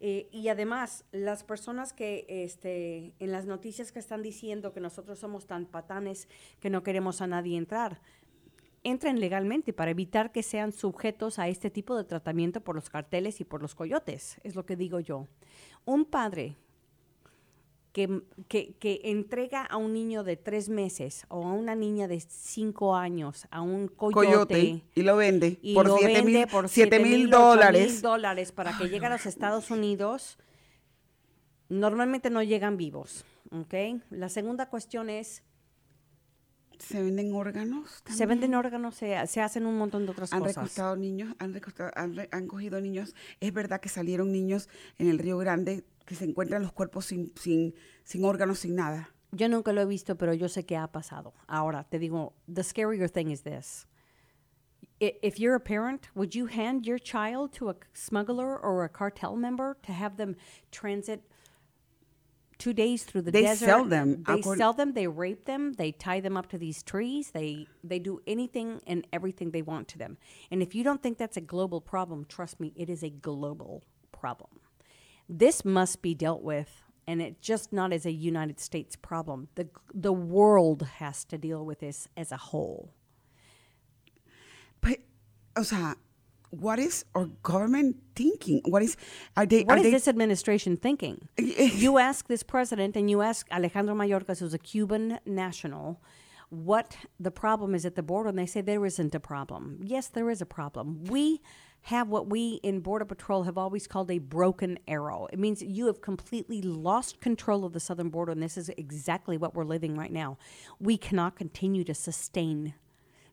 Eh, 0.00 0.28
y 0.32 0.48
además, 0.48 1.04
las 1.12 1.44
personas 1.44 1.92
que 1.92 2.26
este, 2.28 3.14
en 3.18 3.30
las 3.30 3.46
noticias 3.46 3.92
que 3.92 3.98
están 3.98 4.22
diciendo 4.22 4.72
que 4.72 4.80
nosotros 4.80 5.18
somos 5.18 5.46
tan 5.46 5.66
patanes 5.66 6.28
que 6.60 6.70
no 6.70 6.82
queremos 6.82 7.20
a 7.20 7.26
nadie 7.26 7.56
entrar, 7.56 8.00
entren 8.84 9.18
legalmente 9.18 9.72
para 9.72 9.90
evitar 9.90 10.30
que 10.32 10.42
sean 10.42 10.72
sujetos 10.72 11.38
a 11.38 11.48
este 11.48 11.70
tipo 11.70 11.96
de 11.96 12.04
tratamiento 12.04 12.60
por 12.60 12.76
los 12.76 12.90
carteles 12.90 13.40
y 13.40 13.44
por 13.44 13.62
los 13.62 13.74
coyotes, 13.74 14.38
es 14.44 14.54
lo 14.54 14.64
que 14.64 14.76
digo 14.76 15.00
yo. 15.00 15.26
Un 15.84 16.04
padre 16.04 16.56
que, 17.92 18.22
que, 18.48 19.00
entrega 19.04 19.64
a 19.64 19.76
un 19.76 19.92
niño 19.92 20.24
de 20.24 20.36
tres 20.36 20.68
meses 20.68 21.26
o 21.28 21.44
a 21.44 21.52
una 21.52 21.74
niña 21.74 22.08
de 22.08 22.20
cinco 22.20 22.94
años 22.94 23.46
a 23.50 23.62
un 23.62 23.88
coyote, 23.88 24.82
y 24.94 25.02
lo 25.02 25.16
vende 25.16 25.58
por 26.50 26.68
siete 26.68 27.00
mil 27.00 27.30
dólares. 27.30 28.02
para 28.52 28.76
que 28.76 28.88
llegue 28.88 29.06
a 29.06 29.10
los 29.10 29.26
Estados 29.26 29.70
Unidos, 29.70 30.38
Normalmente 31.68 32.30
no 32.30 32.42
llegan 32.42 32.76
vivos, 32.76 33.24
¿ok? 33.50 34.02
La 34.10 34.28
segunda 34.28 34.68
cuestión 34.68 35.08
es, 35.08 35.42
¿Se 36.78 37.02
venden 37.02 37.32
órganos? 37.34 37.90
se 37.90 38.02
también? 38.04 38.28
venden 38.28 38.54
órganos, 38.54 38.94
se, 38.94 39.26
se 39.26 39.40
hacen 39.40 39.66
un 39.66 39.76
montón 39.78 40.04
de 40.06 40.12
otras 40.12 40.32
Han 40.32 40.40
cosas. 40.40 40.56
recostado 40.56 40.96
niños, 40.96 41.34
han, 41.38 41.52
recostado- 41.54 41.90
han, 41.94 42.14
re- 42.16 42.28
han 42.32 42.46
cogido 42.46 42.80
niños. 42.80 43.14
Es 43.40 43.52
verdad 43.52 43.80
que 43.80 43.88
salieron 43.88 44.32
niños 44.32 44.68
en 44.98 45.08
el 45.08 45.18
Río 45.18 45.38
Grande 45.38 45.84
que 46.06 46.14
se 46.14 46.24
encuentran 46.24 46.62
los 46.62 46.72
cuerpos 46.72 47.06
sin, 47.06 47.32
sin, 47.36 47.74
sin 48.04 48.24
órganos, 48.24 48.58
sin 48.58 48.74
nada. 48.76 49.10
Yo 49.32 49.48
nunca 49.48 49.72
lo 49.72 49.80
he 49.80 49.86
visto, 49.86 50.16
pero 50.16 50.32
yo 50.34 50.48
sé 50.48 50.64
que 50.64 50.76
ha 50.76 50.86
pasado. 50.92 51.34
Ahora, 51.46 51.84
te 51.84 51.98
digo, 51.98 52.34
the 52.52 52.62
scarier 52.62 53.10
thing 53.10 53.30
is 53.30 53.42
this. 53.42 53.86
If 55.00 55.38
you're 55.38 55.56
a 55.56 55.60
parent, 55.60 56.06
would 56.14 56.34
you 56.34 56.46
hand 56.46 56.84
your 56.86 56.98
child 57.00 57.50
to 57.58 57.68
a 57.70 57.76
smuggler 57.94 58.56
or 58.58 58.84
a 58.84 58.88
cartel 58.88 59.34
member 59.36 59.76
to 59.86 59.92
have 59.92 60.16
them 60.16 60.36
transit 60.70 61.20
two 62.64 62.72
days 62.72 63.04
through 63.04 63.20
the 63.22 63.30
They 63.30 63.42
desert? 63.42 63.66
sell 63.66 63.84
them, 63.84 64.24
They 64.26 64.42
sell 64.42 64.72
them. 64.72 64.94
They 64.94 65.06
rape 65.06 65.44
them. 65.44 65.74
They 65.74 65.92
tie 65.92 66.20
them 66.20 66.36
up 66.36 66.48
to 66.52 66.58
these 66.58 66.82
trees. 66.82 67.24
They 67.38 67.66
they 67.90 67.98
do 67.98 68.14
anything 68.26 68.68
and 68.86 69.06
everything 69.12 69.50
they 69.50 69.64
want 69.72 69.86
to 69.88 69.98
them. 69.98 70.16
And 70.50 70.62
if 70.62 70.74
you 70.74 70.82
don't 70.88 71.02
think 71.02 71.18
that's 71.18 71.36
a 71.36 71.46
global 71.54 71.80
problem, 71.82 72.24
trust 72.36 72.54
me, 72.62 72.72
it 72.74 72.88
is 72.88 73.02
a 73.02 73.10
global 73.10 73.84
problem. 74.20 74.52
This 75.28 75.64
must 75.64 76.00
be 76.00 76.14
dealt 76.14 76.42
with, 76.42 76.70
and 77.06 77.20
it 77.20 77.42
just 77.42 77.72
not 77.72 77.92
as 77.92 78.06
a 78.06 78.12
United 78.12 78.58
States 78.60 78.96
problem. 78.96 79.48
The 79.60 79.66
the 80.06 80.16
world 80.36 80.80
has 81.00 81.24
to 81.26 81.36
deal 81.36 81.62
with 81.70 81.80
this 81.80 82.08
as 82.16 82.32
a 82.32 82.40
whole. 82.50 82.94
But, 84.80 84.98
o 85.56 85.62
sea, 85.62 85.94
what 86.60 86.78
is 86.78 87.04
our 87.14 87.26
government 87.42 87.96
thinking? 88.14 88.62
What 88.66 88.82
is, 88.82 88.96
are 89.36 89.46
they, 89.46 89.62
What 89.62 89.76
are 89.76 89.78
is 89.78 89.84
they, 89.84 89.90
this 89.90 90.08
administration 90.08 90.76
thinking? 90.76 91.28
you 91.38 91.98
ask 91.98 92.28
this 92.28 92.42
president 92.42 92.96
and 92.96 93.10
you 93.10 93.22
ask 93.22 93.46
Alejandro 93.50 93.94
Mayorkas, 93.94 94.40
who's 94.40 94.54
a 94.54 94.58
Cuban 94.58 95.18
national, 95.26 96.00
what 96.50 96.96
the 97.18 97.30
problem 97.30 97.74
is 97.74 97.84
at 97.84 97.96
the 97.96 98.02
border, 98.02 98.28
and 98.28 98.38
they 98.38 98.46
say 98.46 98.60
there 98.60 98.84
isn't 98.86 99.14
a 99.14 99.20
problem. 99.20 99.80
Yes, 99.82 100.08
there 100.08 100.30
is 100.30 100.40
a 100.40 100.46
problem. 100.46 101.04
We 101.04 101.40
have 101.82 102.08
what 102.08 102.28
we 102.30 102.60
in 102.62 102.80
Border 102.80 103.04
Patrol 103.04 103.42
have 103.42 103.58
always 103.58 103.86
called 103.86 104.10
a 104.10 104.18
broken 104.18 104.78
arrow. 104.88 105.28
It 105.32 105.38
means 105.38 105.62
you 105.62 105.86
have 105.86 106.00
completely 106.00 106.62
lost 106.62 107.20
control 107.20 107.64
of 107.64 107.72
the 107.72 107.80
southern 107.80 108.08
border, 108.08 108.32
and 108.32 108.42
this 108.42 108.56
is 108.56 108.70
exactly 108.78 109.36
what 109.36 109.54
we're 109.54 109.64
living 109.64 109.94
right 109.96 110.12
now. 110.12 110.38
We 110.80 110.96
cannot 110.96 111.36
continue 111.36 111.84
to 111.84 111.94
sustain 111.94 112.74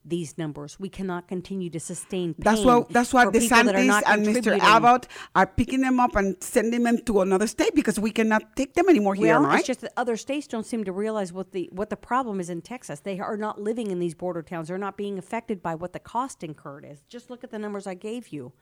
these 0.04 0.38
numbers. 0.38 0.80
We 0.80 0.90
cannot 0.90 1.28
continue 1.28 1.70
to 1.70 1.80
sustain 1.80 2.34
pain 2.34 2.44
That's 2.44 2.64
what 2.64 2.90
that's 2.90 3.14
why 3.14 3.26
that 3.26 3.76
are 3.76 4.14
and 4.14 4.26
Mr. 4.26 4.58
Abbott 4.60 5.08
are 5.36 5.46
picking 5.46 5.82
them 5.82 6.00
up 6.00 6.16
and 6.16 6.36
sending 6.42 6.84
them 6.84 6.98
to 7.06 7.22
another 7.22 7.48
state 7.48 7.76
because 7.76 8.00
we 8.00 8.12
cannot 8.12 8.56
take 8.56 8.74
them 8.74 8.90
anymore 8.90 9.16
here, 9.16 9.40
Well, 9.40 9.50
right? 9.50 9.60
it's 9.60 9.68
just 9.68 9.82
that 9.82 9.94
other 9.98 10.18
states 10.18 10.48
don't 10.48 10.66
seem 10.66 10.84
to 10.86 10.92
realize 10.92 11.32
what 11.32 11.52
the 11.52 11.70
what 11.72 11.90
the 11.90 11.98
problem 11.98 12.40
is 12.40 12.50
in 12.50 12.62
Texas. 12.62 13.00
They 13.02 13.20
are 13.20 13.38
not 13.38 13.62
living 13.62 13.92
in 13.92 14.00
these 14.00 14.16
border 14.16 14.42
towns. 14.42 14.70
They're 14.70 14.78
not 14.78 14.98
being 14.98 15.18
affected 15.18 15.62
by 15.62 15.76
what 15.76 15.94
the 15.94 16.00
cost 16.00 16.44
incurred 16.44 16.86
is. 16.86 17.02
Just 17.08 17.30
look 17.30 17.44
at 17.44 17.52
the 17.52 17.60
numbers 17.60 17.86
I 17.86 17.94
gave 17.94 18.30
you. 18.30 18.54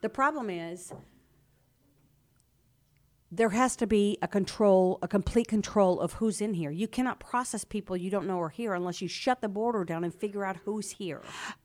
The 0.00 0.08
problem 0.08 0.48
is 0.48 0.92
there 3.36 3.50
has 3.50 3.74
to 3.76 3.86
be 3.86 4.16
a 4.22 4.28
control, 4.28 4.98
a 5.02 5.08
complete 5.08 5.48
control 5.48 6.00
of 6.00 6.14
who's 6.14 6.40
in 6.40 6.54
here. 6.54 6.70
You 6.70 6.86
cannot 6.86 7.18
process 7.18 7.64
people 7.64 7.96
you 7.96 8.10
don't 8.10 8.26
know 8.26 8.40
are 8.40 8.48
here 8.48 8.74
unless 8.74 9.02
you 9.02 9.08
shut 9.08 9.40
the 9.40 9.48
border 9.48 9.84
down 9.84 10.04
and 10.04 10.14
figure 10.14 10.44
out 10.44 10.58
who's 10.64 10.92
here. 10.92 11.20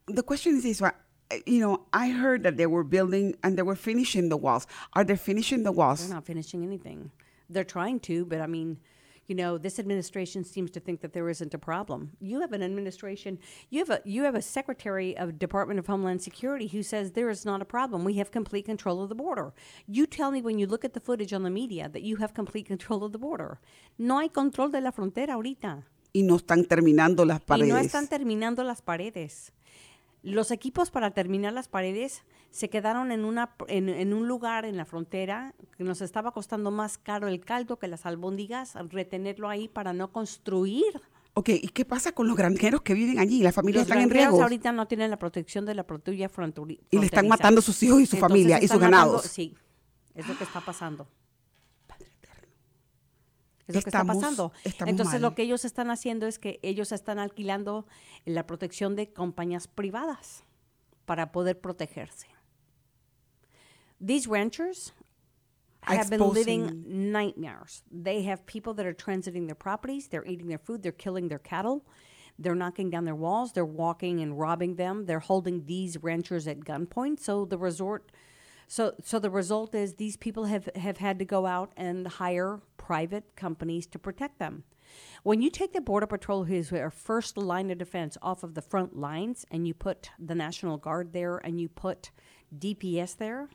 the 0.07 0.23
question 0.23 0.55
is 0.55 0.63
this? 0.63 0.81
You 1.45 1.59
know, 1.59 1.85
I 1.93 2.09
heard 2.09 2.41
that 2.43 2.57
they 2.57 2.65
were 2.65 2.83
building 2.83 3.35
and 3.43 3.55
they 3.55 3.61
were 3.61 3.75
finishing 3.75 4.29
the 4.29 4.37
walls. 4.37 4.65
Are 4.93 5.03
they 5.03 5.15
finishing 5.15 5.61
the 5.61 5.71
walls? 5.71 5.99
They're 5.99 6.15
not 6.15 6.25
finishing 6.25 6.63
anything. 6.63 7.11
They're 7.49 7.63
trying 7.63 7.99
to, 8.01 8.25
but 8.25 8.41
I 8.41 8.47
mean, 8.47 8.79
you 9.29 9.35
know, 9.35 9.59
this 9.59 9.77
administration 9.77 10.43
seems 10.43 10.71
to 10.71 10.79
think 10.79 11.01
that 11.01 11.13
there 11.13 11.29
isn't 11.29 11.53
a 11.53 11.59
problem. 11.59 12.11
You 12.19 12.41
have 12.41 12.51
an 12.51 12.63
administration, 12.63 13.37
you 13.69 13.79
have 13.79 13.89
a 13.91 14.01
you 14.03 14.23
have 14.23 14.35
a 14.35 14.41
secretary 14.41 15.15
of 15.15 15.37
Department 15.37 15.79
of 15.79 15.85
Homeland 15.85 16.21
Security 16.21 16.67
who 16.67 16.81
says 16.81 17.11
there 17.11 17.29
is 17.29 17.45
not 17.45 17.61
a 17.61 17.65
problem. 17.65 18.03
We 18.03 18.15
have 18.15 18.31
complete 18.31 18.65
control 18.65 19.03
of 19.03 19.09
the 19.09 19.15
border. 19.15 19.53
You 19.87 20.07
tell 20.07 20.31
me 20.31 20.41
when 20.41 20.57
you 20.57 20.65
look 20.65 20.83
at 20.83 20.93
the 20.93 20.99
footage 20.99 21.31
on 21.31 21.43
the 21.43 21.51
media 21.51 21.87
that 21.89 22.01
you 22.01 22.15
have 22.17 22.33
complete 22.33 22.65
control 22.65 23.03
of 23.03 23.11
the 23.11 23.19
border. 23.19 23.59
No 23.99 24.19
hay 24.19 24.29
control 24.29 24.69
de 24.69 24.81
la 24.81 24.91
frontera 24.91 25.33
ahorita. 25.33 25.83
Y 26.11 26.23
no 26.23 26.37
están 26.37 26.65
terminando 26.65 27.23
las 27.23 27.39
paredes. 27.41 27.69
Y 27.69 27.71
no 27.71 27.77
están 27.77 28.07
terminando 28.07 28.63
las 28.63 28.81
paredes. 28.81 29.51
Los 30.23 30.49
equipos 30.49 30.89
para 30.89 31.11
terminar 31.11 31.53
las 31.53 31.67
paredes 31.67 32.23
se 32.51 32.69
quedaron 32.69 33.11
en, 33.11 33.25
una, 33.25 33.55
en, 33.67 33.89
en 33.89 34.13
un 34.13 34.27
lugar 34.27 34.65
en 34.65 34.75
la 34.77 34.85
frontera 34.85 35.53
que 35.77 35.83
nos 35.83 36.01
estaba 36.01 36.31
costando 36.31 36.71
más 36.71 36.97
caro 36.97 37.27
el 37.27 37.39
caldo 37.41 37.77
que 37.77 37.87
las 37.87 38.05
albóndigas, 38.05 38.73
retenerlo 38.89 39.49
ahí 39.49 39.67
para 39.67 39.93
no 39.93 40.11
construir. 40.11 41.01
Ok, 41.35 41.49
¿y 41.49 41.69
qué 41.69 41.85
pasa 41.85 42.11
con 42.11 42.27
los 42.27 42.35
granjeros 42.35 42.81
que 42.81 42.93
viven 42.95 43.19
allí? 43.19 43.43
Las 43.43 43.53
familias 43.53 43.83
Los 43.83 43.89
están 43.89 44.03
en 44.03 44.09
riesgo. 44.09 44.41
ahorita 44.41 44.71
no 44.71 44.87
tienen 44.87 45.11
la 45.11 45.19
protección 45.19 45.65
de 45.65 45.75
la 45.75 45.85
patrulla 45.85 46.27
fronturi- 46.29 46.79
Y 46.89 46.97
le 46.97 47.05
están 47.05 47.25
fronteriza. 47.25 47.27
matando 47.29 47.59
a 47.59 47.61
sus 47.61 47.81
hijos 47.83 48.01
y 48.01 48.05
su 48.07 48.15
Entonces 48.15 48.19
familia 48.19 48.57
y 48.57 48.67
sus 48.67 48.77
matando- 48.77 48.97
ganados. 48.97 49.21
Sí, 49.23 49.55
es 50.15 50.27
lo 50.27 50.37
que 50.37 50.43
está 50.43 50.59
pasando. 50.61 51.07
Es 53.67 53.75
lo 53.75 53.81
que 53.83 53.89
está 53.89 54.03
pasando. 54.03 54.51
Entonces 54.87 55.13
mal. 55.13 55.21
lo 55.21 55.35
que 55.35 55.43
ellos 55.43 55.63
están 55.63 55.91
haciendo 55.91 56.25
es 56.25 56.39
que 56.39 56.59
ellos 56.63 56.91
están 56.91 57.19
alquilando 57.19 57.85
la 58.25 58.47
protección 58.47 58.95
de 58.95 59.13
compañías 59.13 59.67
privadas 59.67 60.43
para 61.05 61.31
poder 61.31 61.59
protegerse. 61.61 62.27
These 64.01 64.27
ranchers 64.27 64.91
have 65.81 66.09
been 66.09 66.21
living 66.21 67.11
nightmares. 67.11 67.83
They 67.91 68.23
have 68.23 68.45
people 68.45 68.73
that 68.75 68.85
are 68.85 68.93
transiting 68.93 69.47
their 69.47 69.55
properties, 69.55 70.07
they're 70.07 70.25
eating 70.25 70.47
their 70.47 70.57
food, 70.57 70.83
they're 70.83 70.91
killing 70.91 71.27
their 71.27 71.39
cattle, 71.39 71.85
they're 72.37 72.55
knocking 72.55 72.89
down 72.89 73.05
their 73.05 73.15
walls, 73.15 73.53
they're 73.53 73.65
walking 73.65 74.21
and 74.21 74.39
robbing 74.39 74.75
them, 74.75 75.05
they're 75.05 75.19
holding 75.19 75.65
these 75.65 76.01
ranchers 76.01 76.47
at 76.47 76.61
gunpoint. 76.61 77.19
So 77.19 77.45
the 77.45 77.57
resort 77.57 78.11
so 78.69 78.93
so 79.03 79.17
the 79.17 79.31
result 79.31 79.73
is 79.73 79.95
these 79.95 80.15
people 80.15 80.45
have, 80.45 80.69
have 80.75 80.97
had 80.97 81.17
to 81.19 81.25
go 81.25 81.47
out 81.47 81.71
and 81.75 82.07
hire 82.07 82.59
private 82.77 83.35
companies 83.35 83.87
to 83.87 83.97
protect 83.97 84.37
them. 84.37 84.63
When 85.23 85.41
you 85.41 85.49
take 85.49 85.73
the 85.73 85.81
Border 85.81 86.05
Patrol, 86.05 86.43
who's 86.43 86.71
our 86.71 86.91
first 86.91 87.35
line 87.35 87.71
of 87.71 87.79
defense, 87.79 88.15
off 88.21 88.43
of 88.43 88.53
the 88.53 88.61
front 88.61 88.95
lines, 88.95 89.45
and 89.51 89.67
you 89.67 89.73
put 89.73 90.11
the 90.19 90.35
National 90.35 90.77
Guard 90.77 91.13
there, 91.13 91.37
and 91.37 91.59
you 91.59 91.67
put 91.67 92.11
DPS 92.57 93.17
there, 93.17 93.49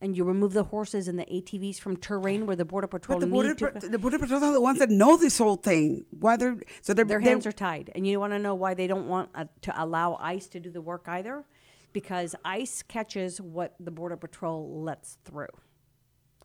and 0.00 0.16
you 0.16 0.24
remove 0.24 0.52
the 0.52 0.64
horses 0.64 1.08
and 1.08 1.18
the 1.18 1.24
ATVs 1.24 1.78
from 1.78 1.96
terrain 1.96 2.46
where 2.46 2.56
the 2.56 2.64
Border 2.64 2.86
Patrol 2.86 3.18
But 3.18 3.26
the 3.26 3.30
border, 3.30 3.54
to. 3.54 3.88
The 3.88 3.98
border 3.98 4.18
patrol 4.18 4.42
are 4.44 4.52
the 4.52 4.60
ones 4.60 4.78
that 4.78 4.90
know 4.90 5.16
this 5.16 5.38
whole 5.38 5.56
thing. 5.56 6.04
Why 6.10 6.36
they're 6.36 6.56
so 6.82 6.94
they're, 6.94 7.04
their 7.04 7.18
they're- 7.20 7.28
hands 7.28 7.46
are 7.46 7.52
tied. 7.52 7.90
And 7.94 8.06
you 8.06 8.20
want 8.20 8.32
to 8.32 8.38
know 8.38 8.54
why 8.54 8.74
they 8.74 8.86
don't 8.86 9.08
want 9.08 9.30
uh, 9.34 9.46
to 9.62 9.82
allow 9.82 10.16
ICE 10.20 10.46
to 10.48 10.60
do 10.60 10.70
the 10.70 10.80
work 10.80 11.04
either? 11.08 11.44
Because 11.92 12.34
ICE 12.44 12.82
catches 12.82 13.40
what 13.40 13.74
the 13.80 13.90
Border 13.90 14.16
Patrol 14.16 14.82
lets 14.82 15.18
through 15.24 15.48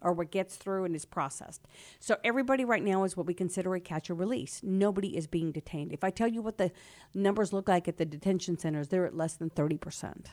or 0.01 0.14
what 0.14 0.32
gets 0.32 0.56
through 0.56 0.84
and 0.86 0.95
is 0.95 1.06
processed. 1.06 1.62
So 1.99 2.18
everybody 2.24 2.66
right 2.66 2.84
now 2.84 3.04
is 3.04 3.16
what 3.16 3.26
we 3.26 3.34
consider 3.34 3.74
a 3.76 3.80
catch 3.80 4.10
or 4.10 4.16
release. 4.16 4.62
Nobody 4.64 5.16
is 5.16 5.28
being 5.28 5.51
detained. 5.51 5.93
If 5.93 6.04
I 6.04 6.10
tell 6.10 6.28
you 6.28 6.41
what 6.41 6.58
the 6.58 6.72
numbers 7.14 7.54
look 7.54 7.70
like 7.70 7.88
at 7.88 7.97
the 7.97 8.06
detention 8.06 8.58
centers, 8.58 8.89
they're 8.89 9.06
at 9.06 9.16
less 9.16 9.36
than 9.36 9.49
30%. 9.49 10.26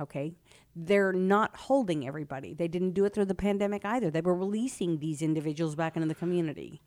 Okay? 0.00 0.32
They're 0.76 1.12
not 1.12 1.56
holding 1.56 2.06
everybody. 2.06 2.54
They 2.54 2.68
didn't 2.68 2.92
do 2.92 3.04
it 3.04 3.14
through 3.14 3.26
the 3.26 3.34
pandemic 3.34 3.84
either. 3.84 4.10
They 4.10 4.20
were 4.20 4.34
releasing 4.34 4.98
these 4.98 5.22
individuals 5.22 5.74
back 5.74 5.96
into 5.96 6.08
the 6.08 6.14
community. 6.14 6.80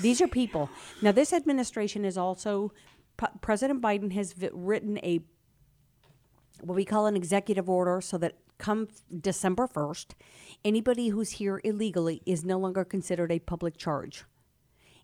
These 0.00 0.20
are 0.20 0.28
people. 0.28 0.70
Now, 1.02 1.12
this 1.12 1.32
administration 1.32 2.04
is 2.04 2.16
also, 2.16 2.72
P- 3.18 3.26
President 3.40 3.82
Biden 3.82 4.12
has 4.12 4.32
vi- 4.32 4.50
written 4.52 4.98
a 4.98 5.20
what 6.60 6.76
we 6.76 6.84
call 6.84 7.06
an 7.06 7.16
executive 7.16 7.68
order 7.68 8.00
so 8.00 8.16
that 8.18 8.38
come 8.58 8.88
December 9.20 9.66
1st, 9.66 10.12
anybody 10.64 11.08
who's 11.08 11.32
here 11.32 11.60
illegally 11.64 12.22
is 12.24 12.44
no 12.44 12.58
longer 12.58 12.84
considered 12.84 13.32
a 13.32 13.40
public 13.40 13.76
charge. 13.76 14.24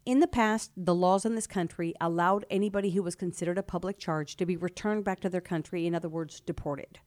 In 0.07 0.21
the 0.21 0.27
past, 0.27 0.71
the 0.77 0.95
laws 0.95 1.27
in 1.27 1.35
this 1.35 1.47
country 1.47 1.95
allowed 2.01 2.47
anybody 2.51 2.91
who 2.91 3.03
was 3.03 3.15
considered 3.15 3.59
a 3.59 3.63
public 3.63 3.99
charge 3.99 4.37
to 4.37 4.47
be 4.47 4.57
returned 4.57 5.05
back 5.05 5.21
to 5.21 5.29
their 5.29 5.43
country, 5.43 5.87
in 5.87 5.95
other 5.95 6.09
words, 6.09 6.41
deported. 6.41 7.01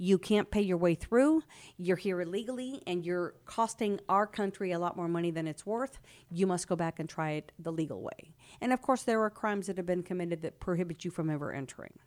You 0.00 0.16
can't 0.16 0.48
pay 0.50 0.60
your 0.62 0.76
way 0.76 0.94
through, 0.94 1.42
you're 1.76 1.96
here 1.96 2.20
illegally, 2.20 2.80
and 2.86 3.04
you're 3.04 3.34
costing 3.46 3.98
our 4.08 4.26
country 4.28 4.70
a 4.70 4.78
lot 4.78 4.96
more 4.96 5.08
money 5.08 5.32
than 5.32 5.48
it's 5.48 5.66
worth. 5.66 5.98
You 6.30 6.46
must 6.46 6.68
go 6.68 6.76
back 6.76 7.00
and 7.00 7.08
try 7.08 7.32
it 7.32 7.50
the 7.58 7.72
legal 7.72 8.00
way. 8.00 8.30
And 8.60 8.72
of 8.72 8.80
course, 8.80 9.02
there 9.02 9.20
are 9.22 9.30
crimes 9.30 9.66
that 9.66 9.76
have 9.76 9.86
been 9.86 10.04
committed 10.04 10.42
that 10.42 10.60
prohibit 10.60 11.04
you 11.04 11.10
from 11.10 11.28
ever 11.28 11.52
entering. 11.52 11.98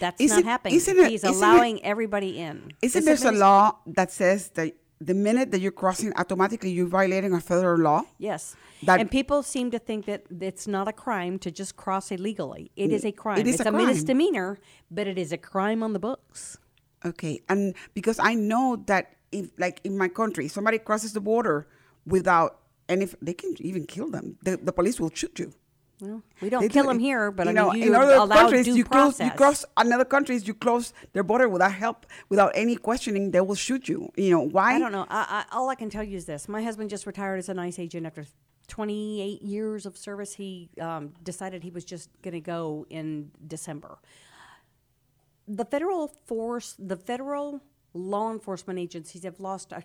That's 0.00 0.20
Isn't- 0.20 0.38
not 0.38 0.44
happening. 0.44 0.74
isn't 0.74 0.98
it- 0.98 1.10
He's 1.10 1.22
isn't 1.24 1.34
it- 1.34 1.36
allowing 1.36 1.84
everybody 1.84 2.38
in. 2.38 2.72
Isn't 2.82 3.04
there 3.04 3.32
a 3.32 3.36
law 3.36 3.76
that 3.86 4.10
says 4.10 4.48
that 4.50 4.74
the 5.00 5.14
minute 5.14 5.50
that 5.50 5.60
you're 5.60 5.72
crossing, 5.72 6.12
automatically 6.16 6.70
you're 6.70 6.86
violating 6.86 7.32
a 7.32 7.40
federal 7.40 7.80
law? 7.80 8.02
Yes. 8.18 8.54
That- 8.82 9.00
and 9.00 9.10
people 9.10 9.42
seem 9.42 9.70
to 9.70 9.78
think 9.78 10.04
that 10.06 10.24
it's 10.40 10.66
not 10.66 10.88
a 10.88 10.92
crime 10.92 11.38
to 11.40 11.50
just 11.50 11.76
cross 11.76 12.10
illegally. 12.10 12.70
It 12.76 12.92
is 12.92 13.04
a 13.04 13.12
crime. 13.12 13.38
is 13.46 13.54
it's 13.60 13.60
a 13.60 13.70
crime. 13.70 13.86
misdemeanor, 13.86 14.58
but 14.90 15.06
it 15.06 15.18
is 15.18 15.32
a 15.32 15.38
crime 15.38 15.82
on 15.82 15.92
the 15.94 15.98
books. 15.98 16.58
Okay, 17.04 17.40
and 17.48 17.74
because 17.94 18.18
I 18.18 18.34
know 18.34 18.82
that 18.86 19.14
if, 19.32 19.50
like 19.58 19.80
in 19.84 19.96
my 19.96 20.08
country, 20.08 20.48
somebody 20.48 20.78
crosses 20.78 21.14
the 21.14 21.20
border 21.20 21.66
without 22.04 22.58
any. 22.90 23.08
They 23.22 23.32
can 23.32 23.54
even 23.60 23.86
kill 23.86 24.10
them. 24.10 24.36
The, 24.42 24.58
the 24.58 24.72
police 24.72 25.00
will 25.00 25.10
shoot 25.14 25.38
you. 25.38 25.52
Well, 26.00 26.22
we 26.40 26.50
don't 26.50 26.62
They 26.62 26.68
kill 26.68 26.86
them 26.86 26.98
here, 26.98 27.30
but 27.30 27.44
you 27.44 27.50
I 27.50 27.52
know, 27.52 27.70
mean, 27.70 27.82
in 27.82 27.88
you 27.88 27.94
other 27.94 28.34
countries, 28.34 28.66
you 28.66 28.84
close, 28.84 29.20
you 29.20 29.30
cross 29.30 29.64
another 29.76 30.04
countries, 30.04 30.46
you 30.46 30.54
close 30.54 30.92
their 31.12 31.22
border 31.22 31.48
without 31.48 31.72
help, 31.72 32.06
without 32.28 32.52
any 32.54 32.76
questioning, 32.76 33.30
they 33.30 33.40
will 33.40 33.54
shoot 33.54 33.88
you. 33.88 34.10
You 34.16 34.30
know 34.30 34.40
why? 34.40 34.74
I 34.74 34.78
don't 34.78 34.92
know. 34.92 35.06
I, 35.08 35.44
I, 35.50 35.56
all 35.56 35.68
I 35.68 35.74
can 35.74 35.90
tell 35.90 36.04
you 36.04 36.16
is 36.16 36.24
this: 36.26 36.48
my 36.48 36.62
husband 36.62 36.90
just 36.90 37.06
retired 37.06 37.38
as 37.38 37.48
an 37.48 37.58
ICE 37.58 37.78
agent 37.78 38.06
after 38.06 38.24
28 38.68 39.42
years 39.42 39.84
of 39.84 39.96
service. 39.96 40.34
He 40.34 40.70
um, 40.80 41.12
decided 41.22 41.62
he 41.62 41.70
was 41.70 41.84
just 41.84 42.08
going 42.22 42.34
to 42.34 42.40
go 42.40 42.86
in 42.88 43.30
December. 43.46 43.98
The 45.46 45.64
federal 45.64 46.08
force, 46.26 46.76
the 46.78 46.96
federal 46.96 47.60
law 47.92 48.32
enforcement 48.32 48.78
agencies 48.78 49.24
have 49.24 49.40
lost 49.40 49.72
a, 49.72 49.82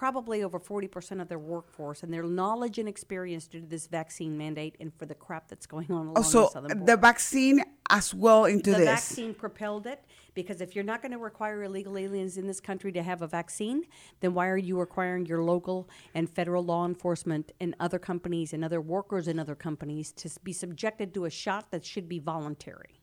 probably 0.00 0.42
over 0.42 0.58
40% 0.58 1.20
of 1.20 1.28
their 1.28 1.38
workforce 1.38 2.02
and 2.02 2.10
their 2.10 2.22
knowledge 2.22 2.78
and 2.78 2.88
experience 2.88 3.46
due 3.46 3.60
to 3.60 3.66
this 3.66 3.86
vaccine 3.86 4.38
mandate 4.38 4.74
and 4.80 4.90
for 4.94 5.04
the 5.04 5.14
crap 5.14 5.46
that's 5.46 5.66
going 5.66 5.92
on 5.92 6.06
along 6.06 6.14
Oh, 6.16 6.22
the 6.22 6.26
so 6.26 6.48
southern 6.48 6.70
border 6.78 6.92
the 6.92 6.96
vaccine 6.96 7.62
as 7.90 8.14
well 8.14 8.46
into 8.46 8.70
the 8.70 8.78
this. 8.78 8.86
The 8.86 8.92
vaccine 8.92 9.34
propelled 9.34 9.86
it 9.86 10.02
because 10.32 10.62
if 10.62 10.74
you're 10.74 10.86
not 10.86 11.02
going 11.02 11.12
to 11.12 11.18
require 11.18 11.64
illegal 11.64 11.98
aliens 11.98 12.38
in 12.38 12.46
this 12.46 12.60
country 12.60 12.92
to 12.92 13.02
have 13.02 13.20
a 13.20 13.26
vaccine, 13.26 13.82
then 14.20 14.32
why 14.32 14.48
are 14.48 14.56
you 14.56 14.80
requiring 14.80 15.26
your 15.26 15.42
local 15.42 15.86
and 16.14 16.30
federal 16.30 16.64
law 16.64 16.86
enforcement 16.86 17.52
and 17.60 17.76
other 17.78 17.98
companies 17.98 18.54
and 18.54 18.64
other 18.64 18.80
workers 18.80 19.28
in 19.28 19.38
other 19.38 19.54
companies 19.54 20.12
to 20.12 20.30
be 20.42 20.54
subjected 20.54 21.12
to 21.12 21.26
a 21.26 21.30
shot 21.30 21.70
that 21.72 21.84
should 21.84 22.08
be 22.08 22.18
voluntary? 22.18 23.02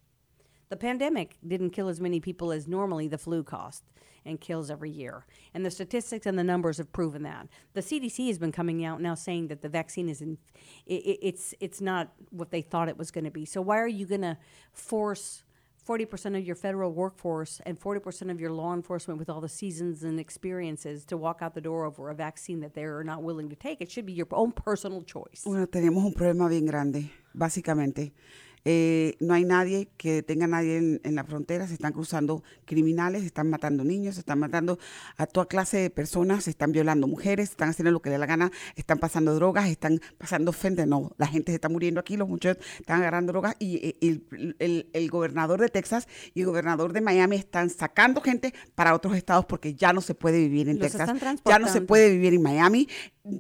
The 0.69 0.77
pandemic 0.77 1.37
didn't 1.47 1.69
kill 1.69 1.89
as 1.89 2.01
many 2.01 2.19
people 2.19 2.51
as 2.51 2.67
normally 2.67 3.07
the 3.07 3.19
flu 3.19 3.43
cost 3.43 3.83
and 4.27 4.39
kills 4.39 4.69
every 4.69 4.89
year. 4.91 5.25
And 5.53 5.65
the 5.65 5.71
statistics 5.71 6.25
and 6.25 6.37
the 6.37 6.43
numbers 6.43 6.77
have 6.77 6.91
proven 6.91 7.23
that. 7.23 7.47
The 7.73 7.81
CDC 7.81 8.27
has 8.27 8.37
been 8.37 8.51
coming 8.51 8.83
out 8.85 9.01
now 9.01 9.15
saying 9.15 9.47
that 9.47 9.61
the 9.61 9.69
vaccine 9.69 10.09
is 10.09 10.21
in, 10.21 10.37
i 10.89 10.93
i- 10.93 11.17
it's 11.21 11.53
it's 11.59 11.81
not 11.81 12.09
what 12.31 12.51
they 12.51 12.61
thought 12.61 12.89
it 12.89 12.97
was 12.97 13.09
going 13.11 13.25
to 13.25 13.31
be. 13.31 13.45
So 13.45 13.61
why 13.61 13.77
are 13.79 13.87
you 13.87 14.05
going 14.05 14.21
to 14.21 14.37
force 14.73 15.43
40% 15.87 16.37
of 16.37 16.45
your 16.45 16.55
federal 16.55 16.91
workforce 16.91 17.61
and 17.65 17.79
40% 17.79 18.29
of 18.29 18.41
your 18.41 18.51
law 18.51 18.73
enforcement 18.73 19.17
with 19.19 19.29
all 19.29 19.39
the 19.39 19.47
seasons 19.47 20.03
and 20.03 20.19
experiences 20.19 21.05
to 21.05 21.15
walk 21.15 21.37
out 21.41 21.53
the 21.55 21.61
door 21.61 21.85
over 21.85 22.09
a 22.09 22.13
vaccine 22.15 22.59
that 22.59 22.73
they're 22.73 23.05
not 23.05 23.23
willing 23.23 23.49
to 23.49 23.55
take? 23.55 23.79
It 23.79 23.89
should 23.89 24.05
be 24.05 24.11
your 24.11 24.27
own 24.31 24.51
personal 24.51 25.01
choice. 25.01 25.43
Bueno, 25.45 25.65
tenemos 25.65 26.03
un 26.03 26.13
problema 26.13 26.49
bien 26.49 26.65
grande, 26.65 27.09
básicamente. 27.33 28.11
Eh, 28.69 29.15
no 29.21 29.33
hay 29.33 29.45
nadie 29.45 29.87
que 29.95 30.11
detenga 30.15 30.43
a 30.43 30.47
nadie 30.49 30.75
en, 30.77 30.99
en 31.05 31.15
la 31.15 31.23
frontera, 31.23 31.65
se 31.67 31.73
están 31.73 31.93
cruzando 31.93 32.43
criminales, 32.65 33.21
se 33.21 33.27
están 33.27 33.49
matando 33.49 33.85
niños, 33.85 34.15
se 34.15 34.19
están 34.19 34.39
matando 34.39 34.77
a 35.15 35.25
toda 35.25 35.45
clase 35.45 35.77
de 35.77 35.89
personas, 35.89 36.43
se 36.43 36.49
están 36.49 36.73
violando 36.73 37.07
mujeres, 37.07 37.51
están 37.51 37.69
haciendo 37.69 37.91
lo 37.91 38.01
que 38.01 38.09
les 38.09 38.15
dé 38.15 38.19
la 38.19 38.25
gana, 38.25 38.51
están 38.75 38.99
pasando 38.99 39.33
drogas, 39.35 39.69
están 39.69 40.01
pasando 40.17 40.51
fentanyl. 40.51 41.07
La 41.17 41.27
gente 41.27 41.53
se 41.53 41.55
está 41.55 41.69
muriendo 41.69 42.01
aquí, 42.01 42.17
los 42.17 42.27
muchachos 42.27 42.61
están 42.77 42.99
agarrando 42.99 43.31
drogas 43.31 43.55
y 43.57 43.77
eh, 43.77 43.95
el, 44.01 44.55
el- 44.59 44.89
el 44.91 45.09
gobernador 45.09 45.61
de 45.61 45.69
Texas 45.69 46.05
y 46.33 46.41
el 46.41 46.47
gobernador 46.47 46.91
de 46.91 46.99
Miami 46.99 47.37
están 47.37 47.69
sacando 47.69 48.19
gente 48.19 48.53
para 48.75 48.93
otros 48.93 49.15
estados 49.15 49.45
porque 49.45 49.75
ya 49.75 49.93
no 49.93 50.01
se 50.01 50.13
puede 50.13 50.39
vivir 50.39 50.67
en 50.67 50.77
Los 50.79 50.87
Texas, 50.91 51.07
ya 51.45 51.59
no 51.59 51.67
se 51.67 51.79
puede 51.87 52.09
vivir 52.11 52.33
en 52.33 52.41
Miami. 52.41 52.89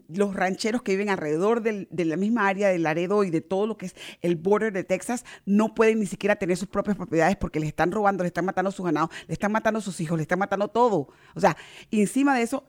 Los 0.09 0.35
rancheros 0.35 0.81
que 0.83 0.91
viven 0.93 1.09
alrededor 1.09 1.61
del- 1.61 1.87
de 1.91 2.05
la 2.05 2.17
misma 2.17 2.47
área 2.47 2.69
de 2.69 2.77
Laredo 2.79 3.23
y 3.23 3.29
de 3.29 3.41
todo 3.41 3.67
lo 3.67 3.77
que 3.77 3.87
es 3.87 3.95
el 4.21 4.35
border 4.35 4.71
de 4.73 4.83
Texas 4.83 5.16
no 5.45 5.73
pueden 5.75 5.99
ni 5.99 6.05
siquiera 6.05 6.35
tener 6.35 6.57
sus 6.57 6.67
propias 6.67 6.97
propiedades 6.97 7.35
porque 7.35 7.59
les 7.59 7.69
están 7.69 7.91
robando, 7.91 8.23
les 8.23 8.29
están 8.29 8.45
matando 8.45 8.69
a 8.69 8.71
sus 8.71 8.85
ganados, 8.85 9.09
les 9.21 9.33
están 9.33 9.51
matando 9.51 9.79
a 9.79 9.81
sus 9.81 9.99
hijos, 9.99 10.17
les 10.17 10.23
están 10.23 10.39
matando 10.39 10.67
todo. 10.67 11.09
O 11.35 11.39
sea, 11.39 11.57
y 11.89 12.01
encima 12.01 12.35
de 12.35 12.43
eso, 12.43 12.65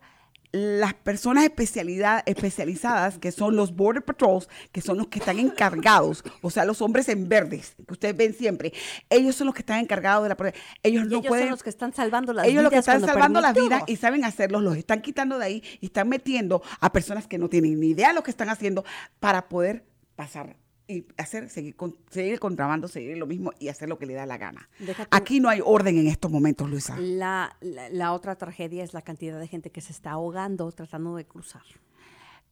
las 0.52 0.94
personas 0.94 1.44
especialidad, 1.44 2.22
especializadas, 2.26 3.18
que 3.18 3.32
son 3.32 3.54
los 3.54 3.74
Border 3.76 4.02
Patrols, 4.02 4.48
que 4.72 4.80
son 4.80 4.96
los 4.96 5.08
que 5.08 5.18
están 5.18 5.38
encargados, 5.38 6.24
o 6.40 6.50
sea, 6.50 6.64
los 6.64 6.80
hombres 6.80 7.08
en 7.08 7.28
verdes, 7.28 7.74
que 7.86 7.92
ustedes 7.92 8.16
ven 8.16 8.34
siempre, 8.34 8.72
ellos 9.10 9.36
son 9.36 9.46
los 9.46 9.54
que 9.54 9.60
están 9.60 9.80
encargados 9.80 10.22
de 10.22 10.30
la... 10.30 10.54
Ellos 10.82 11.04
Y 11.04 11.08
no 11.08 11.18
ellos 11.18 11.26
pueden... 11.28 11.44
son 11.44 11.50
los 11.50 11.62
que 11.62 11.70
están 11.70 11.92
salvando 11.92 12.32
las 12.32 12.46
ellos 12.46 12.52
vidas. 12.54 12.64
lo 12.64 12.70
que 12.70 12.78
están 12.78 13.00
salvando 13.00 13.40
las 13.40 13.54
vidas 13.54 13.82
y 13.86 13.96
saben 13.96 14.24
hacerlos, 14.24 14.62
los 14.62 14.76
están 14.76 15.02
quitando 15.02 15.38
de 15.38 15.44
ahí 15.44 15.62
y 15.80 15.86
están 15.86 16.08
metiendo 16.08 16.62
a 16.80 16.92
personas 16.92 17.26
que 17.26 17.36
no 17.36 17.48
tienen 17.48 17.78
ni 17.78 17.88
idea 17.88 18.08
de 18.08 18.14
lo 18.14 18.22
que 18.22 18.30
están 18.30 18.48
haciendo 18.48 18.84
para 19.20 19.48
poder 19.48 19.84
pasar 20.16 20.56
y 20.88 21.06
hacer, 21.18 21.50
seguir, 21.50 21.76
con, 21.76 21.96
seguir 22.10 22.32
el 22.32 22.40
contrabando, 22.40 22.88
seguir 22.88 23.16
lo 23.18 23.26
mismo 23.26 23.52
y 23.60 23.68
hacer 23.68 23.88
lo 23.90 23.98
que 23.98 24.06
le 24.06 24.14
da 24.14 24.24
la 24.24 24.38
gana. 24.38 24.68
Aquí 25.10 25.38
no 25.38 25.50
hay 25.50 25.60
orden 25.62 25.98
en 25.98 26.06
estos 26.08 26.30
momentos, 26.30 26.68
Luisa. 26.70 26.98
La, 26.98 27.54
la, 27.60 27.90
la 27.90 28.12
otra 28.14 28.36
tragedia 28.36 28.82
es 28.82 28.94
la 28.94 29.02
cantidad 29.02 29.38
de 29.38 29.46
gente 29.46 29.70
que 29.70 29.82
se 29.82 29.92
está 29.92 30.12
ahogando 30.12 30.72
tratando 30.72 31.14
de 31.14 31.26
cruzar. 31.26 31.62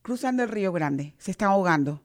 Cruzando 0.02 0.42
el 0.42 0.50
Río 0.50 0.70
Grande, 0.72 1.14
se 1.18 1.30
están 1.30 1.48
ahogando. 1.48 2.02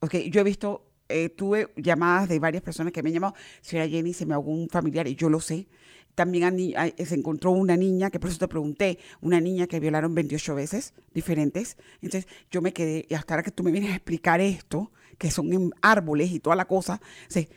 Ok, 0.00 0.14
yo 0.30 0.40
he 0.40 0.44
visto, 0.44 0.86
eh, 1.08 1.28
tuve 1.30 1.68
llamadas 1.76 2.28
de 2.28 2.38
varias 2.38 2.62
personas 2.62 2.92
que 2.92 3.02
me 3.02 3.10
han 3.10 3.14
llamado, 3.14 3.34
señora 3.60 3.88
Jenny, 3.88 4.12
se 4.14 4.24
me 4.24 4.34
ahogó 4.34 4.52
un 4.52 4.68
familiar 4.68 5.06
y 5.08 5.16
yo 5.16 5.28
lo 5.28 5.40
sé. 5.40 5.66
También 6.14 6.44
a 6.44 6.80
a- 6.82 7.04
se 7.04 7.14
encontró 7.14 7.50
una 7.50 7.76
niña, 7.76 8.10
que 8.10 8.18
por 8.18 8.30
eso 8.30 8.38
te 8.38 8.48
pregunté, 8.48 8.98
una 9.20 9.38
niña 9.40 9.66
que 9.66 9.80
violaron 9.80 10.14
28 10.14 10.54
veces 10.54 10.94
diferentes. 11.12 11.76
Entonces 12.00 12.26
yo 12.50 12.62
me 12.62 12.72
quedé, 12.72 13.04
y 13.08 13.14
hasta 13.14 13.34
ahora 13.34 13.42
que 13.42 13.50
tú 13.50 13.62
me 13.62 13.70
vienes 13.70 13.90
a 13.90 13.96
explicar 13.96 14.40
esto, 14.40 14.92
que 15.18 15.30
son 15.30 15.52
en 15.52 15.70
árboles 15.82 16.30
y 16.32 16.40
toda 16.40 16.56
la 16.56 16.64
cosa, 16.66 17.00
se- 17.28 17.48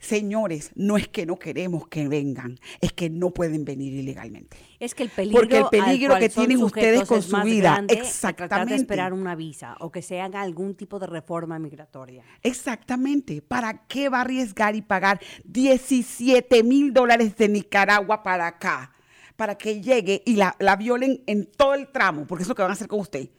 señores, 0.00 0.70
no 0.76 0.96
es 0.96 1.08
que 1.08 1.26
no 1.26 1.40
queremos 1.40 1.88
que 1.88 2.06
vengan, 2.06 2.56
es 2.80 2.92
que 2.92 3.10
no 3.10 3.30
pueden 3.30 3.64
venir 3.64 3.92
ilegalmente. 3.94 4.56
Es 4.78 4.94
que 4.94 5.02
el 5.02 5.08
peligro, 5.10 5.40
Porque 5.40 5.58
el 5.58 5.66
peligro 5.70 6.16
que 6.20 6.28
tienen 6.28 6.62
ustedes 6.62 7.04
con 7.04 7.20
su 7.20 7.36
vida, 7.42 7.74
tratar 7.84 7.86
de 7.88 7.94
exactamente. 8.02 8.74
esperar 8.76 9.12
una 9.12 9.34
visa 9.34 9.76
o 9.80 9.90
que 9.90 10.02
se 10.02 10.20
haga 10.20 10.40
algún 10.42 10.76
tipo 10.76 11.00
de 11.00 11.08
reforma 11.08 11.58
migratoria. 11.58 12.22
Exactamente. 12.44 13.42
¿Para 13.42 13.86
qué 13.88 14.08
va 14.08 14.18
a 14.18 14.20
arriesgar 14.20 14.76
y 14.76 14.82
pagar 14.82 15.18
17 15.44 16.62
mil 16.62 16.92
dólares 16.92 17.36
de 17.36 17.48
Nicaragua 17.48 18.22
para 18.22 18.46
acá? 18.46 18.92
Para 19.36 19.56
que 19.56 19.80
llegue 19.80 20.22
y 20.26 20.36
la, 20.36 20.54
la 20.58 20.76
violen 20.76 21.22
en 21.26 21.46
todo 21.46 21.74
el 21.74 21.88
tramo, 21.88 22.26
porque 22.26 22.42
es 22.42 22.48
lo 22.48 22.54
que 22.54 22.62
van 22.62 22.70
a 22.70 22.74
hacer 22.74 22.88
con 22.88 23.00
usted. 23.00 23.30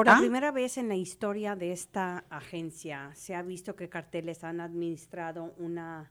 Por 0.00 0.06
la 0.06 0.16
¿Ah? 0.16 0.20
primera 0.20 0.50
vez 0.50 0.78
en 0.78 0.88
la 0.88 0.94
historia 0.94 1.56
de 1.56 1.72
esta 1.72 2.24
agencia 2.30 3.10
se 3.14 3.34
ha 3.34 3.42
visto 3.42 3.76
que 3.76 3.90
carteles 3.90 4.44
han 4.44 4.62
administrado 4.62 5.52
una 5.58 6.10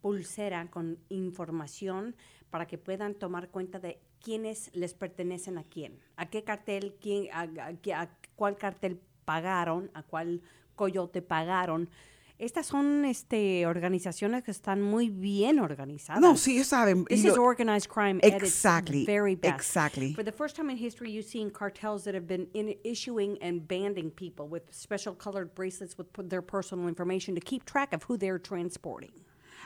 pulsera 0.00 0.70
con 0.70 0.96
información 1.10 2.16
para 2.48 2.66
que 2.66 2.78
puedan 2.78 3.14
tomar 3.14 3.50
cuenta 3.50 3.78
de 3.78 4.00
quiénes 4.22 4.70
les 4.74 4.94
pertenecen 4.94 5.58
a 5.58 5.64
quién, 5.64 6.00
a 6.16 6.30
qué 6.30 6.44
cartel, 6.44 6.96
quién, 6.98 7.28
a, 7.30 7.42
a- 7.42 8.00
a 8.02 8.08
cuál 8.36 8.56
cartel 8.56 9.02
pagaron, 9.26 9.90
a 9.92 10.02
cuál 10.02 10.40
coyote 10.74 11.20
pagaron. 11.20 11.90
Estas 12.38 12.66
son 12.66 13.04
este, 13.06 13.64
organizaciones 13.66 14.42
que 14.42 14.50
están 14.50 14.82
muy 14.82 15.08
bien 15.08 15.58
organizadas. 15.58 16.20
No, 16.20 16.36
sí, 16.36 16.62
saben. 16.64 17.06
This 17.06 17.24
is 17.24 17.36
lo- 17.36 17.42
organized 17.42 17.88
crime 17.88 18.18
at 18.22 18.34
its 18.34 18.42
Exactly, 18.42 19.06
very 19.06 19.34
best. 19.36 19.54
exactly. 19.54 20.12
For 20.12 20.22
the 20.22 20.32
first 20.32 20.54
time 20.54 20.68
in 20.70 20.76
history, 20.76 21.10
you've 21.10 21.24
seen 21.26 21.50
cartels 21.50 22.04
that 22.04 22.14
have 22.14 22.26
been 22.26 22.48
in, 22.52 22.76
issuing 22.84 23.38
and 23.40 23.66
banding 23.66 24.10
people 24.10 24.48
with 24.48 24.64
special 24.70 25.14
colored 25.14 25.54
bracelets 25.54 25.96
with 25.96 26.08
their 26.28 26.42
personal 26.42 26.88
information 26.88 27.34
to 27.34 27.40
keep 27.40 27.64
track 27.64 27.94
of 27.94 28.02
who 28.02 28.18
they're 28.18 28.38
transporting. 28.38 29.12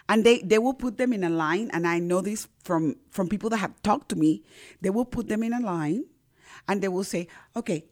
and 0.08 0.24
they, 0.24 0.38
they 0.42 0.58
will 0.58 0.72
put 0.74 0.96
them 0.96 1.12
in 1.12 1.22
a 1.24 1.28
line 1.28 1.68
and 1.74 1.86
i 1.86 1.98
know 1.98 2.20
this 2.22 2.48
from 2.64 2.96
from 3.10 3.28
people 3.28 3.50
that 3.50 3.58
have 3.58 3.74
talked 3.82 4.08
to 4.08 4.16
me 4.16 4.42
they 4.80 4.88
will 4.90 5.04
put 5.04 5.28
them 5.28 5.42
in 5.42 5.52
a 5.52 5.60
line 5.60 6.04
and 6.66 6.80
they 6.80 6.88
will 6.88 7.04
say 7.04 7.26
okay 7.54 7.84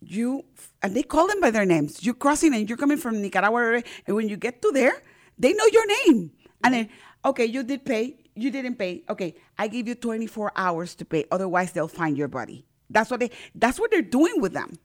you 0.00 0.44
and 0.82 0.94
they 0.94 1.02
call 1.02 1.26
them 1.26 1.40
by 1.40 1.50
their 1.50 1.66
names. 1.66 2.04
You're 2.04 2.14
crossing 2.14 2.54
and 2.54 2.68
you're 2.68 2.78
coming 2.78 2.98
from 2.98 3.20
nicaragua 3.20 3.78
eh, 3.78 3.82
and 4.06 4.16
when 4.16 4.28
you 4.28 4.36
get 4.36 4.62
to 4.62 4.70
there 4.72 5.02
they 5.38 5.52
know 5.52 5.66
your 5.66 5.86
name. 6.06 6.32
And 6.64 6.74
then 6.74 6.88
okay 7.24 7.44
you 7.44 7.62
did 7.62 7.84
pay 7.84 8.16
you 8.34 8.50
didn't 8.50 8.76
pay. 8.76 9.02
Okay 9.08 9.34
i 9.58 9.68
give 9.68 9.88
you 9.88 9.94
24 9.94 10.52
hours 10.56 10.94
to 10.96 11.04
pay 11.04 11.24
otherwise 11.30 11.72
they'll 11.72 11.88
find 11.88 12.16
your 12.16 12.28
body. 12.28 12.66
That's 12.90 13.10
what 13.10 13.20
they 13.20 13.30
that's 13.54 13.78
what 13.78 13.90
they're 13.90 14.02
doing 14.02 14.40
with 14.40 14.52
them 14.52 14.78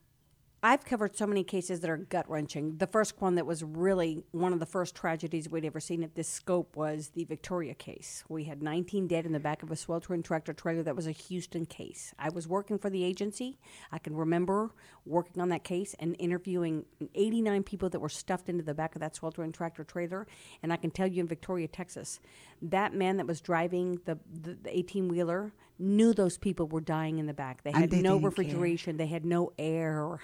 I've 0.66 0.86
covered 0.86 1.18
so 1.18 1.28
many 1.28 1.44
cases 1.44 1.82
that 1.82 1.90
are 1.90 1.98
gut 1.98 2.30
wrenching. 2.30 2.78
The 2.78 2.88
first 2.88 3.20
one 3.20 3.36
that 3.36 3.46
was 3.46 3.66
really 3.66 4.24
one 4.32 4.54
of 4.54 4.62
the 4.62 4.66
first 4.66 4.96
tragedies 4.96 5.50
we'd 5.50 5.66
ever 5.66 5.82
seen 5.82 6.04
at 6.06 6.16
this 6.16 6.30
scope 6.30 6.78
was 6.78 7.10
the 7.10 7.26
Victoria 7.26 7.74
case. 7.74 8.24
We 8.30 8.46
had 8.46 8.64
19 8.64 9.08
dead 9.08 9.26
in 9.26 9.34
the 9.34 9.42
back 9.42 9.62
of 9.62 9.72
a 9.72 9.76
sweltering 9.76 10.24
tractor 10.24 10.54
trailer. 10.54 10.82
That 10.82 10.96
was 10.96 11.06
a 11.06 11.12
Houston 11.12 11.66
case. 11.66 12.14
I 12.18 12.30
was 12.30 12.48
working 12.48 12.80
for 12.80 12.90
the 12.90 13.04
agency. 13.04 13.60
I 13.92 13.98
can 13.98 14.16
remember 14.16 14.72
working 15.06 15.42
on 15.42 15.50
that 15.50 15.66
case 15.66 15.98
and 16.00 16.16
interviewing 16.18 16.86
89 17.14 17.64
people 17.64 17.90
that 17.90 18.00
were 18.00 18.08
stuffed 18.08 18.48
into 18.48 18.64
the 18.64 18.74
back 18.74 18.96
of 18.96 19.02
that 19.02 19.18
sweltering 19.18 19.52
tractor 19.52 19.84
trailer. 19.84 20.28
And 20.64 20.72
I 20.72 20.78
can 20.78 20.92
tell 20.92 21.08
you 21.08 21.20
in 21.20 21.28
Victoria, 21.28 21.68
Texas, 21.68 22.22
that 22.62 22.94
man 22.94 23.18
that 23.18 23.28
was 23.28 23.42
driving 23.42 24.00
the, 24.06 24.18
the, 24.32 24.58
the 24.64 24.78
18 24.78 25.10
wheeler 25.10 25.52
knew 25.78 26.14
those 26.14 26.38
people 26.38 26.68
were 26.68 26.80
dying 26.80 27.18
in 27.18 27.26
the 27.26 27.34
back. 27.34 27.64
They 27.64 27.72
had 27.72 27.90
they 27.90 28.02
no 28.02 28.14
didn't 28.14 28.22
care. 28.22 28.30
refrigeration, 28.30 28.96
they 28.96 29.08
had 29.08 29.26
no 29.26 29.52
air 29.58 30.22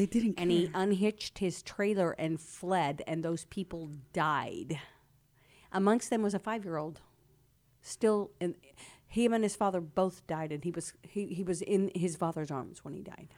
they 0.00 0.06
didn't 0.06 0.34
care. 0.34 0.42
and 0.42 0.50
he 0.50 0.70
unhitched 0.74 1.38
his 1.38 1.62
trailer 1.62 2.12
and 2.12 2.40
fled, 2.40 3.02
and 3.06 3.22
those 3.22 3.44
people 3.46 3.90
died. 4.12 4.78
Amongst 5.72 6.10
them 6.10 6.22
was 6.22 6.34
a 6.34 6.38
five-year-old, 6.38 7.00
still 7.82 8.30
in. 8.40 8.54
Him 9.06 9.32
and 9.32 9.42
his 9.42 9.56
father 9.56 9.80
both 9.80 10.24
died, 10.26 10.52
and 10.52 10.62
he 10.64 10.70
was 10.70 10.92
he, 11.02 11.26
he 11.26 11.42
was 11.42 11.62
in 11.62 11.90
his 11.94 12.16
father's 12.16 12.50
arms 12.50 12.84
when 12.84 12.94
he 12.94 13.02
died. 13.02 13.28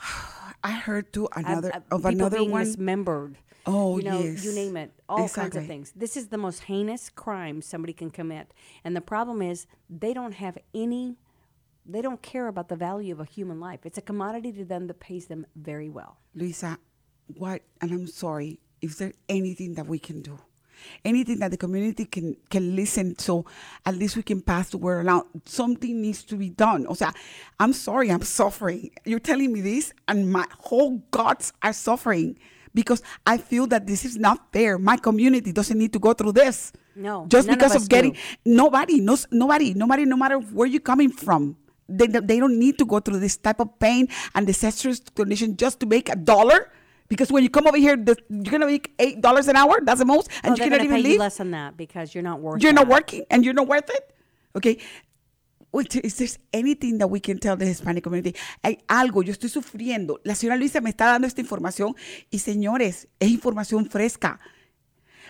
I 0.62 0.72
heard 0.72 1.12
too 1.12 1.28
another 1.34 1.70
I've- 1.74 1.84
of 1.90 1.98
people 2.02 2.10
another 2.10 2.38
being 2.38 2.50
one. 2.50 2.62
mismembered. 2.64 3.36
Oh, 3.66 3.96
you 3.98 4.04
know, 4.04 4.20
yes. 4.20 4.44
you 4.44 4.52
name 4.54 4.76
it, 4.76 4.92
all 5.08 5.26
kinds 5.28 5.56
of 5.56 5.66
things. 5.66 5.92
This 5.96 6.18
is 6.18 6.28
the 6.28 6.36
most 6.36 6.64
heinous 6.64 7.08
crime 7.08 7.62
somebody 7.62 7.94
can 7.94 8.10
commit, 8.10 8.52
and 8.84 8.94
the 8.94 9.00
problem 9.00 9.40
is 9.42 9.66
they 9.88 10.12
don't 10.14 10.34
have 10.34 10.58
any. 10.74 11.16
They 11.86 12.00
don't 12.00 12.22
care 12.22 12.48
about 12.48 12.68
the 12.68 12.76
value 12.76 13.12
of 13.12 13.20
a 13.20 13.24
human 13.24 13.60
life. 13.60 13.80
It's 13.84 13.98
a 13.98 14.02
commodity 14.02 14.52
to 14.52 14.64
them 14.64 14.86
that 14.86 15.00
pays 15.00 15.26
them 15.26 15.46
very 15.54 15.90
well. 15.90 16.16
Luisa, 16.34 16.78
what? 17.36 17.62
And 17.80 17.92
I'm 17.92 18.06
sorry. 18.06 18.60
Is 18.80 18.96
there 18.96 19.12
anything 19.28 19.74
that 19.74 19.86
we 19.86 19.98
can 19.98 20.22
do? 20.22 20.38
Anything 21.04 21.38
that 21.38 21.50
the 21.50 21.56
community 21.56 22.04
can 22.04 22.36
can 22.50 22.74
listen 22.74 23.16
so 23.18 23.46
at 23.86 23.94
least 23.94 24.16
we 24.16 24.22
can 24.22 24.40
pass 24.42 24.70
the 24.70 24.78
word 24.78 25.06
around. 25.06 25.24
Something 25.44 26.02
needs 26.02 26.24
to 26.24 26.36
be 26.36 26.50
done. 26.50 26.86
O 26.88 26.94
sea, 26.94 27.12
I'm 27.60 27.72
sorry, 27.72 28.10
I'm 28.10 28.22
suffering. 28.22 28.90
You're 29.04 29.20
telling 29.20 29.52
me 29.52 29.60
this, 29.60 29.92
and 30.08 30.30
my 30.32 30.46
whole 30.58 30.98
guts 31.10 31.52
are 31.62 31.72
suffering 31.72 32.36
because 32.74 33.02
I 33.24 33.38
feel 33.38 33.66
that 33.68 33.86
this 33.86 34.04
is 34.04 34.16
not 34.16 34.52
fair. 34.52 34.76
My 34.78 34.96
community 34.96 35.52
doesn't 35.52 35.78
need 35.78 35.92
to 35.92 35.98
go 36.00 36.12
through 36.12 36.32
this. 36.32 36.72
No, 36.96 37.26
just 37.28 37.48
of 37.48 37.54
because 37.54 37.76
us 37.76 37.82
of 37.82 37.88
getting 37.88 38.12
do. 38.12 38.18
nobody 38.44 39.00
knows 39.00 39.26
nobody 39.30 39.74
nobody 39.74 40.04
no 40.04 40.16
matter 40.16 40.38
where 40.38 40.66
you're 40.66 40.80
coming 40.80 41.10
from 41.10 41.56
they, 41.88 42.06
they 42.06 42.38
don't 42.38 42.58
need 42.58 42.78
to 42.78 42.84
go 42.86 43.00
through 43.00 43.18
this 43.20 43.36
type 43.36 43.60
of 43.60 43.78
pain 43.78 44.08
and 44.34 44.46
disastrous 44.46 45.00
condition 45.14 45.56
just 45.56 45.80
to 45.80 45.86
make 45.86 46.08
a 46.08 46.16
dollar 46.16 46.70
because 47.08 47.30
when 47.30 47.42
you 47.42 47.50
come 47.50 47.66
over 47.66 47.76
here 47.76 47.96
the, 47.96 48.16
you're 48.30 48.50
gonna 48.52 48.66
make 48.66 48.92
eight 48.98 49.20
dollars 49.20 49.48
an 49.48 49.56
hour 49.56 49.78
that's 49.82 50.00
the 50.00 50.06
most 50.06 50.28
and 50.42 50.52
Oh, 50.52 50.56
you 50.56 50.62
cannot 50.70 50.80
even 50.84 50.90
pay 50.96 51.02
you 51.02 51.08
leave 51.10 51.18
less 51.18 51.36
than 51.36 51.50
that 51.50 51.76
because 51.76 52.14
you're 52.14 52.24
not 52.24 52.40
worth. 52.40 52.62
you're 52.62 52.72
not 52.72 52.88
that. 52.88 52.94
working 52.94 53.24
and 53.30 53.44
you're 53.44 53.54
not 53.54 53.68
worth 53.68 53.90
it 53.90 54.14
okay 54.56 54.78
Wait, 55.72 55.96
is 55.96 56.16
there 56.18 56.28
anything 56.52 56.98
that 56.98 57.08
we 57.08 57.18
can 57.18 57.36
tell 57.36 57.56
the 57.56 57.66
Hispanic 57.66 58.04
community? 58.04 58.36
Hay 58.62 58.78
algo, 58.86 59.24
yo 59.24 59.32
estoy 59.32 59.48
sufriendo. 59.48 60.20
La 60.22 60.36
señora 60.36 60.56
Luisa 60.56 60.80
me 60.80 60.88
está 60.90 61.06
dando 61.06 61.26
esta 61.26 61.40
información 61.40 61.96
y 62.30 62.38
señores, 62.38 63.08
es 63.18 63.28
información 63.28 63.84
fresca. 63.90 64.38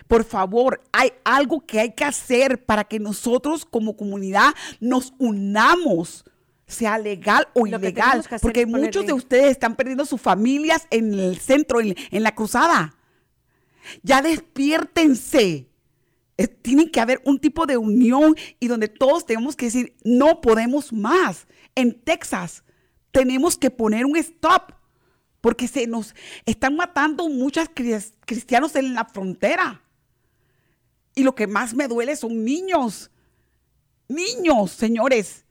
Por 0.07 0.23
favor, 0.23 0.83
hay 0.91 1.13
algo 1.23 1.65
que 1.65 1.79
hay 1.79 1.93
que 1.93 2.03
hacer 2.05 2.63
para 2.63 2.83
que 2.83 2.99
nosotros 2.99 3.65
como 3.65 3.97
comunidad 3.97 4.53
nos 4.79 5.13
unamos, 5.17 6.25
sea 6.67 6.97
legal 6.97 7.47
o 7.53 7.65
Lo 7.67 7.77
ilegal, 7.77 8.23
porque 8.41 8.65
ponerle- 8.65 8.85
muchos 8.87 9.05
de 9.05 9.13
ustedes 9.13 9.51
están 9.51 9.75
perdiendo 9.75 10.05
sus 10.05 10.19
familias 10.19 10.87
en 10.89 11.13
el 11.13 11.37
centro, 11.39 11.79
en, 11.79 11.95
en 12.11 12.23
la 12.23 12.33
cruzada. 12.33 12.95
Ya 14.01 14.21
despiértense. 14.21 15.69
Eh, 16.37 16.47
Tiene 16.47 16.89
que 16.91 16.99
haber 16.99 17.21
un 17.23 17.39
tipo 17.39 17.65
de 17.65 17.77
unión 17.77 18.35
y 18.59 18.67
donde 18.67 18.87
todos 18.87 19.25
tenemos 19.25 19.55
que 19.55 19.65
decir, 19.65 19.95
no 20.03 20.41
podemos 20.41 20.91
más. 20.91 21.47
En 21.75 21.93
Texas 22.01 22.63
tenemos 23.11 23.57
que 23.57 23.69
poner 23.71 24.05
un 24.05 24.17
stop 24.17 24.71
porque 25.39 25.67
se 25.67 25.85
nos 25.87 26.15
están 26.45 26.75
matando 26.75 27.29
muchos 27.29 27.69
cristianos 28.25 28.75
en 28.75 28.95
la 28.95 29.05
frontera. 29.05 29.83
Y 31.13 31.23
lo 31.23 31.35
que 31.35 31.45
más 31.47 31.73
me 31.75 31.87
duele 31.87 32.15
son 32.15 32.43
niños. 32.43 33.11
Niños, 34.07 34.71
señores. 34.71 35.44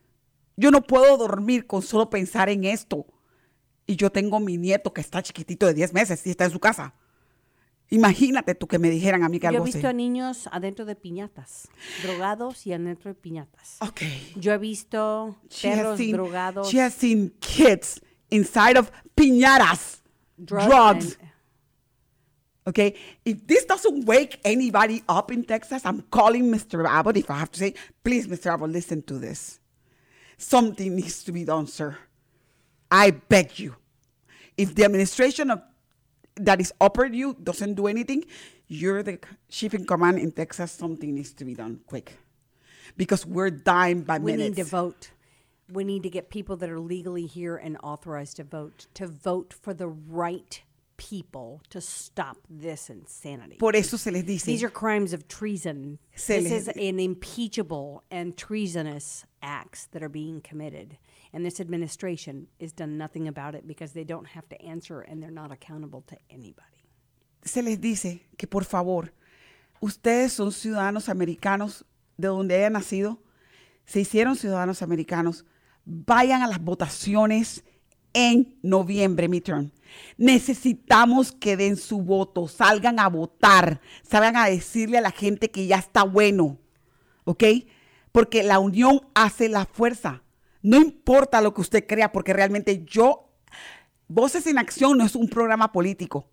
Yo 0.56 0.70
no 0.70 0.82
puedo 0.82 1.16
dormir 1.16 1.66
con 1.66 1.82
solo 1.82 2.08
pensar 2.10 2.48
en 2.48 2.64
esto. 2.64 3.06
Y 3.86 3.96
yo 3.96 4.10
tengo 4.10 4.40
mi 4.40 4.56
nieto 4.56 4.92
que 4.94 5.00
está 5.00 5.22
chiquitito 5.22 5.66
de 5.66 5.74
10 5.74 5.92
meses 5.92 6.26
y 6.26 6.30
está 6.30 6.44
en 6.46 6.50
su 6.50 6.60
casa. 6.60 6.94
Imagínate 7.90 8.54
tú 8.54 8.66
que 8.66 8.78
me 8.78 8.88
dijeran 8.88 9.22
a 9.24 9.28
mí 9.28 9.38
que 9.38 9.44
Yo 9.46 9.52
he 9.52 9.56
algo 9.56 9.64
visto 9.64 9.86
a 9.88 9.92
niños 9.92 10.48
adentro 10.50 10.86
de 10.86 10.96
piñatas, 10.96 11.68
drogados 12.02 12.66
y 12.66 12.72
adentro 12.72 13.10
de 13.10 13.14
piñatas. 13.14 13.76
Ok. 13.80 14.00
Yo 14.36 14.52
he 14.52 14.58
visto 14.58 15.36
She 15.50 15.68
has, 15.68 15.76
perros 15.76 15.98
seen, 15.98 16.12
drogados, 16.12 16.68
she 16.70 16.80
has 16.80 16.94
seen 16.94 17.34
kids 17.40 18.00
inside 18.30 18.78
of 18.78 18.90
piñatas, 19.14 20.02
drugs, 20.38 20.66
drugs. 20.66 21.18
and- 21.20 21.34
Okay, 22.66 22.94
if 23.26 23.46
this 23.46 23.66
doesn't 23.66 24.06
wake 24.06 24.40
anybody 24.42 25.02
up 25.06 25.30
in 25.30 25.44
Texas, 25.44 25.82
I'm 25.84 26.00
calling 26.10 26.50
Mr. 26.50 26.86
Abbott. 26.88 27.18
If 27.18 27.30
I 27.30 27.34
have 27.38 27.50
to 27.50 27.58
say, 27.58 27.74
please, 28.02 28.26
Mr. 28.26 28.46
Abbott, 28.54 28.70
listen 28.70 29.02
to 29.02 29.18
this. 29.18 29.60
Something 30.36 30.96
needs 30.96 31.24
to 31.24 31.32
be 31.32 31.44
done, 31.44 31.66
sir. 31.66 31.96
I 32.90 33.10
beg 33.10 33.58
you. 33.58 33.76
If 34.56 34.74
the 34.74 34.84
administration 34.84 35.50
of 35.50 35.62
that 36.36 36.60
is 36.60 36.72
upper 36.80 37.06
you 37.06 37.36
doesn't 37.42 37.74
do 37.74 37.86
anything, 37.86 38.24
you're 38.66 39.02
the 39.02 39.18
chief 39.48 39.74
in 39.74 39.86
command 39.86 40.18
in 40.18 40.32
Texas. 40.32 40.72
Something 40.72 41.14
needs 41.14 41.32
to 41.34 41.44
be 41.44 41.54
done 41.54 41.80
quick, 41.86 42.18
because 42.96 43.24
we're 43.26 43.50
dying 43.50 44.02
by 44.02 44.18
we 44.18 44.32
minutes. 44.32 44.42
We 44.42 44.48
need 44.48 44.64
to 44.64 44.70
vote. 44.70 45.10
We 45.72 45.84
need 45.84 46.02
to 46.02 46.10
get 46.10 46.30
people 46.30 46.56
that 46.58 46.68
are 46.68 46.78
legally 46.78 47.26
here 47.26 47.56
and 47.56 47.78
authorized 47.82 48.36
to 48.36 48.44
vote 48.44 48.86
to 48.94 49.06
vote 49.06 49.54
for 49.60 49.72
the 49.72 49.88
right 49.88 50.62
people 51.10 51.60
to 51.70 51.80
stop 51.80 52.36
this 52.48 52.90
insanity. 52.90 53.56
Por 53.56 53.74
eso 53.76 53.96
se 53.96 54.10
les 54.10 54.22
dice. 54.22 54.46
These 54.46 54.64
are 54.64 54.70
crimes 54.70 55.12
of 55.12 55.26
treason. 55.28 55.98
Se 56.14 56.40
this 56.40 56.52
is 56.52 56.68
an 56.68 57.00
impeachable 57.00 58.02
and 58.10 58.36
treasonous 58.36 59.24
acts 59.42 59.86
that 59.92 60.02
are 60.02 60.08
being 60.08 60.40
committed. 60.40 60.96
And 61.32 61.44
this 61.44 61.60
administration 61.60 62.46
has 62.60 62.72
done 62.72 62.96
nothing 62.96 63.26
about 63.26 63.54
it 63.54 63.66
because 63.66 63.92
they 63.92 64.04
don't 64.04 64.28
have 64.28 64.48
to 64.50 64.62
answer 64.62 65.00
and 65.00 65.20
they're 65.20 65.30
not 65.30 65.50
accountable 65.50 66.02
to 66.02 66.16
anybody. 66.30 66.74
se 67.44 67.62
les 67.62 67.80
dice 67.80 68.22
que 68.36 68.48
por 68.48 68.64
favor, 68.64 69.12
ustedes 69.80 70.32
son 70.32 70.52
ciudadanos 70.52 71.08
americanos 71.08 71.84
de 72.16 72.28
donde 72.28 72.56
hayan 72.56 72.72
nacido, 72.72 73.22
se 73.84 74.00
hicieron 74.00 74.36
ciudadanos 74.36 74.82
americanos, 74.82 75.44
vayan 75.84 76.42
a 76.42 76.48
las 76.48 76.62
votaciones 76.62 77.64
en 78.14 78.58
noviembre, 78.62 79.28
midterm. 79.28 79.70
Necesitamos 80.16 81.32
que 81.32 81.56
den 81.56 81.76
su 81.76 82.00
voto, 82.00 82.48
salgan 82.48 82.98
a 82.98 83.08
votar, 83.08 83.80
salgan 84.02 84.36
a 84.36 84.46
decirle 84.46 84.98
a 84.98 85.02
la 85.02 85.10
gente 85.10 85.50
que 85.50 85.66
ya 85.66 85.76
está 85.76 86.02
bueno, 86.02 86.58
¿ok? 87.24 87.44
Porque 88.12 88.42
la 88.42 88.58
unión 88.58 89.02
hace 89.14 89.48
la 89.48 89.66
fuerza. 89.66 90.22
No 90.62 90.78
importa 90.78 91.42
lo 91.42 91.52
que 91.52 91.60
usted 91.60 91.86
crea, 91.86 92.10
porque 92.10 92.32
realmente 92.32 92.84
yo, 92.86 93.30
Voces 94.08 94.46
en 94.46 94.58
Acción 94.58 94.96
no 94.96 95.04
es 95.04 95.14
un 95.14 95.28
programa 95.28 95.72
político 95.72 96.30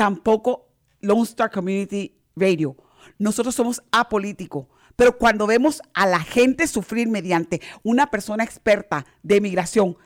tampoco 0.00 0.72
Lone 1.02 1.24
Star 1.24 1.50
Community 1.50 2.18
Radio. 2.34 2.74
Nosotros 3.18 3.54
somos 3.54 3.82
apolíticos. 3.92 4.66
Pero 4.96 5.18
cuando 5.18 5.46
vemos 5.46 5.82
a 5.92 6.06
la 6.06 6.20
gente 6.20 6.66
sufrir 6.66 7.06
mediante 7.06 7.60
una 7.82 8.10
persona 8.10 8.42
experta 8.42 9.04
de 9.22 9.42
migración, 9.42 9.98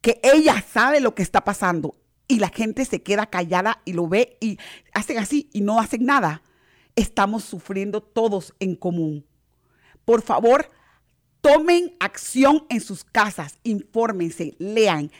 que 0.00 0.20
ella 0.22 0.62
sabe 0.62 1.00
lo 1.00 1.14
que 1.14 1.22
está 1.22 1.44
pasando 1.44 1.96
y 2.28 2.38
la 2.38 2.48
gente 2.48 2.84
se 2.84 3.02
queda 3.02 3.26
callada 3.26 3.80
y 3.84 3.94
lo 3.94 4.06
ve 4.06 4.36
y 4.40 4.58
hacen 4.92 5.18
así 5.18 5.48
y 5.52 5.62
no 5.62 5.80
hacen 5.80 6.04
nada, 6.04 6.42
estamos 6.94 7.44
sufriendo 7.44 8.02
todos 8.02 8.54
en 8.60 8.76
común. 8.76 9.24
Por 10.04 10.22
favor, 10.22 10.70
tomen 11.40 11.96
acción 12.00 12.66
en 12.68 12.80
sus 12.80 13.04
casas, 13.04 13.58
infórmense, 13.62 14.54
lean, 14.58 15.10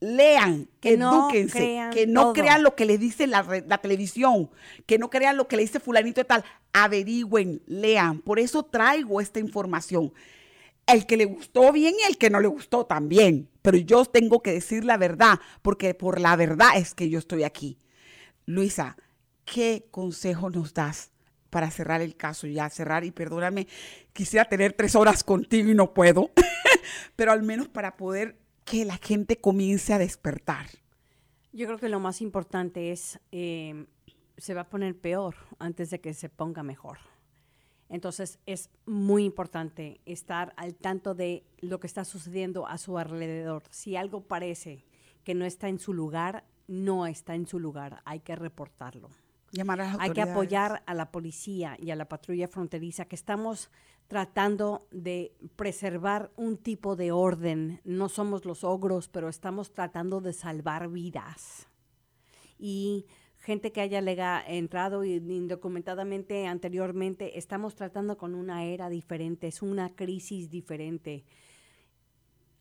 lean, 0.00 0.68
Que 0.80 0.96
no 0.96 1.28
crean 1.28 1.90
que 1.90 2.06
no 2.06 2.22
todo. 2.22 2.32
crean 2.34 2.62
lo 2.62 2.74
que 2.74 2.86
les 2.86 3.00
dice 3.00 3.26
la, 3.26 3.44
la 3.66 3.78
televisión, 3.78 4.50
que 4.86 4.98
no 4.98 5.10
crean 5.10 5.36
lo 5.36 5.48
que 5.48 5.56
le 5.56 5.62
dice 5.62 5.80
fulanito 5.80 6.20
de 6.20 6.24
tal, 6.24 6.44
averigüen, 6.72 7.62
lean. 7.66 8.20
Por 8.20 8.38
eso 8.38 8.62
traigo 8.64 9.20
esta 9.20 9.40
información. 9.40 10.12
El 10.88 11.06
que 11.06 11.18
le 11.18 11.26
gustó 11.26 11.70
bien 11.70 11.94
y 12.00 12.10
el 12.10 12.16
que 12.16 12.30
no 12.30 12.40
le 12.40 12.48
gustó 12.48 12.86
también. 12.86 13.48
Pero 13.62 13.76
yo 13.76 14.06
tengo 14.06 14.42
que 14.42 14.52
decir 14.52 14.84
la 14.84 14.96
verdad, 14.96 15.38
porque 15.62 15.94
por 15.94 16.18
la 16.18 16.34
verdad 16.34 16.70
es 16.76 16.94
que 16.94 17.10
yo 17.10 17.18
estoy 17.18 17.44
aquí. 17.44 17.78
Luisa, 18.46 18.96
¿qué 19.44 19.86
consejo 19.90 20.48
nos 20.48 20.72
das 20.72 21.10
para 21.50 21.70
cerrar 21.70 22.00
el 22.00 22.16
caso? 22.16 22.46
Ya 22.46 22.70
cerrar 22.70 23.04
y 23.04 23.10
perdóname, 23.10 23.68
quisiera 24.14 24.46
tener 24.46 24.72
tres 24.72 24.94
horas 24.94 25.22
contigo 25.22 25.70
y 25.70 25.74
no 25.74 25.92
puedo, 25.92 26.30
pero 27.16 27.32
al 27.32 27.42
menos 27.42 27.68
para 27.68 27.96
poder 27.98 28.38
que 28.64 28.86
la 28.86 28.96
gente 28.96 29.36
comience 29.36 29.92
a 29.92 29.98
despertar. 29.98 30.66
Yo 31.52 31.66
creo 31.66 31.78
que 31.78 31.88
lo 31.88 32.00
más 32.00 32.20
importante 32.20 32.92
es, 32.92 33.18
eh, 33.32 33.86
se 34.36 34.54
va 34.54 34.62
a 34.62 34.68
poner 34.68 34.98
peor 34.98 35.34
antes 35.58 35.90
de 35.90 36.00
que 36.00 36.14
se 36.14 36.28
ponga 36.28 36.62
mejor. 36.62 36.98
Entonces 37.88 38.38
es 38.46 38.70
muy 38.86 39.24
importante 39.24 40.00
estar 40.04 40.52
al 40.56 40.74
tanto 40.74 41.14
de 41.14 41.44
lo 41.60 41.80
que 41.80 41.86
está 41.86 42.04
sucediendo 42.04 42.66
a 42.66 42.78
su 42.78 42.98
alrededor. 42.98 43.62
Si 43.70 43.96
algo 43.96 44.22
parece 44.22 44.84
que 45.24 45.34
no 45.34 45.44
está 45.44 45.68
en 45.68 45.78
su 45.78 45.94
lugar, 45.94 46.44
no 46.66 47.06
está 47.06 47.34
en 47.34 47.46
su 47.46 47.58
lugar. 47.58 48.02
Hay 48.04 48.20
que 48.20 48.36
reportarlo. 48.36 49.10
Llamar 49.52 49.80
a 49.80 49.92
las 49.92 50.00
Hay 50.00 50.10
que 50.10 50.20
apoyar 50.20 50.82
a 50.86 50.94
la 50.94 51.10
policía 51.10 51.76
y 51.80 51.90
a 51.90 51.96
la 51.96 52.08
patrulla 52.08 52.48
fronteriza 52.48 53.06
que 53.06 53.16
estamos 53.16 53.70
tratando 54.06 54.86
de 54.90 55.34
preservar 55.56 56.30
un 56.36 56.58
tipo 56.58 56.96
de 56.96 57.12
orden. 57.12 57.80
No 57.84 58.08
somos 58.08 58.44
los 58.44 58.64
ogros, 58.64 59.08
pero 59.08 59.28
estamos 59.28 59.72
tratando 59.72 60.20
de 60.20 60.32
salvar 60.34 60.88
vidas. 60.88 61.68
Y 62.58 63.06
gente 63.48 63.72
que 63.72 63.80
haya 63.80 64.02
lega- 64.02 64.44
entrado 64.46 65.04
indocumentadamente 65.06 66.46
anteriormente, 66.46 67.38
estamos 67.38 67.74
tratando 67.74 68.18
con 68.18 68.34
una 68.34 68.64
era 68.66 68.90
diferente, 68.90 69.46
es 69.46 69.62
una 69.62 69.88
crisis 69.96 70.50
diferente. 70.50 71.24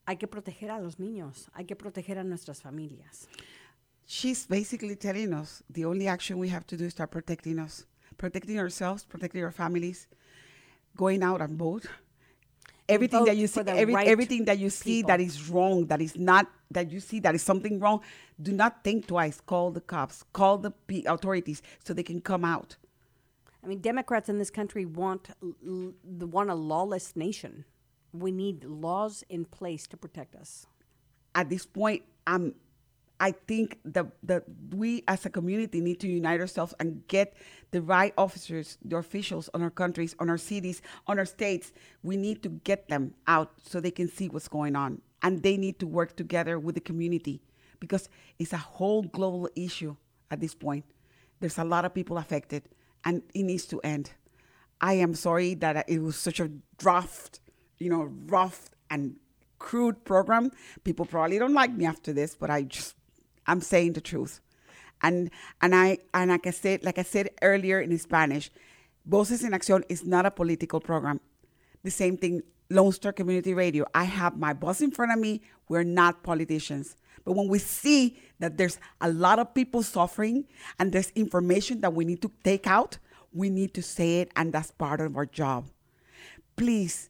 Hay 0.06 0.16
que 0.16 0.28
proteger 0.30 0.72
a 0.72 0.80
los 0.80 0.98
niños, 0.98 1.50
hay 1.52 1.66
que 1.66 1.76
proteger 1.76 2.18
a 2.20 2.24
nuestras 2.24 2.62
familias. 2.62 3.28
She's 4.06 4.48
basically 4.48 4.96
telling 4.96 5.34
us 5.34 5.62
the 5.70 5.84
only 5.84 6.08
action 6.08 6.40
we 6.40 6.50
have 6.50 6.64
to 6.68 6.78
do 6.78 6.86
is 6.86 6.94
start 6.94 7.12
protecting 7.12 7.60
us, 7.60 7.86
protecting 8.16 8.58
ourselves, 8.58 9.04
protecting 9.06 9.44
our 9.44 9.52
families, 9.52 10.08
going 10.96 11.22
out 11.22 11.42
and 11.42 11.58
vote. 11.60 11.90
Everything 12.90 13.26
that 13.26 13.38
you 13.38 13.48
see, 13.48 13.62
every, 13.68 13.94
right 13.94 14.08
everything 14.08 14.46
that 14.46 14.60
you 14.60 14.70
see 14.70 15.02
that 15.04 15.20
people. 15.20 15.26
is 15.26 15.50
wrong, 15.50 15.88
that 15.88 16.02
is 16.02 16.16
not, 16.18 16.48
that 16.72 16.92
you 16.92 17.00
see 17.00 17.20
that 17.20 17.36
is 17.36 17.42
something 17.42 17.80
wrong, 17.80 18.02
do 18.42 18.52
not 18.54 18.84
think 18.84 19.08
twice. 19.08 19.42
Call 19.42 19.72
the 19.72 19.82
cops, 19.82 20.24
call 20.34 20.58
the 20.58 20.72
p- 20.72 21.06
authorities 21.06 21.62
so 21.84 21.94
they 21.94 22.04
can 22.04 22.22
come 22.22 22.46
out. 22.46 22.78
I 23.64 23.68
mean, 23.68 23.82
Democrats 23.82 24.30
in 24.30 24.38
this 24.38 24.50
country 24.50 24.86
want 24.86 25.30
l- 25.42 25.94
want 26.04 26.50
a 26.50 26.56
lawless 26.56 27.16
nation. 27.16 27.66
We 28.14 28.32
need 28.32 28.64
laws 28.64 29.24
in 29.30 29.46
place 29.46 29.86
to 29.88 29.98
protect 29.98 30.36
us. 30.36 30.66
at 31.36 31.50
this 31.50 31.66
point, 31.68 32.04
um, 32.26 32.56
I 33.20 33.32
think 33.32 33.80
that 33.86 34.07
that 34.24 34.43
we 34.76 35.03
as 35.07 35.26
a 35.26 35.30
community 35.30 35.82
need 35.82 35.99
to 36.01 36.07
unite 36.07 36.39
ourselves 36.39 36.74
and 36.80 37.07
get 37.07 37.36
the 37.72 37.82
right 37.82 38.13
officers, 38.18 38.78
the 38.84 38.97
officials 38.97 39.49
on 39.53 39.61
our 39.61 39.72
countries, 39.72 40.15
on 40.20 40.30
our 40.30 40.38
cities, 40.38 40.82
on 41.07 41.18
our 41.18 41.26
states. 41.26 41.72
We 42.03 42.15
need 42.18 42.43
to 42.43 42.49
get 42.49 42.89
them 42.89 43.15
out 43.26 43.53
so 43.63 43.80
they 43.80 43.91
can 43.91 44.07
see 44.07 44.30
what's 44.30 44.47
going 44.47 44.76
on, 44.76 45.01
and 45.22 45.41
they 45.41 45.57
need 45.57 45.80
to 45.80 45.88
work 45.88 46.15
together 46.15 46.59
with 46.59 46.76
the 46.76 46.82
community 46.82 47.41
because 47.80 48.09
it's 48.39 48.53
a 48.53 48.57
whole 48.57 49.03
global 49.03 49.49
issue 49.55 49.95
at 50.30 50.39
this 50.39 50.53
point. 50.53 50.86
There's 51.39 51.57
a 51.57 51.63
lot 51.63 51.86
of 51.86 51.93
people 51.93 52.18
affected, 52.18 52.63
and 53.03 53.24
it 53.34 53.43
needs 53.43 53.65
to 53.68 53.80
end. 53.82 54.11
I 54.80 54.93
am 54.93 55.15
sorry 55.15 55.55
that 55.55 55.89
it 55.89 55.99
was 55.99 56.15
such 56.15 56.39
a 56.39 56.51
draft, 56.78 57.39
you 57.80 57.89
know, 57.89 58.11
rough 58.28 58.70
and 58.89 59.15
crude 59.59 60.05
program. 60.05 60.51
People 60.84 61.05
probably 61.05 61.39
don't 61.39 61.53
like 61.53 61.74
me 61.74 61.86
after 61.86 62.13
this, 62.13 62.36
but 62.36 62.49
I 62.49 62.63
just 62.63 62.95
I'm 63.48 63.62
saying 63.62 63.93
the 63.93 64.02
truth. 64.02 64.41
And 65.02 65.30
and 65.62 65.76
I 65.76 66.00
and 66.14 66.32
like 66.32 66.48
I 66.48 66.52
said, 66.52 66.84
like 66.84 66.98
I 66.98 67.04
said 67.04 67.30
earlier 67.41 67.80
in 67.80 67.98
Spanish, 67.98 68.50
Voces 69.06 69.43
en 69.43 69.52
Acción 69.52 69.84
is 69.88 70.04
not 70.04 70.26
a 70.26 70.32
political 70.32 70.82
program. 70.82 71.22
The 71.84 71.91
same 71.91 72.18
thing, 72.18 72.43
Lone 72.70 72.91
Star 72.91 73.14
Community 73.14 73.54
Radio. 73.54 73.86
I 73.93 74.04
have 74.04 74.38
my 74.38 74.54
boss 74.54 74.82
in 74.82 74.91
front 74.91 75.14
of 75.14 75.20
me. 75.20 75.41
We're 75.70 75.84
not 75.84 76.24
politicians. 76.24 76.98
But 77.24 77.34
when 77.34 77.48
we 77.48 77.60
see 77.60 78.20
that 78.39 78.58
there's 78.58 78.80
a 79.02 79.10
lot 79.10 79.39
of 79.39 79.54
people 79.54 79.84
suffering 79.84 80.45
and 80.80 80.91
there's 80.91 81.12
information 81.12 81.82
that 81.82 81.93
we 81.93 82.06
need 82.06 82.22
to 82.22 82.32
take 82.43 82.68
out, 82.68 82.98
we 83.34 83.50
need 83.50 83.74
to 83.76 83.82
say 83.82 84.22
it, 84.22 84.32
and 84.36 84.52
that's 84.52 84.72
part 84.72 85.02
of 85.02 85.16
our 85.16 85.26
job. 85.26 85.68
Please 86.56 87.10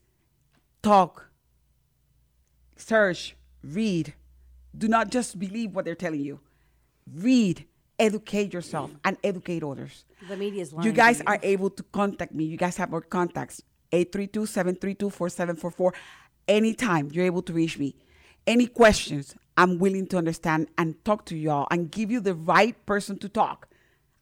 talk, 0.82 1.30
search, 2.76 3.36
read. 3.62 4.14
Do 4.78 4.86
not 4.88 5.10
just 5.10 5.38
believe 5.38 5.74
what 5.74 5.84
they're 5.84 5.94
telling 5.96 6.20
you. 6.20 6.40
Read, 7.12 7.66
educate 7.98 8.52
yourself, 8.54 8.90
and 9.04 9.16
educate 9.24 9.62
others. 9.64 10.04
The 10.28 10.36
media 10.36 10.62
is 10.62 10.72
lying. 10.72 10.86
You 10.86 10.92
guys 10.92 11.20
are 11.26 11.38
able 11.42 11.70
to 11.70 11.82
contact 11.82 12.32
me. 12.32 12.44
You 12.44 12.56
guys 12.56 12.76
have 12.76 12.92
our 12.94 13.00
contacts 13.00 13.62
832 13.92 14.46
732 14.46 15.10
4744. 15.10 15.94
Anytime 16.46 17.10
you're 17.12 17.24
able 17.26 17.42
to 17.42 17.52
reach 17.52 17.78
me. 17.78 17.96
Any 18.46 18.66
questions, 18.66 19.34
I'm 19.56 19.78
willing 19.78 20.06
to 20.08 20.16
understand 20.16 20.68
and 20.78 21.02
talk 21.04 21.26
to 21.26 21.36
y'all 21.36 21.66
and 21.70 21.90
give 21.90 22.10
you 22.10 22.20
the 22.20 22.34
right 22.34 22.74
person 22.86 23.18
to 23.18 23.28
talk. 23.28 23.68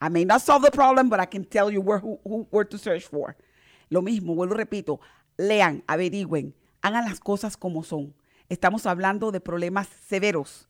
I 0.01 0.09
may 0.09 0.25
not 0.25 0.43
solve 0.43 0.63
the 0.63 0.71
problem, 0.71 1.09
but 1.09 1.21
I 1.21 1.27
can 1.27 1.45
tell 1.45 1.71
you 1.71 1.81
where, 1.81 1.99
who, 1.99 2.19
who- 2.25 2.47
where 2.51 2.65
to 2.65 2.79
search 2.79 3.05
for. 3.05 3.37
Lo 3.91 4.01
mismo, 4.03 4.35
vuelvo 4.35 4.57
repito, 4.57 4.99
lean, 5.39 5.83
averigüen, 5.87 6.53
hagan 6.83 7.05
las 7.05 7.21
cosas 7.21 7.57
como 7.59 7.83
son. 7.83 8.13
Estamos 8.49 8.87
hablando 8.87 9.33
de 9.33 9.41
problemas 9.41 9.89
severos 10.07 10.69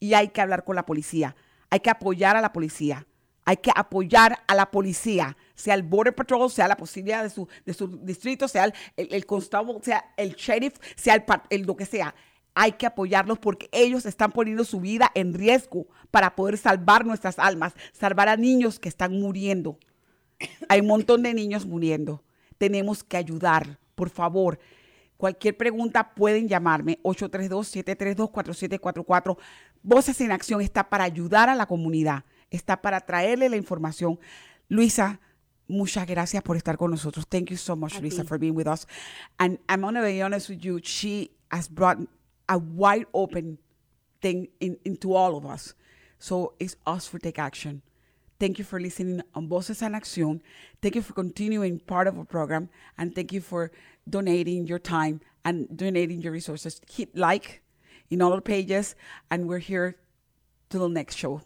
y 0.00 0.14
hay 0.14 0.28
que 0.28 0.40
hablar 0.40 0.64
con 0.64 0.76
la 0.76 0.86
policía. 0.86 1.36
Hay 1.70 1.80
que 1.80 1.90
apoyar 1.90 2.36
a 2.36 2.40
la 2.40 2.52
policía. 2.52 3.06
Hay 3.44 3.56
que 3.56 3.70
apoyar 3.74 4.40
a 4.46 4.54
la 4.54 4.70
policía, 4.70 5.34
sea 5.54 5.72
el 5.72 5.82
Border 5.82 6.14
Patrol, 6.14 6.50
sea 6.50 6.68
la 6.68 6.76
posibilidad 6.76 7.22
de 7.22 7.30
su, 7.30 7.48
de 7.64 7.72
su 7.72 7.88
distrito, 8.04 8.46
sea 8.46 8.70
el, 8.94 9.24
constable, 9.24 9.72
sea 9.80 10.12
el 10.18 10.34
sheriff, 10.34 10.74
sea 10.96 11.14
el, 11.14 11.24
el 11.48 11.62
lo 11.62 11.74
que 11.74 11.86
sea. 11.86 12.14
Hay 12.52 12.72
que 12.72 12.84
apoyarlos 12.84 13.38
porque 13.38 13.70
ellos 13.72 14.04
están 14.04 14.32
poniendo 14.32 14.64
su 14.64 14.80
vida 14.80 15.10
en 15.14 15.32
riesgo 15.32 15.86
para 16.10 16.36
poder 16.36 16.58
salvar 16.58 17.06
nuestras 17.06 17.38
almas, 17.38 17.72
salvar 17.92 18.28
a 18.28 18.36
niños 18.36 18.78
que 18.78 18.90
están 18.90 19.18
muriendo. 19.18 19.78
Hay 20.68 20.80
un 20.80 20.88
montón 20.88 21.22
de 21.22 21.32
niños 21.32 21.64
muriendo. 21.64 22.22
Tenemos 22.58 23.02
que 23.02 23.16
ayudar, 23.16 23.78
por 23.94 24.10
favor. 24.10 24.58
Cualquier 25.18 25.56
pregunta 25.56 26.14
pueden 26.14 26.48
llamarme 26.48 26.98
832-732-4744. 27.02 29.36
Voces 29.82 30.20
en 30.20 30.30
Acción 30.32 30.60
está 30.60 30.88
para 30.88 31.02
ayudar 31.04 31.48
a 31.48 31.54
la 31.56 31.66
comunidad, 31.66 32.24
está 32.50 32.80
para 32.80 33.00
traerle 33.00 33.48
la 33.48 33.56
información. 33.56 34.18
Luisa, 34.68 35.20
muchas 35.66 36.06
gracias 36.06 36.40
por 36.42 36.56
estar 36.56 36.76
con 36.76 36.92
nosotros. 36.92 37.26
Thank 37.28 37.50
you 37.50 37.56
so 37.56 37.74
much, 37.74 37.96
A 37.96 38.00
Luisa, 38.00 38.22
ti. 38.22 38.28
for 38.28 38.38
being 38.38 38.54
with 38.54 38.68
us. 38.68 38.86
And 39.38 39.58
I'm 39.68 39.80
going 39.80 39.94
to 39.96 40.02
be 40.02 40.22
honest 40.22 40.48
with 40.48 40.60
you, 40.64 40.78
she 40.82 41.32
has 41.50 41.68
brought 41.68 41.98
a 42.48 42.56
wide 42.56 43.06
open 43.12 43.58
thing 44.22 44.48
in, 44.60 44.78
into 44.84 45.14
all 45.14 45.36
of 45.36 45.44
us. 45.44 45.74
So 46.20 46.54
it's 46.60 46.76
us 46.86 47.08
for 47.08 47.18
take 47.18 47.40
action. 47.40 47.82
Thank 48.38 48.60
you 48.60 48.64
for 48.64 48.78
listening 48.78 49.20
on 49.34 49.48
Voces 49.48 49.82
en 49.82 49.94
Acción. 49.94 50.40
Thank 50.80 50.94
you 50.94 51.02
for 51.02 51.12
continuing 51.12 51.80
part 51.80 52.06
of 52.06 52.16
our 52.16 52.24
program. 52.24 52.68
And 52.96 53.12
thank 53.12 53.32
you 53.32 53.40
for 53.40 53.72
donating 54.08 54.66
your 54.66 54.78
time 54.78 55.20
and 55.44 55.68
donating 55.68 56.20
your 56.20 56.32
resources. 56.32 56.80
Hit 56.88 57.16
like 57.16 57.62
in 58.10 58.22
all 58.22 58.32
our 58.32 58.40
pages. 58.40 58.96
And 59.30 59.48
we're 59.48 59.58
here 59.58 59.96
till 60.70 60.88
the 60.88 60.94
next 60.94 61.16
show. 61.16 61.42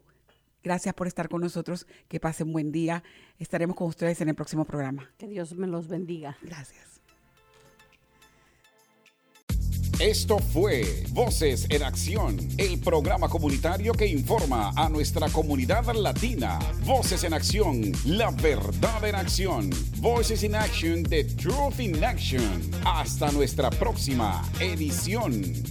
Gracias 0.65 0.95
por 0.95 1.07
estar 1.07 1.29
con 1.29 1.41
nosotros. 1.41 1.87
Que 2.09 2.21
pasen 2.21 2.53
buen 2.53 2.73
día. 2.73 3.03
Estaremos 3.39 3.77
con 3.77 3.89
ustedes 3.89 4.21
en 4.21 4.29
el 4.29 4.35
próximo 4.35 4.65
programa. 4.65 5.11
Que 5.19 5.27
Dios 5.27 5.55
me 5.55 5.67
los 5.67 5.89
bendiga. 5.89 6.37
Gracias. 6.43 6.92
Esto 10.03 10.41
fue 10.41 11.05
Voces 11.11 11.69
en 11.71 11.85
Acción, 11.85 12.37
el 12.59 12.81
programa 12.81 13.29
comunitario 13.29 13.93
que 13.93 14.05
informa 14.05 14.73
a 14.75 14.89
nuestra 14.89 15.29
comunidad 15.29 15.95
latina. 15.95 16.59
Voces 16.85 17.23
en 17.23 17.33
Acción, 17.35 17.93
la 18.05 18.33
verdad 18.33 19.05
en 19.05 19.15
acción. 19.15 19.71
Voices 19.99 20.43
in 20.43 20.57
Action, 20.57 21.05
the 21.05 21.23
truth 21.23 21.79
in 21.79 22.03
action. 22.03 22.43
Hasta 22.85 23.31
nuestra 23.31 23.71
próxima 23.71 24.43
edición. 24.59 25.63